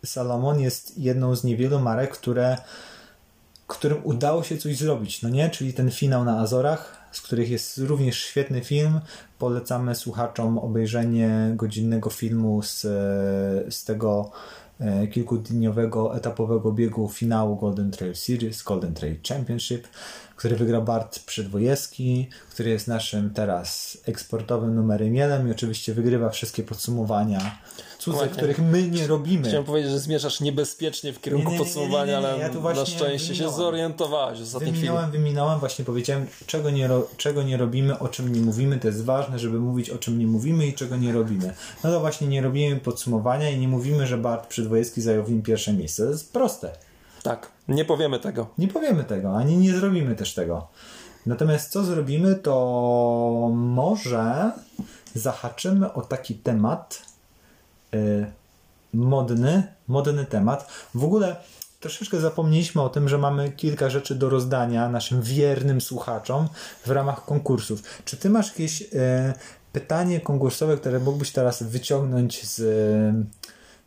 [0.06, 2.58] Salomon jest jedną z niewielu marek, które
[3.68, 5.50] którym udało się coś zrobić, no nie?
[5.50, 9.00] Czyli ten finał na Azorach, z których jest również świetny film.
[9.40, 12.82] Polecamy słuchaczom obejrzenie godzinnego filmu z,
[13.74, 14.32] z tego
[14.80, 19.88] e, kilkudniowego etapowego biegu finału Golden Trail Series, Golden Trail Championship,
[20.36, 26.64] który wygrał Bart Przedwojewski, który jest naszym teraz eksportowym numerem jeden i oczywiście wygrywa wszystkie
[26.64, 27.60] podsumowania
[28.00, 29.48] cudze, których my nie robimy.
[29.48, 33.36] Chciałem powiedzieć, że zmierzasz niebezpiecznie w kierunku nie, nie, nie, podsumowania, ale ja na szczęście
[33.36, 35.24] się zorientowałeś w ostatniej wyminąłem, chwili.
[35.24, 38.80] Wyminąłem, właśnie powiedziałem, czego nie, czego nie robimy, o czym nie mówimy.
[38.80, 41.54] To jest ważne, żeby mówić o czym nie mówimy i czego nie robimy.
[41.84, 45.42] No to właśnie nie robimy podsumowania i nie mówimy, że Bart Przedwojewski zajął w nim
[45.42, 46.04] pierwsze miejsce.
[46.04, 46.72] To jest proste.
[47.24, 48.48] Tak, nie powiemy tego.
[48.58, 50.68] Nie powiemy tego, ani nie zrobimy też tego.
[51.26, 54.52] Natomiast co zrobimy, to może
[55.14, 57.02] zahaczymy o taki temat
[57.92, 58.26] yy,
[58.94, 60.72] modny, modny temat.
[60.96, 61.36] W ogóle
[61.80, 66.50] troszeczkę zapomnieliśmy o tym, że mamy kilka rzeczy do rozdania naszym wiernym słuchaczom
[66.86, 67.84] w ramach konkursów.
[68.06, 68.90] Czy ty masz jakieś yy,
[69.74, 72.62] pytanie konkursowe, które mógłbyś teraz wyciągnąć z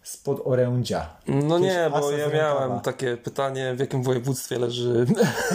[0.08, 1.06] spod orędzia.
[1.26, 5.06] No nie, bo ja miałem takie pytanie, w jakim województwie leży,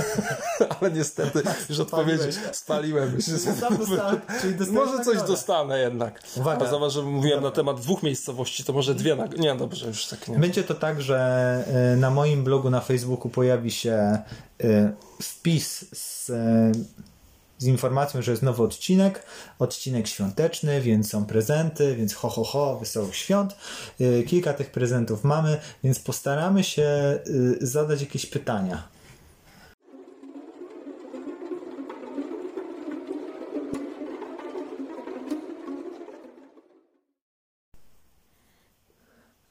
[0.79, 3.17] ale niestety już odpowiedzi spaliłem.
[4.71, 6.19] może coś dostanę jednak.
[6.37, 6.65] Uwaga.
[6.65, 9.15] A zobacz, że mówiłem na temat dwóch miejscowości, to może dwie.
[9.15, 9.25] Na...
[9.25, 10.39] Nie, dobrze, już tak nie.
[10.39, 11.17] Będzie to tak, że
[11.93, 14.19] e, na moim blogu na Facebooku pojawi się
[14.63, 14.91] e,
[15.21, 16.31] wpis z
[17.63, 19.23] z informacją, że jest nowy odcinek,
[19.59, 23.55] odcinek świąteczny, więc są prezenty, więc ho, ho, ho, wesołych świąt.
[24.01, 28.92] Y, kilka tych prezentów mamy, więc postaramy się y, zadać jakieś pytania.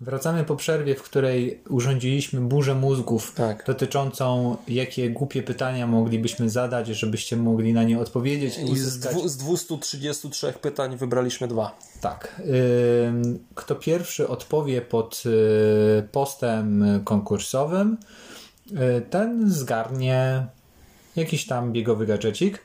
[0.03, 3.65] Wracamy po przerwie, w której urządziliśmy burzę mózgów tak.
[3.67, 8.59] dotyczącą, jakie głupie pytania moglibyśmy zadać, żebyście mogli na nie odpowiedzieć.
[8.59, 11.79] I z, dwu, z 233 pytań wybraliśmy dwa.
[12.01, 12.43] Tak.
[13.55, 17.97] Kto pierwszy odpowie pod y, postem konkursowym,
[18.71, 20.47] y, ten zgarnie
[21.17, 22.63] jakiś tam biegowy gadżecik.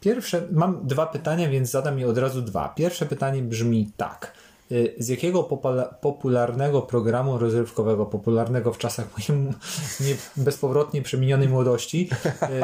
[0.00, 2.68] Pierwsze, mam dwa pytania, więc zadam je od razu dwa.
[2.68, 4.32] Pierwsze pytanie brzmi tak.
[4.72, 5.42] Y, z jakiego
[6.00, 9.44] popularnego programu rozrywkowego, popularnego w czasach mojej
[10.00, 12.10] nie, bezpowrotnie przeminionej młodości,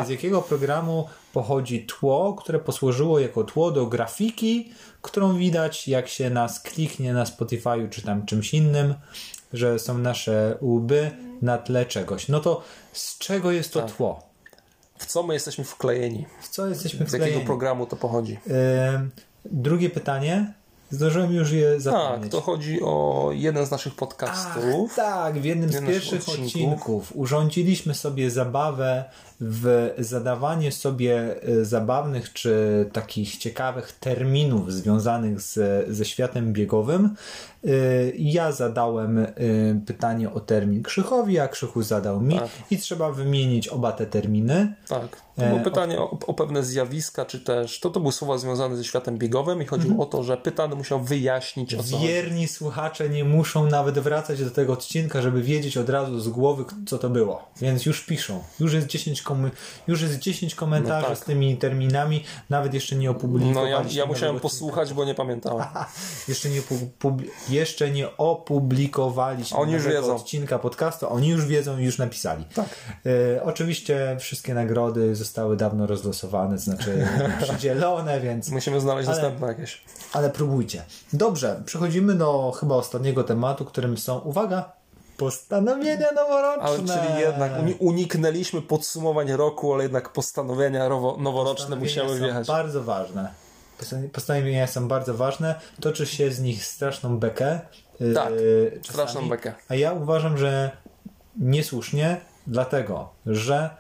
[0.03, 6.09] y, z jakiego programu pochodzi tło, które posłużyło jako tło do grafiki, którą widać jak
[6.09, 8.95] się nas kliknie na Spotify czy tam czymś innym,
[9.53, 11.11] że są nasze łby
[11.43, 12.29] na tle czegoś.
[12.29, 13.97] No to z czego jest to tak.
[13.97, 14.29] tło?
[14.99, 16.27] W co my jesteśmy wklejeni?
[16.41, 17.31] W co jesteśmy wklejeni?
[17.31, 18.33] Z jakiego programu to pochodzi?
[18.33, 19.11] Yy,
[19.45, 20.58] drugie pytanie.
[20.91, 22.23] Zdążyłem już je zapomnieć.
[22.23, 24.65] Tak, to chodzi o jeden z naszych podcastów.
[24.91, 26.47] Ach, tak, w jednym z pierwszych odcinków.
[26.47, 29.05] odcinków urządziliśmy sobie zabawę
[29.41, 37.15] w zadawanie sobie e, zabawnych czy takich ciekawych terminów związanych z, ze światem biegowym.
[37.65, 37.71] E,
[38.19, 39.29] ja zadałem e,
[39.87, 42.49] pytanie o termin Krzychowi, a Krzychu zadał mi tak.
[42.71, 44.75] i trzeba wymienić oba te terminy.
[44.89, 45.28] Tak.
[45.39, 48.85] To było pytanie o, o, pewne zjawiska, czy też to, to były słowa związane ze
[48.85, 50.09] światem biegowym i chodziło mhm.
[50.09, 54.51] o to, że pytany musiał wyjaśnić o co Wierni słuchacze nie muszą nawet wracać do
[54.51, 57.49] tego odcinka, żeby wiedzieć od razu z głowy, co to było.
[57.61, 58.43] Więc już piszą.
[58.61, 59.51] Już jest 10 komu-
[59.89, 61.19] już jest 10 komentarzy no tak.
[61.19, 63.85] z tymi terminami, nawet jeszcze nie opublikowaliśmy.
[63.85, 65.67] No ja, ja musiałem posłuchać, bo nie pamiętałem.
[66.29, 66.63] jeszcze, nie
[67.49, 70.17] jeszcze nie opublikowaliśmy Oni już wiedzą.
[70.17, 72.45] odcinka podcastu, oni już wiedzą i już napisali.
[72.55, 72.69] Tak.
[73.07, 77.07] E, oczywiście wszystkie nagrody zostały dawno rozlosowane, znaczy
[77.43, 78.51] przydzielone, więc...
[78.51, 79.85] Musimy znaleźć ale, następne jakieś.
[80.13, 80.83] Ale próbujcie.
[81.13, 84.79] Dobrze, przechodzimy do chyba ostatniego tematu, którym są, uwaga,
[85.19, 86.63] Postanowienia noworoczne.
[86.63, 92.47] Ale czyli jednak uniknęliśmy podsumowań roku, ale jednak postanowienia noworoczne musiały wjechać.
[92.47, 93.31] bardzo ważne.
[94.13, 95.55] Postanowienia są bardzo ważne.
[95.81, 97.61] Toczy się z nich straszną bekę.
[98.01, 99.55] Y, tak, yy, straszną bekę.
[99.69, 100.71] A ja uważam, że
[101.37, 103.71] niesłusznie, dlatego, że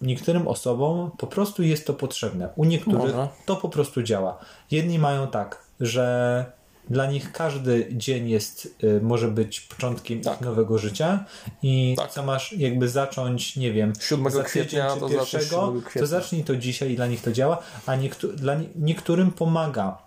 [0.00, 2.48] niektórym osobom po prostu jest to potrzebne.
[2.56, 3.14] U niektórych
[3.46, 4.38] to po prostu działa.
[4.70, 6.46] Jedni mają tak, że
[6.90, 10.40] dla nich każdy dzień jest, y, może być początkiem tak.
[10.40, 11.24] nowego życia
[11.62, 12.10] i tak.
[12.10, 16.96] co masz jakby zacząć, nie wiem, 7 kwietnia to pierwszego, to zacznij to dzisiaj i
[16.96, 20.01] dla nich to działa, a niektó dla niektórym pomaga Y,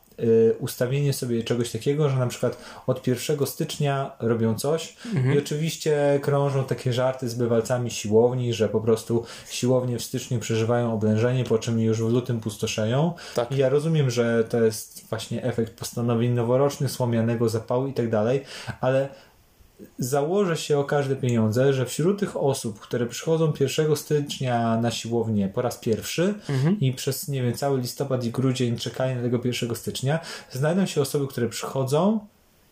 [0.60, 2.58] ustawienie sobie czegoś takiego, że na przykład
[2.88, 5.36] od 1 stycznia robią coś mhm.
[5.36, 10.94] i oczywiście krążą takie żarty z bywalcami siłowni, że po prostu siłownie w styczniu przeżywają
[10.94, 13.14] oblężenie, po czym już w lutym pustoszeją.
[13.36, 13.52] Tak.
[13.52, 18.42] I ja rozumiem, że to jest właśnie efekt postanowień noworocznych, słomianego zapału i tak dalej,
[18.82, 19.10] ale
[20.00, 25.50] założę się o każde pieniądze, że wśród tych osób, które przychodzą 1 stycznia na siłownię
[25.50, 26.80] po raz pierwszy mhm.
[26.80, 30.20] i przez, nie wiem, cały listopad i grudzień czekają na tego 1 stycznia,
[30.52, 32.20] znajdą się osoby, które przychodzą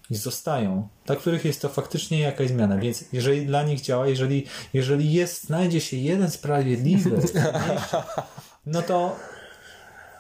[0.10, 2.78] i zostają, dla których jest to faktycznie jakaś zmiana.
[2.78, 7.12] Więc jeżeli dla nich działa, jeżeli, jeżeli jest, znajdzie się jeden sprawiedliwy,
[8.66, 9.16] no to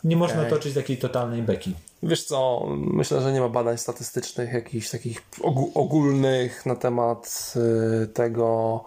[0.03, 0.49] nie można okay.
[0.49, 1.75] toczyć takiej totalnej beki.
[2.03, 5.21] Wiesz co, myślę, że nie ma badań statystycznych, jakichś takich
[5.73, 7.53] ogólnych na temat
[8.03, 8.85] y, tego,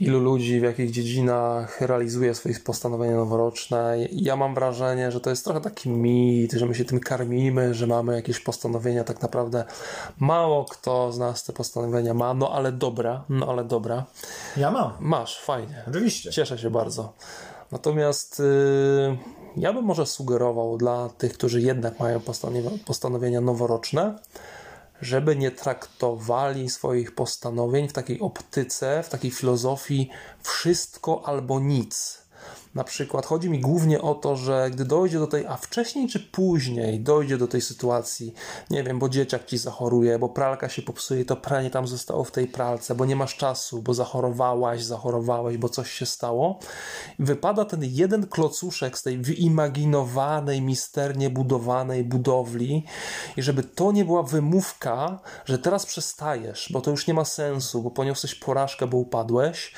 [0.00, 3.96] ilu ludzi w jakich dziedzinach realizuje swoje postanowienia noworoczne.
[4.12, 7.86] Ja mam wrażenie, że to jest trochę taki mit, że my się tym karmimy, że
[7.86, 9.04] mamy jakieś postanowienia.
[9.04, 9.64] Tak naprawdę
[10.18, 14.04] mało kto z nas te postanowienia ma, no ale dobra, no ale dobra.
[14.56, 14.92] Ja mam.
[15.00, 15.82] Masz, fajnie.
[15.88, 16.30] Oczywiście.
[16.30, 17.12] Cieszę się bardzo.
[17.72, 22.20] Natomiast yy, ja bym może sugerował dla tych, którzy jednak mają
[22.86, 24.18] postanowienia noworoczne,
[25.00, 30.10] żeby nie traktowali swoich postanowień w takiej optyce, w takiej filozofii
[30.42, 32.21] wszystko albo nic
[32.74, 36.20] na przykład chodzi mi głównie o to, że gdy dojdzie do tej, a wcześniej czy
[36.20, 38.34] później dojdzie do tej sytuacji,
[38.70, 42.30] nie wiem, bo dzieciak ci zachoruje, bo pralka się popsuje, to pranie tam zostało w
[42.30, 46.58] tej pralce, bo nie masz czasu, bo zachorowałaś, zachorowałeś, bo coś się stało.
[47.18, 52.84] Wypada ten jeden klocuszek z tej wyimaginowanej, misternie budowanej budowli
[53.36, 57.82] i żeby to nie była wymówka, że teraz przestajesz, bo to już nie ma sensu,
[57.82, 59.74] bo poniosłeś porażkę, bo upadłeś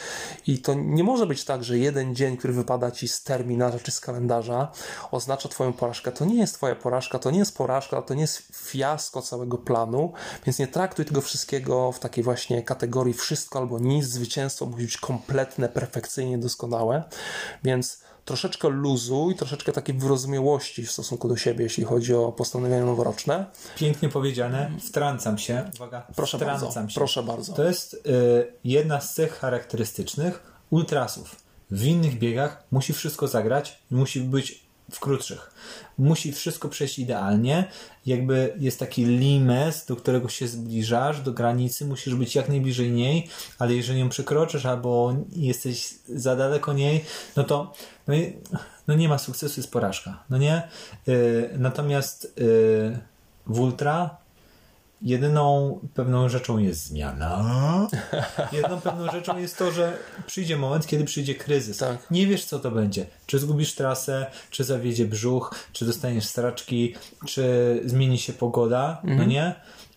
[0.47, 3.79] i to nie może być tak, że jeden dzień, który wypada wypada ci z terminarza
[3.79, 4.73] czy z kalendarza,
[5.11, 6.13] oznacza Twoją porażkę.
[6.13, 10.13] To nie jest Twoja porażka, to nie jest porażka, to nie jest fiasko całego planu,
[10.47, 14.05] więc nie traktuj tego wszystkiego w takiej właśnie kategorii wszystko albo nic.
[14.05, 17.05] Zwycięstwo musi być kompletne, perfekcyjnie doskonałe,
[17.65, 22.85] więc troszeczkę luzu i troszeczkę takiej wyrozumiałości w stosunku do siebie, jeśli chodzi o postanowienia
[22.85, 23.47] noworoczne.
[23.77, 24.71] Pięknie powiedziane.
[24.89, 25.71] Wtrącam się.
[25.75, 26.07] Uwaga.
[26.17, 26.73] Proszę bardzo.
[26.73, 26.87] Się.
[26.95, 27.53] Proszę bardzo.
[27.53, 27.99] To jest y,
[28.65, 31.44] jedna z cech charakterystycznych ultrasów
[31.75, 35.51] w innych biegach musi wszystko zagrać musi być w krótszych.
[35.99, 37.65] Musi wszystko przejść idealnie.
[38.07, 43.29] Jakby jest taki limes, do którego się zbliżasz, do granicy, musisz być jak najbliżej niej,
[43.59, 47.05] ale jeżeli ją przekroczysz albo jesteś za daleko niej,
[47.37, 47.73] no to
[48.09, 48.15] no,
[48.87, 50.25] no nie ma sukcesu, jest porażka.
[50.31, 50.69] No nie?
[51.07, 52.99] Yy, natomiast yy,
[53.47, 54.24] w ultra
[55.03, 57.45] Jedyną pewną rzeczą jest zmiana.
[58.53, 61.79] Jedną pewną rzeczą jest to, że przyjdzie moment, kiedy przyjdzie kryzys.
[61.79, 62.11] Tak.
[62.11, 63.07] Nie wiesz, co to będzie.
[63.27, 66.95] Czy zgubisz trasę, czy zawiedzie brzuch, czy dostaniesz straczki,
[67.27, 69.19] czy zmieni się pogoda, no mhm.
[69.19, 69.55] no nie?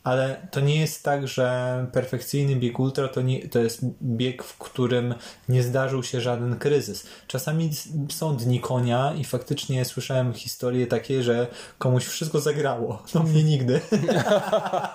[0.07, 4.57] Ale to nie jest tak, że perfekcyjny bieg ultra to, nie, to jest bieg, w
[4.57, 5.15] którym
[5.49, 7.07] nie zdarzył się żaden kryzys.
[7.27, 7.69] Czasami
[8.09, 11.47] są dni konia i faktycznie słyszałem historie takie, że
[11.77, 13.03] komuś wszystko zagrało.
[13.15, 13.81] No mnie nigdy.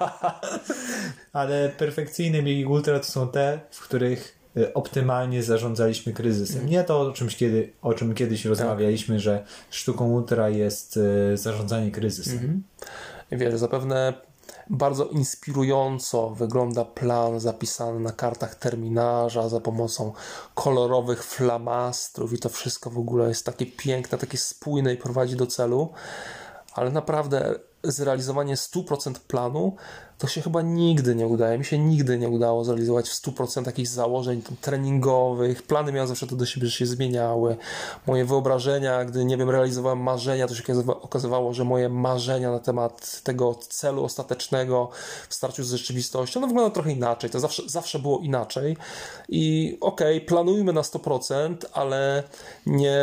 [1.33, 6.67] ale perfekcyjne biegi ultra to są te, w których y, optymalnie zarządzaliśmy kryzysem.
[6.67, 11.91] Nie to, o, czymś kiedy, o czym kiedyś rozmawialiśmy, że sztuką ultra jest y, zarządzanie
[11.91, 12.35] kryzysem.
[12.35, 12.63] Mhm.
[13.33, 14.32] Wiesz, zapewne
[14.73, 20.13] bardzo inspirująco wygląda plan zapisany na kartach terminarza za pomocą
[20.55, 25.47] kolorowych flamastrów i to wszystko w ogóle jest takie piękne, takie spójne i prowadzi do
[25.47, 25.93] celu.
[26.75, 27.55] Ale naprawdę
[27.85, 29.77] zrealizowanie 100% planu
[30.23, 31.59] to się chyba nigdy nie udaje.
[31.59, 35.63] Mi się nigdy nie udało zrealizować w 100% jakichś założeń treningowych.
[35.63, 37.57] Plany miałem zawsze to do siebie, że się zmieniały.
[38.07, 40.63] Moje wyobrażenia, gdy, nie wiem, realizowałem marzenia, to się
[41.01, 44.91] okazywało, że moje marzenia na temat tego celu ostatecznego
[45.29, 47.31] w starciu z rzeczywistością, no wygląda trochę inaczej.
[47.31, 48.77] To zawsze, zawsze było inaczej.
[49.29, 52.23] I okej, okay, planujmy na 100%, ale
[52.67, 52.99] nie,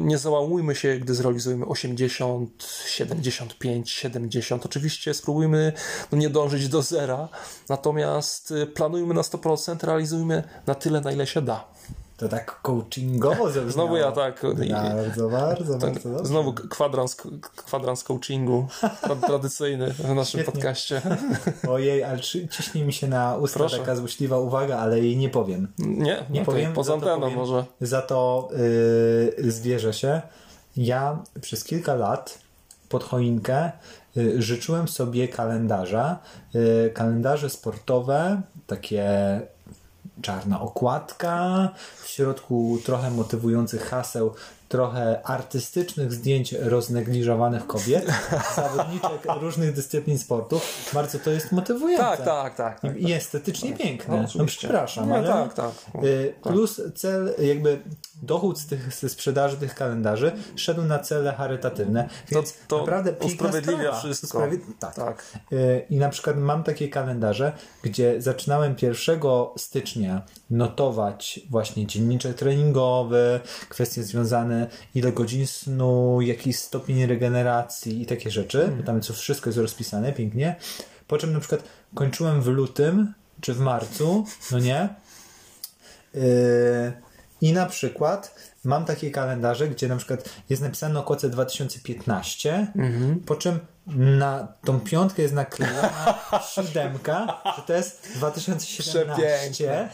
[0.00, 4.66] nie załamujmy się, gdy zrealizujemy 80, 75, 70.
[4.66, 5.72] Oczywiście spróbujmy
[6.12, 7.28] no, nie dążyć do zera,
[7.68, 11.64] natomiast y, planujmy na 100%, realizujmy na tyle, na ile się da.
[12.16, 13.50] To tak coachingowo.
[13.68, 14.42] Znowu ja tak.
[14.70, 16.26] Bardzo, bardzo, tak, bardzo dobrze.
[16.26, 17.16] Znowu kwadrans,
[17.56, 18.66] kwadrans coachingu
[19.26, 20.52] tradycyjny w naszym Świetnie.
[20.52, 21.02] podcaście.
[21.68, 23.78] Ojej, ale ciśnie mi się na usta Proszę.
[23.78, 25.68] taka złośliwa uwaga, ale jej nie powiem.
[25.78, 26.44] Nie, nie okay.
[26.44, 26.72] powiem.
[26.72, 27.64] Poza anteną może.
[27.80, 28.48] Za to
[29.38, 30.22] yy, zwierzę się.
[30.76, 32.38] Ja przez kilka lat
[32.88, 34.03] pod choinkę Y,
[34.38, 36.18] życzyłem sobie kalendarza,
[36.54, 39.40] y, kalendarze sportowe, takie
[40.22, 41.68] czarna okładka,
[42.02, 44.34] w środku trochę motywujących haseł,
[44.68, 48.06] trochę artystycznych zdjęć roznegliżowanych kobiet,
[48.56, 50.90] zawodniczek różnych dyscyplin sportów.
[50.94, 52.04] Bardzo to jest motywujące.
[52.04, 52.80] Tak, tak, tak.
[52.80, 53.78] tak I, estetycznie tak.
[53.78, 54.22] piękne.
[54.22, 55.72] No, no przepraszam, ale tak, tak.
[56.04, 57.78] Y, plus cel, jakby
[58.22, 62.08] dochód z, tych, ze sprzedaży tych kalendarzy szedł na cele charytatywne.
[62.28, 63.98] Więc to, to naprawdę usprawiedliwia sprawa.
[63.98, 64.38] wszystko.
[64.38, 64.74] Usprawiedli...
[64.78, 64.94] Tak.
[64.94, 65.24] tak.
[65.52, 67.52] Y, I na przykład mam takie kalendarze,
[67.82, 69.20] gdzie zaczynałem 1
[69.56, 74.53] stycznia notować właśnie dzienniczek treningowy, kwestie związane
[74.94, 78.64] ile godzin snu, jaki stopień regeneracji i takie rzeczy.
[78.64, 78.82] Mm.
[78.82, 80.56] Tam co wszystko jest rozpisane pięknie.
[81.08, 81.62] Po czym na przykład
[81.94, 84.88] kończyłem w lutym czy w marcu, no nie?
[86.14, 86.22] Yy,
[87.40, 88.34] I na przykład
[88.64, 93.20] mam takie kalendarze, gdzie na przykład jest napisane o koce 2015, Mhm.
[93.20, 96.14] po czym na tą piątkę jest naklejona
[96.54, 99.88] siódemka, że to jest 2017.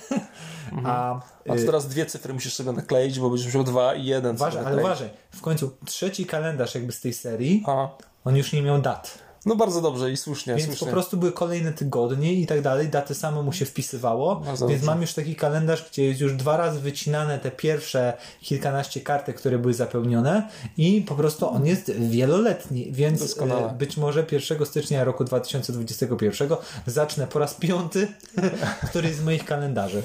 [0.85, 4.35] A A to teraz dwie cyfry musisz sobie nakleić, bo będziesz musiał dwa i jeden
[4.37, 7.89] uważaj, ale uważaj, w końcu trzeci kalendarz jakby z tej serii, A,
[8.25, 9.19] on już nie miał dat.
[9.47, 10.87] No bardzo dobrze i słusznie, Więc słusznie.
[10.87, 14.81] po prostu były kolejne tygodnie i tak dalej, daty samo mu się wpisywało, Bardzo więc
[14.81, 14.93] dobrze.
[14.93, 19.59] mam już taki kalendarz, gdzie jest już dwa razy wycinane te pierwsze kilkanaście kartek, które
[19.59, 23.71] były zapełnione i po prostu on jest wieloletni, więc Doskonale.
[23.71, 26.49] e, być może 1 stycznia roku 2021
[26.87, 28.09] zacznę po raz piąty,
[28.91, 30.03] który z moich kalendarzy.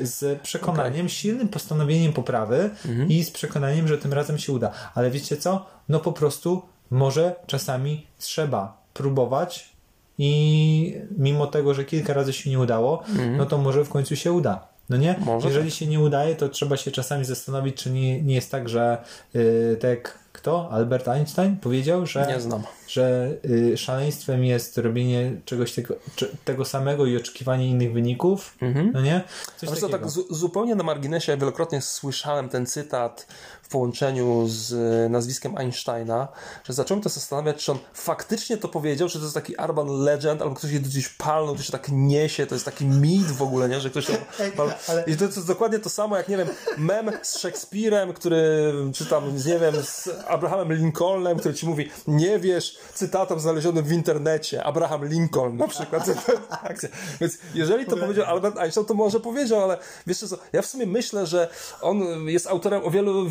[0.00, 3.08] E, Z przekonaniem, silnym postanowieniem poprawy Mhm.
[3.08, 4.70] i z przekonaniem, że tym razem się uda.
[4.94, 5.66] Ale wiecie co?
[5.88, 9.76] No po prostu może czasami trzeba próbować
[10.18, 13.02] i mimo tego, że kilka razy się nie udało,
[13.36, 14.68] no to może w końcu się uda.
[14.88, 15.16] No nie?
[15.18, 18.68] Może Jeżeli się nie udaje, to trzeba się czasami zastanowić, czy nie, nie jest tak,
[18.68, 18.98] że
[19.34, 20.68] yy, tak kto?
[20.70, 22.62] Albert Einstein powiedział, że, Nie znam.
[22.88, 28.56] że y, szaleństwem jest robienie czegoś tego, czy, tego samego i oczekiwanie innych wyników.
[28.92, 29.22] No nie?
[29.56, 33.26] Coś co, tak zu- zupełnie na marginesie, ja wielokrotnie słyszałem ten cytat
[33.66, 36.28] w połączeniu z e, nazwiskiem Einsteina,
[36.64, 40.42] że zacząłem to zastanawiać, czy on faktycznie to powiedział, czy to jest taki urban legend,
[40.42, 43.68] albo ktoś je gdzieś palnął, to się tak niesie, to jest taki mit w ogóle,
[43.68, 43.80] nie?
[43.80, 44.12] że ktoś to
[44.56, 44.72] pal...
[45.06, 46.48] I to jest dokładnie to samo, jak nie wiem,
[46.78, 52.38] mem z Szekspirem, który, czy tam, nie wiem, z Abrahamem Lincolnem, który ci mówi, nie
[52.38, 56.06] wiesz, cytatom znalezionym w internecie, Abraham Lincoln na przykład.
[57.20, 60.86] Więc jeżeli to powiedział Albert Einstein, to może powiedział, ale wiesz co, ja w sumie
[60.86, 61.48] myślę, że
[61.80, 63.26] on jest autorem o wielu,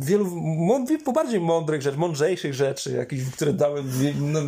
[0.00, 0.26] wielu
[1.14, 3.84] bardziej mądrych rzeczy, mądrzejszych rzeczy, jakich, które dały,
[4.20, 4.40] no,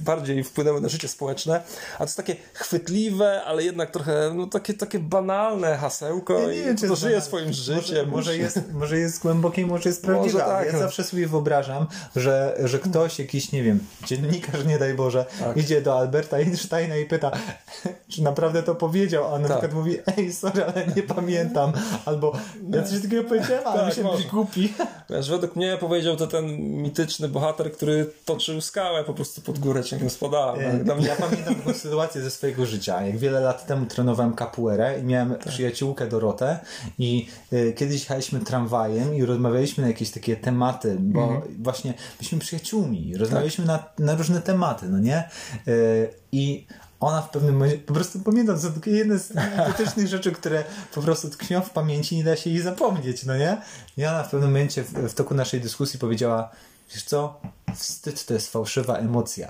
[0.00, 1.60] bardziej wpłynęły na życie społeczne,
[1.94, 6.54] a to jest takie chwytliwe, ale jednak trochę, no takie, takie banalne hasełko Ja nie
[6.56, 8.08] i wiem, czy to żyje swoim Może, życiem.
[8.10, 10.38] może, jest, może jest głębokie, może jest prawdziwe.
[10.38, 10.78] Może tak, ja no.
[10.78, 11.86] zawsze sobie wyobrażam,
[12.16, 15.56] że, że ktoś, jakiś, nie wiem, dziennikarz, nie daj Boże, Tak.
[15.56, 17.30] idzie do Alberta Einsteina i pyta,
[18.08, 19.58] czy naprawdę to powiedział, a on na Tak.
[19.58, 21.72] przykład mówi, ej, sorry, ale nie pamiętam.
[22.04, 22.32] Albo
[22.70, 24.22] ja coś takiego powiedziałem, ale Tak, myślałem, może.
[24.22, 24.74] być głupi.
[25.10, 29.84] Wiesz, według mnie powiedział to ten mityczny bohater, który toczył skałę po prostu pod górę
[29.84, 30.54] ciągiem spada.
[30.54, 33.02] E, mnie Ja pamiętam taką sytuację ze swojego życia.
[33.06, 35.48] Jak wiele lat temu trenowałem capoeirę i miałem Tak.
[35.48, 36.58] przyjaciółkę Dorotę
[36.98, 41.42] i y, kiedyś jechaliśmy tramwajem i rozmawialiśmy na jakieś takie tematy, bo Mhm.
[41.62, 43.98] właśnie byliśmy przyjaciółmi, rozmawialiśmy Tak.
[43.98, 45.28] na, na różne tematy, no nie?
[45.68, 46.66] Y, I
[47.00, 49.32] ona w pewnym momencie, po prostu pamiętam, to takie jedne z
[49.68, 53.62] mitycznych rzeczy, które po prostu tkwią w pamięci nie da się jej zapomnieć, no nie?
[53.96, 56.50] I ona w pewnym momencie w, w toku naszej dyskusji powiedziała,
[56.94, 57.40] wiesz co,
[57.76, 59.48] wstyd to jest fałszywa emocja.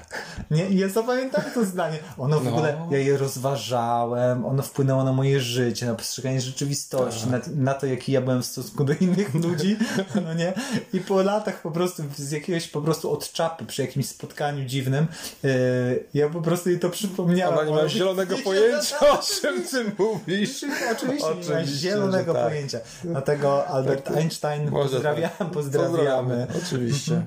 [0.51, 0.69] Nie?
[0.71, 1.99] Ja zapamiętam to zdanie.
[2.19, 2.51] Ono w No.
[2.51, 7.87] ogóle, ja je rozważałem, ono wpłynęło na moje życie, na postrzeganie rzeczywistości, na, na to,
[7.87, 9.77] jaki ja byłem w stosunku do innych ludzi,
[10.25, 10.53] no nie?
[10.93, 15.07] I po latach po prostu z jakiegoś po prostu od czapy przy jakimś spotkaniu dziwnym,
[15.43, 15.51] yy,
[16.15, 17.59] ja po prostu jej to przypomniałem.
[17.59, 20.65] Ona nie ma zielonego pojęcia, o czym ty mówisz.
[20.93, 22.49] Oczywiście, nie ma Oczywiście, zielonego tak.
[22.49, 22.79] pojęcia.
[23.05, 25.51] Dlatego Albert Einstein, Może pozdrawiam, tak.
[25.51, 26.47] pozdrawiamy.
[26.67, 27.23] Oczywiście.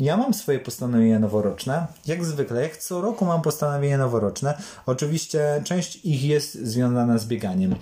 [0.00, 1.86] Ja mam swoje postanowienia noworoczne.
[2.06, 4.58] Jak zwykle, jak co roku mam postanowienia noworoczne.
[4.86, 7.74] Oczywiście część ich jest związana z bieganiem.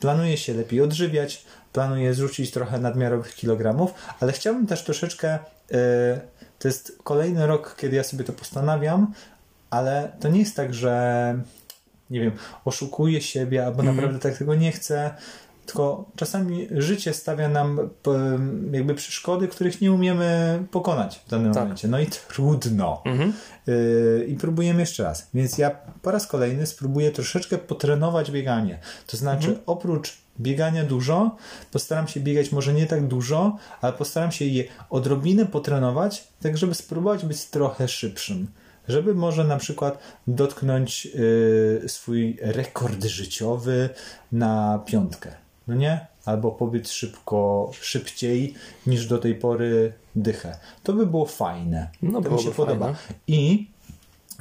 [0.00, 5.38] Planuję się lepiej odżywiać, planuję zrzucić trochę nadmiarowych kilogramów, ale chciałbym też troszeczkę.
[5.70, 5.78] Yy,
[6.58, 9.12] to jest kolejny rok, kiedy ja sobie to postanawiam,
[9.70, 11.38] ale to nie jest tak, że
[12.10, 12.32] nie wiem,
[12.64, 15.14] oszukuję siebie albo naprawdę tak tego nie chcę.
[15.66, 17.90] Tylko czasami życie stawia nam
[18.72, 21.62] jakby przeszkody, których nie umiemy pokonać w danym Tak.
[21.62, 21.88] momencie.
[21.88, 23.02] No i trudno.
[23.66, 25.30] Yy, I próbujemy jeszcze raz.
[25.34, 25.70] Więc ja
[26.02, 28.78] po raz kolejny spróbuję troszeczkę potrenować bieganie.
[29.06, 31.36] To znaczy, oprócz biegania dużo,
[31.72, 36.74] postaram się biegać może nie tak dużo, ale postaram się je odrobinę potrenować, tak żeby
[36.74, 38.46] spróbować być trochę szybszym.
[38.88, 43.88] Żeby może na przykład dotknąć yy, swój rekord życiowy
[44.32, 45.43] na piątkę.
[45.68, 46.06] No nie?
[46.24, 48.54] Albo pobiec szybko, szybciej
[48.86, 50.56] niż do tej pory dychę.
[50.82, 51.88] To by było fajne.
[52.02, 52.84] No, to mi się podoba.
[52.86, 52.98] fajne.
[53.26, 53.70] I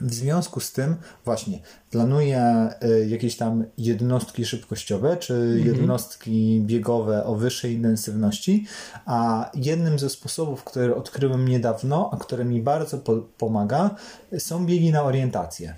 [0.01, 0.95] w związku z tym
[1.25, 1.59] właśnie
[1.91, 5.65] planuję y, jakieś tam jednostki szybkościowe, czy Mhm.
[5.65, 8.65] jednostki biegowe o wyższej intensywności,
[9.05, 13.95] a jednym ze sposobów, które odkryłem niedawno, a które mi bardzo po pomaga,
[14.37, 15.75] są biegi na orientację.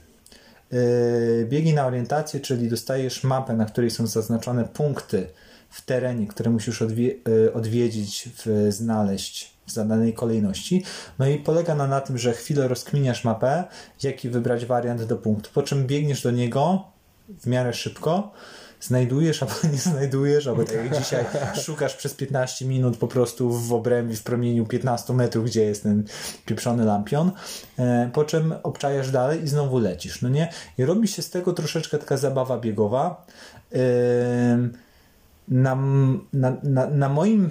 [0.72, 5.28] Yy, biegi na orientację, czyli dostajesz mapę, na której są zaznaczone punkty
[5.70, 10.84] w terenie, które musisz odwie yy, odwiedzić, w, znaleźć w zadanej kolejności.
[11.20, 13.64] No i polega na, na tym, że chwilę rozkminiasz mapę,
[14.04, 16.84] jaki wybrać wariant do punktu, po czym biegniesz do niego
[17.40, 18.32] w miarę szybko
[18.82, 21.26] znajdujesz, albo nie znajdujesz, albo tak jak dzisiaj
[21.64, 26.04] szukasz przez 15 minut po prostu w obrębie, w promieniu 15 metrów, gdzie jest ten
[26.46, 27.32] pieprzony lampion,
[27.80, 30.50] e, po czym obczajasz dalej i znowu lecisz, no nie?
[30.78, 33.26] I robi się z tego troszeczkę taka zabawa biegowa.
[35.48, 35.76] Na,
[36.34, 37.50] na, na, na moim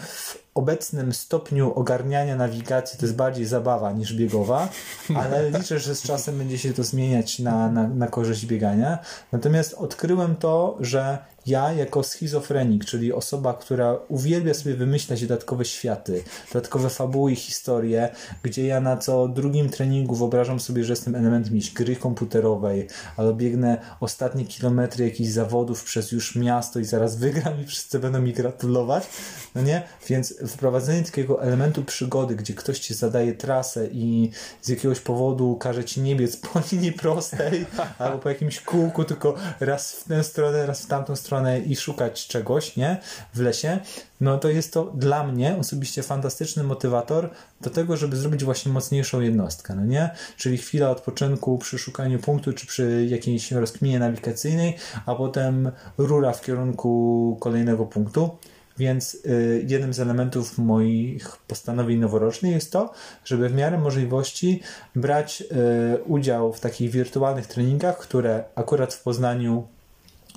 [0.55, 4.69] obecnym stopniu ogarniania nawigacji to jest bardziej zabawa niż biegowa,
[5.23, 8.99] ale liczę, że z czasem będzie się to zmieniać na, na, na korzyść biegania.
[9.33, 16.25] Natomiast odkryłem to, że ja jako schizofrenik, czyli osoba, która uwielbia sobie wymyślać dodatkowe światy,
[16.53, 18.09] dodatkowe fabuły i historie,
[18.43, 23.35] gdzie ja na co drugim treningu wyobrażam sobie, że jestem elementem jakiejś gry komputerowej, albo
[23.35, 28.33] biegnę ostatnie kilometry jakichś zawodów przez już miasto i zaraz wygram i wszyscy będą mi
[28.33, 29.07] gratulować,
[29.55, 29.83] no nie?
[30.09, 34.31] Więc wprowadzenie takiego elementu przygody, gdzie ktoś ci zadaje trasę i
[34.63, 37.67] z jakiegoś powodu każe ci nie biec po linii prostej,
[37.99, 41.77] albo po jakimś kółku, tylko raz w tę stronę, raz w tamtą stronę, stronę i
[41.77, 43.01] szukać czegoś, nie?
[43.35, 43.79] W lesie,
[44.21, 47.31] no to jest to dla mnie osobiście fantastyczny motywator
[47.61, 50.11] do tego, żeby zrobić właśnie mocniejszą jednostkę, no nie?
[50.37, 56.41] Czyli chwila odpoczynku przy szukaniu punktu, czy przy jakiejś rozkminie nawigacyjnej, a potem rura w
[56.41, 58.31] kierunku kolejnego punktu.
[58.79, 62.93] Więc y, jednym z elementów moich postanowień noworocznych jest to,
[63.25, 64.61] żeby w miarę możliwości
[64.97, 69.69] brać y, udział w takich wirtualnych treningach, które akurat w Poznaniu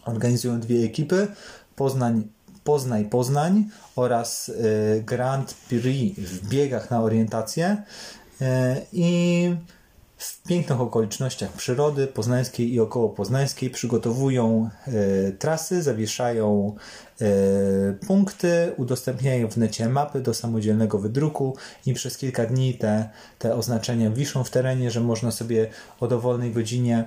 [0.10, 1.28] organizują dwie ekipy.
[1.76, 2.28] Poznań,
[2.64, 7.84] Poznaj Poznań oraz y, Grand Prix w biegach na orientację
[8.42, 8.46] y,
[8.94, 9.56] i
[10.18, 16.76] w pięknych okolicznościach przyrody poznańskiej i około poznańskiej przygotowują y, trasy, zawieszają
[18.07, 24.10] punkty, udostępniają w necie mapy do samodzielnego wydruku i przez kilka dni te, te oznaczenia
[24.10, 25.69] wiszą w terenie, że można sobie
[25.99, 27.06] o dowolnej godzinie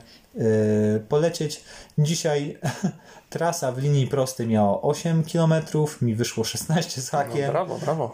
[1.09, 1.65] polecieć.
[1.99, 2.59] Dzisiaj
[3.31, 5.55] trasa w linii prostej miała 8 km,
[6.03, 7.47] mi wyszło 16 z hakiem.
[7.47, 8.13] No, brawo, brawo.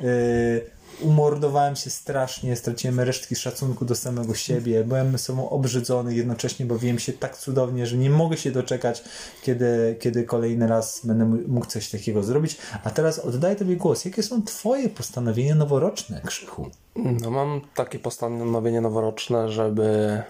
[1.01, 7.13] Umordowałem się strasznie, straciłem resztki szacunku do samego siebie, byłem sobą obrzydzony, jednocześnie bawiłem się
[7.13, 9.05] tak cudownie, że nie mogę się doczekać,
[9.43, 12.57] kiedy, kiedy kolejny raz będę mógł coś takiego zrobić.
[12.85, 14.05] A teraz oddaję Tobie głos.
[14.05, 16.71] Jakie są Twoje postanowienia noworoczne, Krzychu?
[16.97, 20.23] No mam takie postanowienie noworoczne, żeby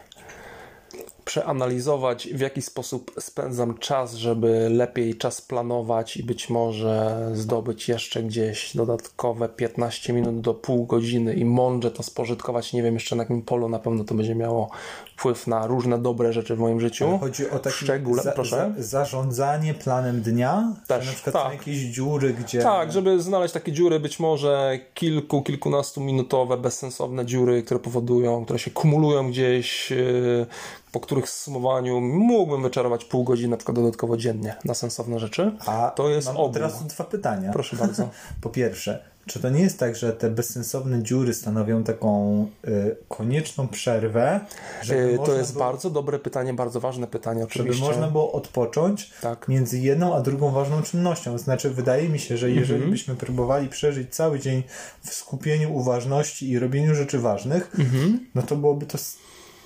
[1.27, 8.23] przeanalizować, w jaki sposób spędzam czas, żeby lepiej czas planować i być może zdobyć jeszcze
[8.23, 12.73] gdzieś dodatkowe 15 minut do pół godziny i mądrze to spożytkować.
[12.73, 14.71] Nie wiem jeszcze na jakim polu na pewno to będzie miało
[15.17, 17.09] wpływ na różne dobre rzeczy w moim życiu.
[17.09, 18.35] Ale chodzi o takie Szczególe, za.
[18.45, 20.73] Za, zarządzanie planem dnia?
[20.87, 21.53] Też, na przykład tak.
[21.53, 22.63] jakieś dziury, gdzie...
[22.63, 28.59] Tak, żeby znaleźć takie dziury, być może kilku, kilkunastu minutowe, bezsensowne dziury, które powodują, które
[28.59, 30.47] się kumulują gdzieś, yy,
[30.93, 35.53] po których sumowaniu mógłbym wyczarować pół godziny na przykład dodatkowo dziennie na sensowne rzeczy.
[35.67, 37.53] A to jest mam teraz dwa pytania.
[37.53, 38.09] Proszę bardzo.
[38.43, 43.69] po pierwsze, czy to nie jest tak, że te bezsensowne dziury stanowią taką y, konieczną
[43.69, 44.41] przerwę?
[44.89, 47.79] Yy, to jest było, bardzo dobre pytanie, bardzo ważne pytanie oczywiście.
[47.79, 49.49] Żeby można było odpocząć tak.
[49.49, 51.39] między jedną a drugą ważną czynnością.
[51.39, 52.91] Znaczy, wydaje mi się, że jeżeli -hmm.
[52.91, 54.63] byśmy próbowali przeżyć cały dzień
[55.05, 58.19] w skupieniu uważności i robieniu rzeczy ważnych, -hmm.
[58.35, 58.99] no to byłoby to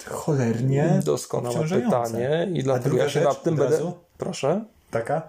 [0.07, 3.93] cholernie Doskonałe pytanie i dlatego ja się nad tym będę...
[4.19, 4.65] Proszę?
[4.91, 5.29] Taka?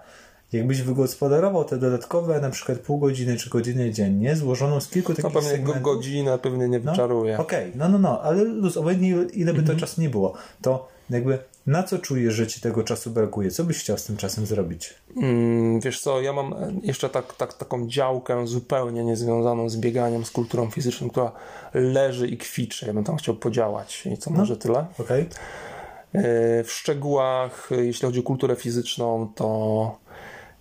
[0.52, 5.24] Jakbyś wygospodarował te dodatkowe na przykład pół godziny czy godziny dziennie, złożoną z kilku takich
[5.24, 7.38] No pewnie segmentów, godzinę pewnie nie no, wyczaruje.
[7.38, 7.78] Okej, okay.
[7.78, 9.80] no no no, ale luz, obojętnie ile by to mm -hmm.
[9.80, 13.50] czasu nie było, to jakby na co czujesz, że ci tego czasu brakuje?
[13.50, 14.94] Co byś chciał z tym czasem zrobić?
[15.16, 20.30] Mm, wiesz co, ja mam jeszcze tak, tak, taką działkę zupełnie niezwiązaną z bieganiem, z
[20.30, 21.32] kulturą fizyczną, która
[21.74, 22.86] leży i kwiczy.
[22.86, 24.38] Ja bym tam chciał podziałać i co, no.
[24.38, 24.86] może tyle?
[24.98, 25.22] Okej.
[25.22, 26.64] Okay.
[26.64, 29.98] W szczegółach, jeśli chodzi o kulturę fizyczną, to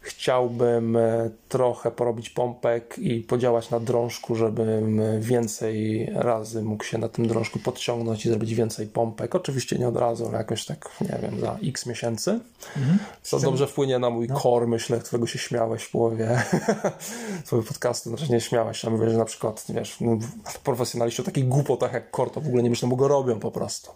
[0.02, 7.10] chciałbym e, trochę porobić pompek i podziałać na drążku, żebym więcej razy mógł się na
[7.10, 9.36] tym drążku podciągnąć i zrobić więcej pompek.
[9.36, 12.40] Oczywiście nie od razu, ale jakoś tak, nie wiem, za x miesięcy.
[12.78, 12.99] Mhm.
[13.22, 14.40] Co dobrze wpłynie na mój no.
[14.40, 16.41] core, myślę, którego się śmiałeś w połowie
[17.45, 18.10] twojego podcastu.
[18.10, 20.18] Znaczy nie śmiałeś, ale mówię, że na przykład, wiesz, no,
[20.64, 23.52] profesjonaliści o takich głupotach jak core to w ogóle nie myślą, bo go robią po
[23.52, 23.91] prostu.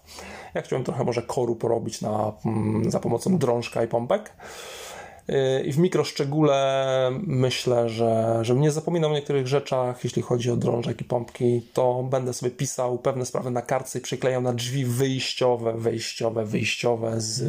[0.53, 4.33] Ja chciałem trochę może koru porobić na, mm, za pomocą drążka i pompek.
[5.65, 11.01] I w mikroszczególe myślę, że żebym nie zapominał o niektórych rzeczach, jeśli chodzi o drążek
[11.01, 15.73] i pompki, to będę sobie pisał pewne sprawy na kartce i przyklejał na drzwi wyjściowe,
[15.73, 17.43] wejściowe, wyjściowe z,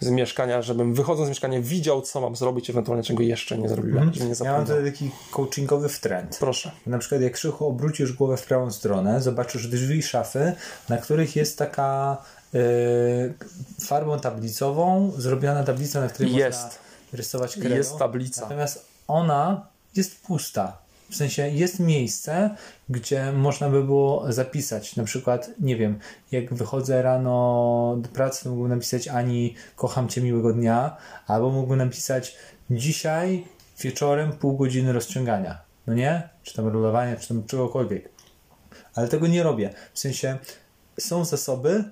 [0.00, 4.02] z mieszkania, żebym wychodząc z mieszkania widział, co mam zrobić, ewentualnie czego jeszcze nie zrobiłem.
[4.02, 4.28] Mm.
[4.28, 6.36] Nie ja mam tutaj taki coachingowy trend.
[6.40, 6.72] Proszę.
[6.86, 10.52] Na przykład jak Krzychu obrócisz głowę w prawą stronę, zobaczysz drzwi szafy,
[10.88, 12.16] na których jest taka
[13.80, 16.62] farbą tablicową, zrobiona tablica, na której jest.
[16.62, 16.78] można
[17.12, 17.76] rysować kredą.
[17.76, 18.40] Jest tablica.
[18.40, 19.66] Natomiast ona
[19.96, 20.82] jest pusta.
[21.10, 22.56] W sensie jest miejsce,
[22.88, 24.96] gdzie można by było zapisać.
[24.96, 25.98] Na przykład, nie wiem,
[26.30, 30.96] jak wychodzę rano do pracy, to mógłbym napisać Ani, kocham cię, miłego dnia,
[31.26, 32.36] albo mógłbym napisać
[32.70, 33.44] dzisiaj
[33.80, 35.58] wieczorem pół godziny rozciągania.
[35.86, 36.28] No nie?
[36.42, 38.08] Czy tam rolowania, czy tam czegokolwiek.
[38.94, 39.74] Ale tego nie robię.
[39.92, 40.38] W sensie
[41.00, 41.84] są zasoby,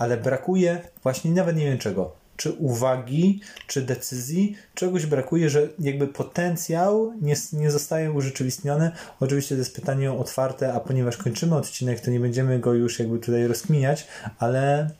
[0.00, 2.12] ale brakuje właśnie nawet nie wiem czego.
[2.36, 8.90] Czy uwagi, czy decyzji, czegoś brakuje, że jakby potencjał nie, nie zostaje urzeczywistniony.
[9.20, 13.18] Oczywiście to jest pytanie otwarte, a ponieważ kończymy odcinek, to nie będziemy go już jakby
[13.18, 14.06] tutaj rozkminiać,
[14.38, 14.90] ale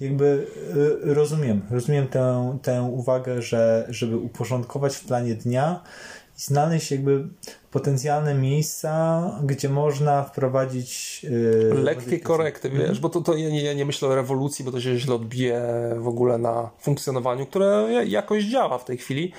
[0.00, 0.46] jakby
[1.06, 5.82] y, rozumiem, rozumiem tę, tę uwagę, że żeby uporządkować w planie dnia
[6.38, 7.28] i znaleźć jakby
[7.74, 13.00] potencjalne miejsca, gdzie można wprowadzić yy, lekkie korekty, wiesz, mm -hmm.
[13.00, 15.62] bo to, to ja, nie, ja nie myślę o rewolucji, bo to się źle odbije
[15.98, 19.32] w ogóle na funkcjonowaniu, które jakoś działa w tej chwili,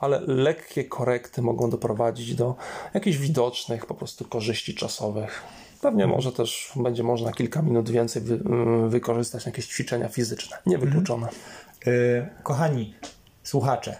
[0.00, 2.54] ale lekkie korekty mogą doprowadzić do
[2.94, 5.42] jakichś widocznych po prostu korzyści czasowych.
[5.80, 8.40] Pewnie może też będzie można kilka minut więcej wy,
[8.88, 10.56] wykorzystać na jakieś ćwiczenia fizyczne.
[10.66, 11.28] Niewykluczone.
[11.86, 12.94] Yy, kochani
[13.42, 13.96] słuchacze,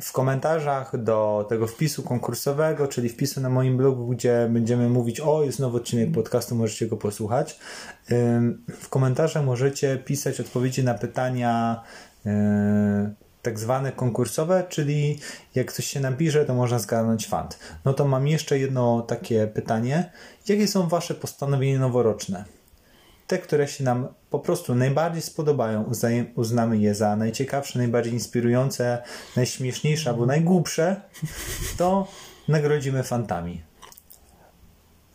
[0.00, 5.42] w komentarzach do tego wpisu konkursowego, czyli wpisu na moim blogu, gdzie będziemy mówić, o
[5.42, 7.58] jest nowy odcinek podcastu, możecie go posłuchać.
[8.80, 11.82] W komentarzach możecie pisać odpowiedzi na pytania
[13.42, 15.18] tak zwane konkursowe, czyli
[15.54, 17.58] jak coś się napisze, to można zgarnąć fund.
[17.84, 20.12] No to mam jeszcze jedno takie pytanie.
[20.48, 22.44] Jakie są Wasze postanowienia noworoczne?
[23.26, 25.90] Te, które się nam po prostu najbardziej spodobają,
[26.34, 29.02] uznamy je za najciekawsze, najbardziej inspirujące,
[29.36, 31.00] najśmieszniejsze albo najgłupsze,
[31.78, 32.08] to
[32.48, 33.62] nagrodzimy fantami.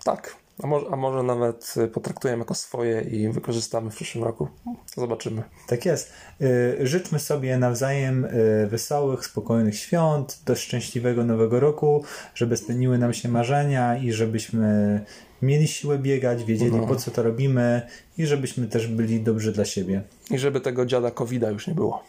[0.04, 0.47] Tak.
[0.64, 4.48] A może, a może nawet potraktujemy jako swoje i wykorzystamy w przyszłym roku.
[4.96, 5.44] Zobaczymy.
[5.68, 6.12] Tak jest.
[6.42, 12.04] Y, życzmy sobie nawzajem y, wesołych, spokojnych świąt, do szczęśliwego nowego roku,
[12.36, 15.02] żeby spełniły nam się marzenia i żebyśmy
[15.42, 16.88] mieli siłę biegać, wiedzieli no.
[16.88, 17.82] po co to robimy
[18.18, 20.02] i żebyśmy też byli dobrzy dla siebie.
[20.32, 22.04] I żeby tego dziada covid już nie było.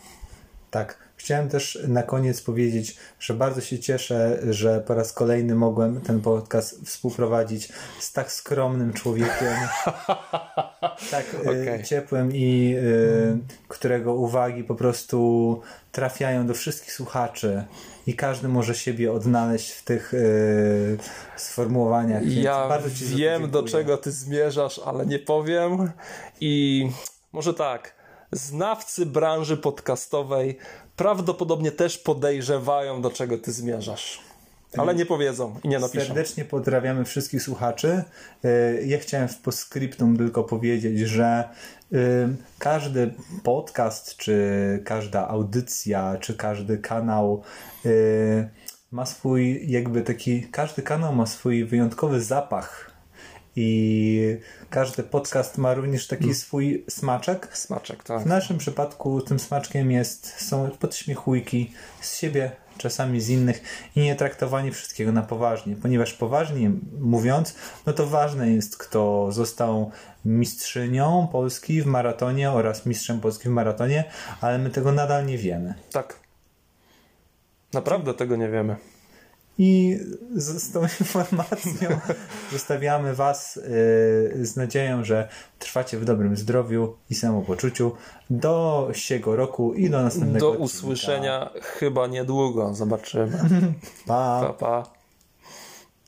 [0.71, 1.08] Tak.
[1.19, 6.21] Chciałem też na koniec powiedzieć, że bardzo się cieszę, że po raz kolejny mogłem ten
[6.21, 9.55] podcast współprowadzić z tak skromnym człowiekiem,
[11.11, 11.85] tak y, okay.
[11.85, 13.39] ciepłym i y,
[13.69, 15.61] którego uwagi po prostu
[15.93, 17.65] trafiają do wszystkich słuchaczy
[18.07, 20.99] i każdy może siebie odnaleźć w tych y,
[21.37, 22.27] sformułowaniach.
[22.27, 22.79] Ja
[23.17, 25.91] wiem, do czego ty zmierzasz, ale nie powiem.
[26.41, 26.85] I
[27.33, 27.99] może tak.
[28.33, 30.59] Znawcy branży podcastowej
[30.99, 34.21] prawdopodobnie też podejrzewają, do czego ty zmierzasz.
[34.77, 36.07] Ale nie powiedzą i nie napiszą.
[36.07, 38.05] Serdecznie pozdrawiamy wszystkich słuchaczy.
[38.45, 41.49] Y, ja chciałem w postscriptum tylko powiedzieć, że
[41.93, 41.97] y,
[42.59, 44.39] każdy podcast, czy
[44.85, 47.43] każda audycja, czy każdy kanał
[47.87, 48.49] y,
[48.91, 52.98] ma swój jakby taki, każdy kanał ma swój wyjątkowy zapach
[53.61, 54.41] i
[54.71, 56.37] każdy podcast ma również taki hmm.
[56.37, 57.49] swój smaczek.
[57.53, 58.23] Smaczek, tak.
[58.23, 63.63] W naszym przypadku tym smaczkiem jest, są podśmiechujki z siebie, czasami z innych
[63.97, 66.71] i nie traktowanie wszystkiego na poważnie, ponieważ poważnie
[67.01, 67.55] mówiąc,
[67.87, 69.91] no to ważne jest, kto został
[70.25, 74.05] mistrzynią Polski w maratonie oraz mistrzem Polski w maratonie,
[74.41, 75.75] ale my tego nadal nie wiemy.
[75.93, 76.21] Tak.
[77.73, 78.77] Naprawdę tego nie wiemy.
[79.59, 79.99] I
[80.35, 82.01] z, tą informacją
[82.53, 85.29] zostawiamy Was yy, z nadzieją, że
[85.59, 87.93] trwacie w dobrym zdrowiu i samopoczuciu
[88.31, 92.75] do siego roku i do następnego Do usłyszenia chyba niedługo.
[92.75, 93.39] Zobaczymy.
[94.07, 94.41] pa.
[94.41, 94.98] pa, pa.